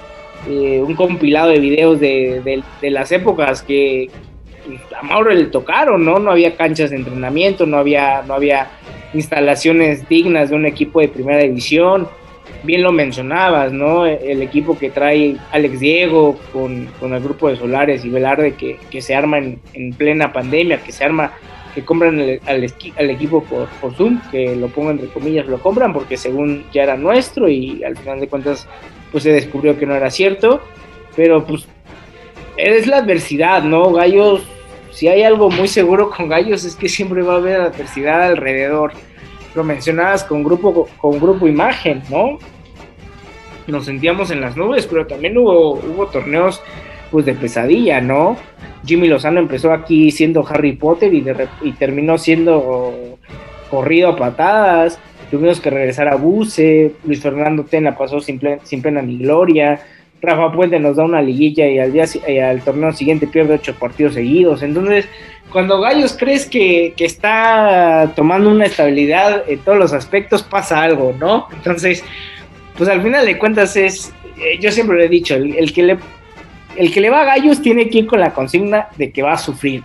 eh, 0.48 0.82
un 0.86 0.96
compilado 0.96 1.50
de 1.50 1.60
videos 1.60 2.00
de, 2.00 2.64
de 2.82 2.92
las 2.92 3.12
épocas 3.12 3.62
que 3.62 4.10
pues, 4.68 4.82
a 5.00 5.02
Mauro 5.02 5.32
le 5.32 5.46
tocaron, 5.46 6.04
¿no? 6.04 6.20
No 6.20 6.32
había 6.32 6.56
canchas 6.56 6.90
de 6.90 6.98
entrenamiento, 6.98 7.66
no 7.66 7.78
había, 7.78 8.22
no 8.24 8.34
había 8.34 8.68
instalaciones 9.14 10.08
dignas 10.10 10.50
de 10.50 10.58
un 10.58 10.66
equipo 10.66 11.00
de 11.00 11.08
primera 11.08 11.42
división. 11.42 12.08
Bien 12.64 12.84
lo 12.84 12.92
mencionabas, 12.92 13.72
¿no? 13.72 14.06
El 14.06 14.42
equipo 14.42 14.78
que 14.78 14.90
trae 14.90 15.38
Alex 15.52 15.80
Diego 15.80 16.38
con, 16.52 16.90
el 17.02 17.24
grupo 17.24 17.50
de 17.50 17.56
Solares 17.56 18.04
y 18.04 18.10
Velarde 18.10 18.56
que, 18.56 18.78
que 18.92 19.02
se 19.02 19.16
arma 19.16 19.38
en, 19.38 19.94
plena 19.94 20.34
pandemia, 20.34 20.84
que 20.84 20.92
se 20.92 21.06
arma, 21.06 21.32
que 21.74 21.86
compran 21.86 22.20
al, 22.46 22.64
equipo 23.10 23.44
por, 23.44 23.68
por, 23.80 23.94
Zoom, 23.94 24.20
que 24.32 24.56
lo 24.56 24.68
pongo 24.68 24.92
entre 24.92 25.08
comillas, 25.08 25.46
lo 25.46 25.60
compran 25.60 25.94
porque 25.94 26.18
según 26.18 26.66
ya 26.74 26.84
era 26.84 26.98
nuestro 26.98 27.48
y 27.48 27.84
al 27.84 27.96
final 27.96 28.20
de 28.20 28.28
cuentas 28.28 28.68
pues 29.12 29.24
se 29.24 29.32
descubrió 29.32 29.78
que 29.78 29.86
no 29.86 29.96
era 29.96 30.10
cierto. 30.12 30.62
Pero 31.16 31.46
pues 31.46 31.68
es 32.58 32.88
la 32.88 32.98
adversidad, 32.98 33.64
¿no? 33.64 33.92
Gallos 33.92 34.44
si 34.98 35.08
hay 35.08 35.22
algo 35.22 35.52
muy 35.52 35.68
seguro 35.68 36.10
con 36.10 36.28
Gallos 36.28 36.64
es 36.64 36.76
que 36.76 36.90
siempre 36.90 37.22
va 37.22 37.34
a 37.34 37.38
haber 37.38 37.62
adversidad 37.62 38.24
alrededor. 38.24 38.94
Lo 39.54 39.64
mencionabas 39.64 40.24
con 40.24 40.44
grupo, 40.44 40.90
con 40.98 41.20
grupo 41.20 41.48
imagen, 41.48 42.02
¿no? 42.10 42.40
Nos 43.68 43.86
sentíamos 43.86 44.32
en 44.32 44.42
las 44.42 44.58
nubes, 44.58 44.88
pero 44.88 45.06
también 45.06 45.38
hubo, 45.38 45.74
hubo 45.74 46.08
torneos 46.08 46.64
pues 47.12 47.28
de 47.28 47.36
pesadilla, 47.36 48.02
¿no? 48.02 48.38
Jimmy 48.88 49.08
Lozano 49.08 49.40
empezó 49.40 49.72
aquí 49.72 50.10
siendo 50.10 50.44
Harry 50.48 50.74
Potter 50.74 51.14
y, 51.14 51.24
y 51.62 51.74
terminó 51.74 52.18
siendo 52.18 53.20
corrido 53.70 54.10
a 54.10 54.16
patadas. 54.16 55.00
Tuvimos 55.30 55.60
que 55.60 55.70
regresar 55.70 56.08
a 56.08 56.16
Buse. 56.16 56.94
Luis 57.04 57.22
Fernando 57.22 57.64
Tena 57.64 57.98
pasó 57.98 58.20
sin, 58.22 58.40
sin 58.64 58.82
pena 58.82 59.02
ni 59.02 59.18
gloria. 59.18 59.80
Rafa 60.22 60.52
Puente 60.52 60.80
nos 60.80 60.96
da 60.96 61.04
una 61.04 61.22
liguilla 61.22 61.68
y 61.68 61.80
al, 61.80 61.94
día, 61.94 62.06
al 62.50 62.62
torneo 62.62 62.92
siguiente 62.94 63.28
pierde 63.28 63.56
ocho 63.56 63.76
partidos 63.76 64.16
seguidos. 64.16 64.64
Entonces, 64.64 65.08
cuando 65.52 65.80
Gallos 65.80 66.16
crees 66.18 66.46
que, 66.48 66.94
está 66.98 68.12
tomando 68.16 68.50
una 68.50 68.66
estabilidad 68.66 69.44
en 69.48 69.60
todos 69.60 69.78
los 69.78 69.94
aspectos, 69.94 70.44
pasa 70.44 70.82
algo, 70.82 71.16
¿no? 71.20 71.48
Entonces, 71.54 72.04
pues 72.78 72.90
al 72.90 73.02
final 73.02 73.26
de 73.26 73.38
cuentas 73.38 73.76
es, 73.76 74.14
eh, 74.40 74.58
yo 74.60 74.72
siempre 74.72 74.98
lo 74.98 75.04
he 75.04 75.10
dicho, 75.10 75.36
el, 75.36 75.72
que 75.72 75.84
le, 75.84 75.98
el 76.76 76.92
que 76.92 77.02
le 77.02 77.10
va 77.10 77.22
a 77.22 77.26
Gallos 77.26 77.62
tiene 77.62 77.90
que 77.90 78.00
ir 78.00 78.08
con 78.08 78.20
la 78.20 78.34
consigna 78.34 78.88
de 78.98 79.12
que 79.12 79.22
va 79.22 79.34
a 79.34 79.38
sufrir, 79.38 79.84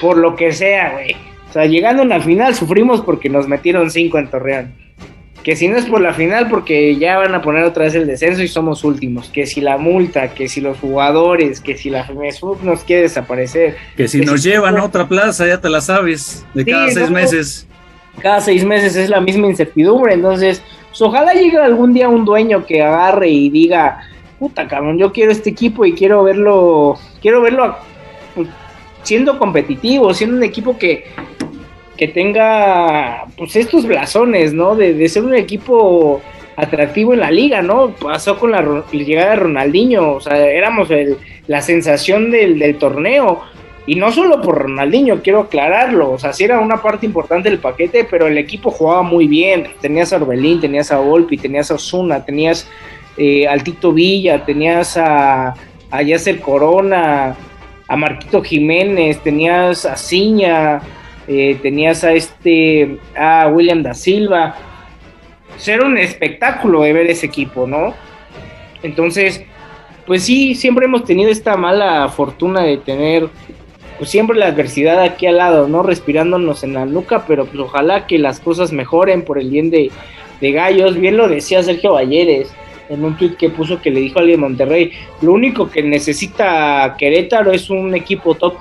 por 0.00 0.18
lo 0.18 0.36
que 0.36 0.52
sea, 0.52 0.92
güey. 0.92 1.16
O 1.50 1.52
sea, 1.52 1.66
llegando 1.66 2.02
a 2.02 2.06
la 2.06 2.20
final 2.20 2.54
sufrimos 2.54 3.02
porque 3.02 3.28
nos 3.28 3.46
metieron 3.48 3.90
cinco 3.90 4.18
en 4.18 4.30
Torreón 4.30 4.72
que 5.42 5.56
si 5.56 5.68
no 5.68 5.76
es 5.76 5.86
por 5.86 6.00
la 6.00 6.12
final, 6.12 6.48
porque 6.48 6.96
ya 6.96 7.16
van 7.16 7.34
a 7.34 7.42
poner 7.42 7.64
otra 7.64 7.84
vez 7.84 7.94
el 7.94 8.06
descenso 8.06 8.42
y 8.42 8.48
somos 8.48 8.84
últimos, 8.84 9.28
que 9.28 9.46
si 9.46 9.60
la 9.60 9.78
multa, 9.78 10.34
que 10.34 10.48
si 10.48 10.60
los 10.60 10.78
jugadores, 10.78 11.60
que 11.60 11.76
si 11.76 11.88
la 11.88 12.04
FMSUB 12.04 12.62
nos 12.62 12.84
quiere 12.84 13.02
desaparecer. 13.02 13.76
Que 13.96 14.06
si 14.06 14.20
nos 14.20 14.42
llevan 14.42 14.76
a 14.76 14.84
otra 14.84 15.08
plaza, 15.08 15.46
ya 15.46 15.60
te 15.60 15.70
la 15.70 15.80
sabes, 15.80 16.44
de 16.54 16.64
cada 16.64 16.90
seis 16.90 17.10
meses. 17.10 17.66
Cada 18.20 18.40
seis 18.40 18.64
meses 18.64 18.96
es 18.96 19.08
la 19.08 19.20
misma 19.20 19.46
incertidumbre, 19.46 20.14
entonces, 20.14 20.62
pues, 20.88 21.00
ojalá 21.00 21.32
llegue 21.32 21.56
algún 21.56 21.94
día 21.94 22.08
un 22.08 22.24
dueño 22.24 22.66
que 22.66 22.82
agarre 22.82 23.30
y 23.30 23.48
diga, 23.48 24.00
puta 24.38 24.68
cabrón, 24.68 24.98
yo 24.98 25.12
quiero 25.12 25.32
este 25.32 25.50
equipo 25.50 25.86
y 25.86 25.94
quiero 25.94 26.22
verlo, 26.22 26.98
quiero 27.22 27.40
verlo 27.40 27.76
pues, 28.34 28.48
siendo 29.04 29.38
competitivo, 29.38 30.12
siendo 30.12 30.36
un 30.36 30.42
equipo 30.42 30.76
que 30.76 31.04
que 32.00 32.08
tenga 32.08 33.26
pues 33.36 33.54
estos 33.56 33.84
blasones, 33.84 34.54
¿no? 34.54 34.74
De, 34.74 35.06
ser 35.10 35.22
un 35.22 35.34
equipo 35.34 36.22
atractivo 36.56 37.12
en 37.12 37.20
la 37.20 37.30
liga, 37.30 37.60
¿no? 37.60 37.90
Pasó 37.90 38.38
con 38.38 38.52
la, 38.52 38.84
llegada 38.90 39.32
de 39.32 39.36
Ronaldinho, 39.36 40.12
o 40.12 40.20
sea, 40.20 40.48
éramos 40.48 40.88
la 41.46 41.60
sensación 41.60 42.30
del, 42.30 42.74
torneo. 42.78 43.42
Y 43.86 43.96
no 43.96 44.12
solo 44.12 44.40
por 44.40 44.62
Ronaldinho, 44.62 45.20
quiero 45.22 45.40
aclararlo, 45.40 46.12
o 46.12 46.18
sea, 46.18 46.32
sí 46.32 46.44
era 46.44 46.58
una 46.58 46.80
parte 46.80 47.04
importante 47.04 47.50
del 47.50 47.58
paquete, 47.58 48.06
pero 48.10 48.28
el 48.28 48.38
equipo 48.38 48.70
jugaba 48.70 49.02
muy 49.02 49.26
bien. 49.26 49.66
Tenías 49.82 50.14
a 50.14 50.16
Orbelín, 50.16 50.58
tenías 50.58 50.90
a 50.92 51.00
Volpi, 51.00 51.36
tenías 51.36 51.70
a 51.70 51.74
Osuna, 51.74 52.24
tenías 52.24 52.66
eh, 53.18 53.46
al 53.46 53.62
Tito 53.62 53.92
Villa, 53.92 54.42
tenías 54.42 54.96
a, 54.96 55.48
a 55.90 56.00
Corona, 56.40 57.36
a 57.88 57.96
Marquito 57.96 58.42
Jiménez, 58.42 59.18
tenías 59.22 59.84
a 59.84 59.98
Ciña, 59.98 60.80
eh, 61.32 61.56
tenías 61.62 62.02
a 62.02 62.12
este, 62.12 62.98
a 63.16 63.46
William 63.46 63.84
da 63.84 63.94
Silva. 63.94 64.56
Era 65.64 65.86
un 65.86 65.96
espectáculo 65.96 66.82
de 66.82 66.92
ver 66.92 67.06
ese 67.06 67.26
equipo, 67.26 67.68
¿no? 67.68 67.94
Entonces, 68.82 69.44
pues 70.08 70.24
sí, 70.24 70.56
siempre 70.56 70.86
hemos 70.86 71.04
tenido 71.04 71.30
esta 71.30 71.56
mala 71.56 72.08
fortuna 72.08 72.64
de 72.64 72.78
tener, 72.78 73.28
pues 73.96 74.10
siempre 74.10 74.36
la 74.36 74.46
adversidad 74.46 75.00
aquí 75.00 75.26
al 75.26 75.36
lado, 75.36 75.68
¿no? 75.68 75.84
Respirándonos 75.84 76.64
en 76.64 76.74
la 76.74 76.84
nuca, 76.84 77.24
pero 77.28 77.46
pues 77.46 77.60
ojalá 77.60 78.08
que 78.08 78.18
las 78.18 78.40
cosas 78.40 78.72
mejoren 78.72 79.24
por 79.24 79.38
el 79.38 79.50
bien 79.50 79.70
de, 79.70 79.92
de 80.40 80.50
Gallos. 80.50 80.98
Bien 80.98 81.16
lo 81.16 81.28
decía 81.28 81.62
Sergio 81.62 81.92
Valleres 81.92 82.52
en 82.88 83.04
un 83.04 83.16
tweet 83.16 83.36
que 83.36 83.50
puso 83.50 83.80
que 83.80 83.92
le 83.92 84.00
dijo 84.00 84.18
a 84.18 84.22
alguien 84.22 84.40
de 84.40 84.48
Monterrey, 84.48 84.92
lo 85.20 85.32
único 85.32 85.70
que 85.70 85.80
necesita 85.80 86.96
Querétaro 86.98 87.52
es 87.52 87.70
un 87.70 87.94
equipo 87.94 88.34
top 88.34 88.56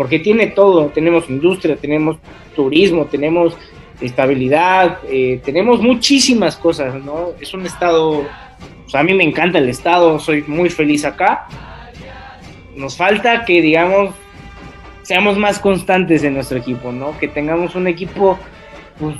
porque 0.00 0.18
tiene 0.18 0.46
todo, 0.46 0.86
tenemos 0.86 1.28
industria, 1.28 1.76
tenemos 1.76 2.16
turismo, 2.56 3.04
tenemos 3.04 3.54
estabilidad, 4.00 4.96
eh, 5.06 5.42
tenemos 5.44 5.82
muchísimas 5.82 6.56
cosas, 6.56 6.94
¿no? 7.04 7.32
Es 7.38 7.52
un 7.52 7.66
estado, 7.66 8.24
pues 8.84 8.94
a 8.94 9.02
mí 9.02 9.12
me 9.12 9.24
encanta 9.24 9.58
el 9.58 9.68
estado, 9.68 10.18
soy 10.18 10.42
muy 10.46 10.70
feliz 10.70 11.04
acá. 11.04 11.48
Nos 12.74 12.96
falta 12.96 13.44
que, 13.44 13.60
digamos, 13.60 14.14
seamos 15.02 15.36
más 15.36 15.58
constantes 15.58 16.24
en 16.24 16.32
nuestro 16.32 16.56
equipo, 16.56 16.92
¿no? 16.92 17.18
Que 17.18 17.28
tengamos 17.28 17.74
un 17.74 17.86
equipo, 17.86 18.38
pues 18.98 19.16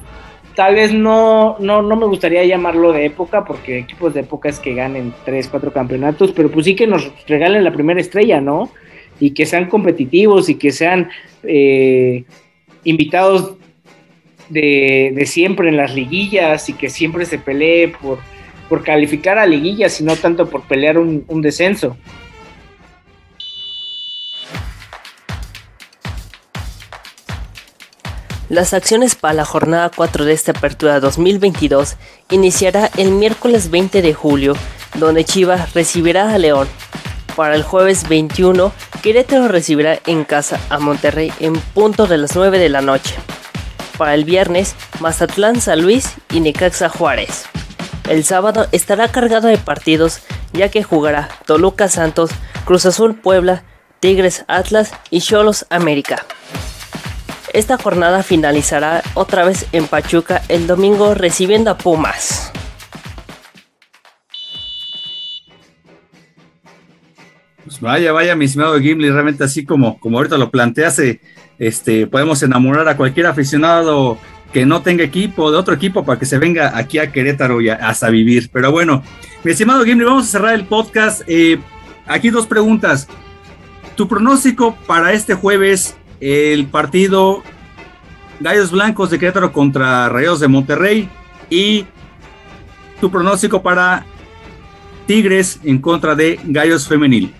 tal 0.54 0.76
vez 0.76 0.94
no, 0.94 1.56
no, 1.58 1.82
no 1.82 1.94
me 1.94 2.06
gustaría 2.06 2.42
llamarlo 2.46 2.92
de 2.92 3.04
época, 3.04 3.44
porque 3.44 3.80
equipos 3.80 4.14
de 4.14 4.20
época 4.20 4.48
es 4.48 4.58
que 4.58 4.72
ganen 4.72 5.12
tres, 5.26 5.46
cuatro 5.46 5.74
campeonatos, 5.74 6.32
pero 6.32 6.50
pues 6.50 6.64
sí 6.64 6.74
que 6.74 6.86
nos 6.86 7.12
regalen 7.26 7.64
la 7.64 7.70
primera 7.70 8.00
estrella, 8.00 8.40
¿no? 8.40 8.70
Y 9.20 9.30
que 9.32 9.46
sean 9.46 9.68
competitivos 9.68 10.48
y 10.48 10.56
que 10.56 10.72
sean 10.72 11.10
eh, 11.44 12.24
invitados 12.84 13.56
de, 14.48 15.22
siempre 15.26 15.68
en 15.68 15.76
las 15.76 15.94
liguillas 15.94 16.68
y 16.68 16.72
que 16.72 16.88
siempre 16.88 17.26
se 17.26 17.38
pelee 17.38 17.88
por, 17.88 18.18
por 18.68 18.82
calificar 18.82 19.38
a 19.38 19.46
liguillas 19.46 20.00
y 20.00 20.04
no 20.04 20.16
tanto 20.16 20.48
por 20.48 20.62
pelear 20.62 20.98
un, 20.98 21.24
un 21.28 21.42
descenso. 21.42 21.96
Las 28.48 28.74
acciones 28.74 29.14
para 29.14 29.34
la 29.34 29.44
jornada 29.44 29.92
4 29.94 30.24
de 30.24 30.32
esta 30.32 30.50
apertura 30.50 30.98
2022 30.98 31.96
iniciará 32.32 32.90
el 32.96 33.12
miércoles 33.12 33.70
20 33.70 34.02
de 34.02 34.12
julio, 34.12 34.54
donde 34.96 35.24
Chivas 35.24 35.72
recibirá 35.72 36.34
a 36.34 36.38
León. 36.38 36.66
Para 37.36 37.54
el 37.54 37.62
jueves 37.62 38.08
21, 38.08 38.72
Querétaro 39.02 39.48
recibirá 39.48 39.98
en 40.06 40.24
casa 40.24 40.60
a 40.68 40.78
Monterrey 40.78 41.32
en 41.40 41.54
punto 41.54 42.06
de 42.06 42.18
las 42.18 42.36
9 42.36 42.58
de 42.58 42.68
la 42.68 42.82
noche. 42.82 43.14
Para 43.96 44.14
el 44.14 44.24
viernes, 44.24 44.74
Mazatlán 45.00 45.60
San 45.60 45.82
Luis 45.82 46.14
y 46.32 46.40
Necaxa 46.40 46.88
Juárez. 46.88 47.44
El 48.08 48.24
sábado 48.24 48.66
estará 48.72 49.08
cargado 49.08 49.48
de 49.48 49.58
partidos 49.58 50.20
ya 50.52 50.68
que 50.68 50.82
jugará 50.82 51.28
Toluca 51.46 51.88
Santos, 51.88 52.30
Cruz 52.64 52.86
Azul 52.86 53.14
Puebla, 53.14 53.62
Tigres 54.00 54.44
Atlas 54.48 54.92
y 55.10 55.20
Cholos 55.20 55.66
América. 55.70 56.24
Esta 57.52 57.76
jornada 57.78 58.22
finalizará 58.22 59.02
otra 59.14 59.44
vez 59.44 59.66
en 59.72 59.86
Pachuca 59.86 60.42
el 60.48 60.66
domingo 60.66 61.14
recibiendo 61.14 61.70
a 61.70 61.78
Pumas. 61.78 62.52
Pues 67.70 67.80
vaya, 67.80 68.10
vaya, 68.10 68.34
mi 68.34 68.46
estimado 68.46 68.80
Gimli, 68.80 69.10
realmente 69.10 69.44
así 69.44 69.64
como, 69.64 70.00
como 70.00 70.18
ahorita 70.18 70.36
lo 70.36 70.50
planteaste, 70.50 71.08
eh, 71.08 71.20
este, 71.60 72.08
podemos 72.08 72.42
enamorar 72.42 72.88
a 72.88 72.96
cualquier 72.96 73.26
aficionado 73.26 74.18
que 74.52 74.66
no 74.66 74.82
tenga 74.82 75.04
equipo, 75.04 75.52
de 75.52 75.58
otro 75.58 75.72
equipo, 75.72 76.04
para 76.04 76.18
que 76.18 76.26
se 76.26 76.40
venga 76.40 76.76
aquí 76.76 76.98
a 76.98 77.12
Querétaro 77.12 77.60
y 77.60 77.68
hasta 77.68 78.10
vivir. 78.10 78.50
Pero 78.52 78.72
bueno, 78.72 79.04
mi 79.44 79.52
estimado 79.52 79.84
Gimli, 79.84 80.04
vamos 80.04 80.24
a 80.24 80.30
cerrar 80.30 80.54
el 80.54 80.64
podcast. 80.64 81.22
Eh, 81.28 81.60
aquí 82.08 82.30
dos 82.30 82.48
preguntas. 82.48 83.06
Tu 83.94 84.08
pronóstico 84.08 84.76
para 84.88 85.12
este 85.12 85.34
jueves 85.34 85.96
el 86.18 86.66
partido 86.66 87.44
Gallos 88.40 88.72
Blancos 88.72 89.10
de 89.10 89.20
Querétaro 89.20 89.52
contra 89.52 90.08
Rayos 90.08 90.40
de 90.40 90.48
Monterrey 90.48 91.08
y 91.48 91.86
tu 93.00 93.12
pronóstico 93.12 93.62
para 93.62 94.04
Tigres 95.06 95.60
en 95.62 95.78
contra 95.78 96.16
de 96.16 96.40
Gallos 96.42 96.88
Femenil. 96.88 97.32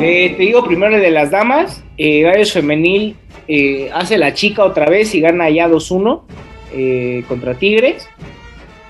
Eh, 0.00 0.34
te 0.36 0.42
digo 0.42 0.64
primero 0.64 0.98
de 0.98 1.10
las 1.10 1.30
damas, 1.30 1.84
eh, 1.96 2.22
Gallos 2.22 2.52
Femenil 2.52 3.16
eh, 3.48 3.90
hace 3.92 4.18
la 4.18 4.34
chica 4.34 4.64
otra 4.64 4.86
vez 4.88 5.14
y 5.14 5.20
gana 5.20 5.50
ya 5.50 5.68
2-1 5.68 6.22
contra 7.28 7.54
Tigres. 7.54 8.08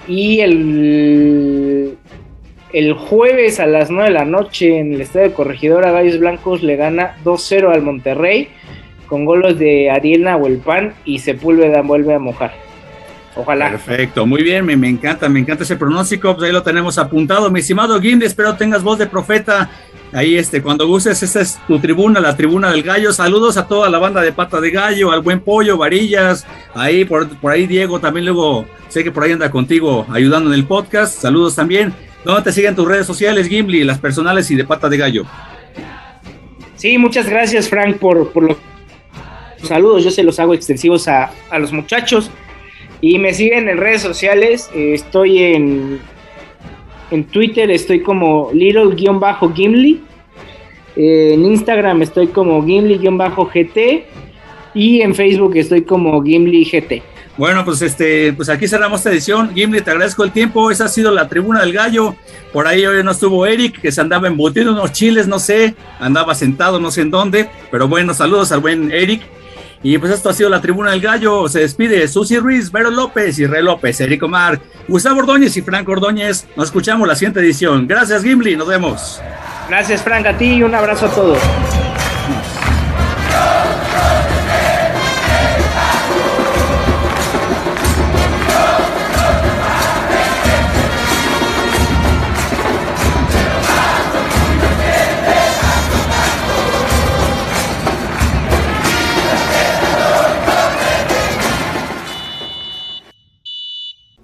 Y 0.08 0.40
el, 0.40 1.96
el 2.72 2.92
jueves 2.94 3.60
a 3.60 3.66
las 3.66 3.90
9 3.90 4.08
de 4.08 4.14
la 4.14 4.24
noche 4.24 4.78
en 4.78 4.94
el 4.94 5.00
Estadio 5.00 5.28
de 5.28 5.34
Corregidora, 5.34 5.92
Gallos 5.92 6.18
Blancos 6.18 6.62
le 6.62 6.76
gana 6.76 7.16
2-0 7.24 7.72
al 7.72 7.82
Monterrey 7.82 8.48
con 9.06 9.26
golos 9.26 9.58
de 9.58 9.90
Ariel 9.90 10.22
Nahuelpan 10.22 10.94
y 11.04 11.18
Sepúlveda 11.18 11.82
vuelve 11.82 12.14
a 12.14 12.18
mojar. 12.18 12.54
Ojalá. 13.34 13.70
Perfecto, 13.70 14.26
muy 14.26 14.42
bien, 14.42 14.64
me, 14.64 14.88
encanta, 14.88 15.28
me 15.28 15.40
encanta 15.40 15.64
ese 15.64 15.76
pronóstico, 15.76 16.34
pues 16.34 16.46
ahí 16.46 16.52
lo 16.52 16.62
tenemos 16.62 16.96
apuntado. 16.98 17.50
Mi 17.50 17.60
estimado 17.60 18.00
Gimli, 18.00 18.26
espero 18.26 18.56
tengas 18.56 18.82
voz 18.82 18.98
de 18.98 19.06
profeta. 19.06 19.70
Ahí, 20.12 20.36
este, 20.36 20.62
cuando 20.62 20.86
gustes, 20.86 21.22
esta 21.22 21.40
es 21.40 21.58
tu 21.66 21.78
tribuna, 21.78 22.20
la 22.20 22.36
tribuna 22.36 22.70
del 22.70 22.82
gallo. 22.82 23.12
Saludos 23.12 23.56
a 23.56 23.66
toda 23.66 23.88
la 23.88 23.98
banda 23.98 24.20
de 24.20 24.32
pata 24.32 24.60
de 24.60 24.70
gallo, 24.70 25.10
al 25.10 25.22
buen 25.22 25.40
pollo, 25.40 25.78
varillas. 25.78 26.46
Ahí, 26.74 27.04
por, 27.04 27.28
por 27.38 27.52
ahí, 27.52 27.66
Diego, 27.66 27.98
también 27.98 28.26
luego 28.26 28.66
sé 28.88 29.02
que 29.02 29.10
por 29.10 29.24
ahí 29.24 29.32
anda 29.32 29.50
contigo 29.50 30.06
ayudando 30.10 30.50
en 30.50 30.54
el 30.54 30.66
podcast. 30.66 31.18
Saludos 31.20 31.54
también. 31.54 31.94
¿Dónde 32.24 32.42
te 32.42 32.52
siguen 32.52 32.76
tus 32.76 32.86
redes 32.86 33.06
sociales, 33.06 33.48
Gimli, 33.48 33.84
las 33.84 33.98
personales 33.98 34.50
y 34.50 34.56
de 34.56 34.64
pata 34.64 34.88
de 34.88 34.96
gallo? 34.98 35.24
Sí, 36.76 36.98
muchas 36.98 37.28
gracias, 37.28 37.68
Frank, 37.68 37.96
por, 37.96 38.30
por 38.32 38.42
lo 38.44 38.56
saludos, 39.62 40.04
yo 40.04 40.10
se 40.10 40.22
los 40.22 40.38
hago 40.38 40.54
extensivos 40.54 41.08
a, 41.08 41.32
los 41.58 41.72
muchachos. 41.72 42.30
Y 43.00 43.18
me 43.18 43.34
siguen 43.34 43.68
en 43.68 43.78
redes 43.78 44.02
sociales, 44.02 44.70
estoy 44.74 45.38
en, 45.38 46.00
en 47.12 47.24
Twitter, 47.24 47.70
estoy 47.70 48.02
como 48.02 48.50
little-gimli. 48.52 50.00
Eh, 50.96 51.30
en 51.34 51.44
Instagram 51.46 52.02
estoy 52.02 52.26
como 52.26 52.64
gimli-gt. 52.64 53.78
Y 54.74 55.02
en 55.02 55.14
Facebook 55.14 55.56
estoy 55.56 55.82
como 55.82 56.22
Gimli 56.22 56.64
GT. 56.64 57.02
Bueno, 57.36 57.64
pues 57.64 57.80
este, 57.82 58.32
pues 58.34 58.48
aquí 58.48 58.68
cerramos 58.68 59.00
esta 59.00 59.10
edición. 59.10 59.54
Gimli, 59.54 59.80
te 59.80 59.90
agradezco 59.90 60.24
el 60.24 60.32
tiempo. 60.32 60.70
Esa 60.70 60.86
ha 60.86 60.88
sido 60.88 61.10
la 61.10 61.28
tribuna 61.28 61.60
del 61.60 61.72
gallo. 61.72 62.14
Por 62.52 62.66
ahí 62.66 62.84
hoy 62.84 63.02
no 63.02 63.10
estuvo 63.10 63.46
Eric, 63.46 63.80
que 63.80 63.92
se 63.92 64.00
andaba 64.00 64.28
embutiendo 64.28 64.72
unos 64.72 64.92
chiles, 64.92 65.26
no 65.26 65.38
sé, 65.38 65.74
andaba 65.98 66.34
sentado, 66.34 66.78
no 66.78 66.90
sé 66.90 67.02
en 67.02 67.10
dónde. 67.10 67.48
Pero 67.70 67.88
bueno, 67.88 68.12
saludos 68.14 68.52
al 68.52 68.60
buen 68.60 68.92
Eric. 68.92 69.22
Y 69.82 69.98
pues 69.98 70.12
esto 70.12 70.30
ha 70.30 70.32
sido 70.32 70.48
la 70.48 70.60
Tribuna 70.60 70.92
del 70.92 71.00
Gallo. 71.00 71.48
Se 71.48 71.60
despide 71.60 72.06
Susi 72.06 72.38
Ruiz, 72.38 72.70
Vero 72.70 72.90
López, 72.90 73.38
Israel 73.38 73.64
López, 73.64 74.00
Eric 74.00 74.22
Omar, 74.22 74.60
Gustavo 74.86 75.20
Ordóñez 75.20 75.56
y 75.56 75.62
Franco 75.62 75.92
Ordóñez. 75.92 76.46
Nos 76.56 76.66
escuchamos 76.66 77.08
la 77.08 77.16
siguiente 77.16 77.40
edición. 77.40 77.88
Gracias, 77.88 78.22
Gimli. 78.22 78.56
Nos 78.56 78.68
vemos. 78.68 79.20
Gracias, 79.68 80.02
Frank, 80.02 80.26
a 80.26 80.36
ti 80.36 80.54
y 80.54 80.62
un 80.62 80.74
abrazo 80.74 81.06
a 81.06 81.10
todos. 81.10 81.38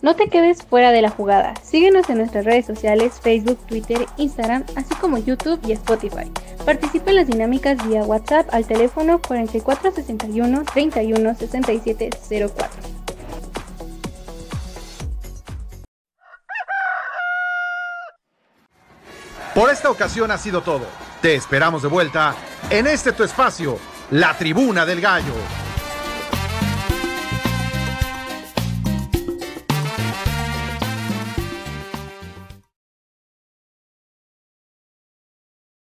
No 0.08 0.16
te 0.16 0.30
quedes 0.30 0.62
fuera 0.62 0.90
de 0.90 1.02
la 1.02 1.10
jugada. 1.10 1.52
Síguenos 1.62 2.08
en 2.08 2.16
nuestras 2.16 2.46
redes 2.46 2.64
sociales, 2.64 3.20
Facebook, 3.22 3.58
Twitter, 3.66 4.06
Instagram, 4.16 4.64
así 4.74 4.94
como 4.94 5.18
YouTube 5.18 5.60
y 5.66 5.72
Spotify. 5.72 6.32
Participa 6.64 7.10
en 7.10 7.16
las 7.16 7.26
dinámicas 7.26 7.76
vía 7.86 8.00
WhatsApp 8.04 8.48
al 8.50 8.66
teléfono 8.66 9.20
4461 9.20 10.64
31 10.64 11.34
67 11.34 12.10
04. 12.24 12.68
Por 19.54 19.68
esta 19.68 19.90
ocasión 19.90 20.30
ha 20.30 20.38
sido 20.38 20.62
todo. 20.62 20.86
Te 21.20 21.34
esperamos 21.34 21.82
de 21.82 21.88
vuelta 21.88 22.34
en 22.70 22.86
este 22.86 23.12
tu 23.12 23.24
espacio, 23.24 23.78
la 24.10 24.32
Tribuna 24.32 24.86
del 24.86 25.02
Gallo. 25.02 25.34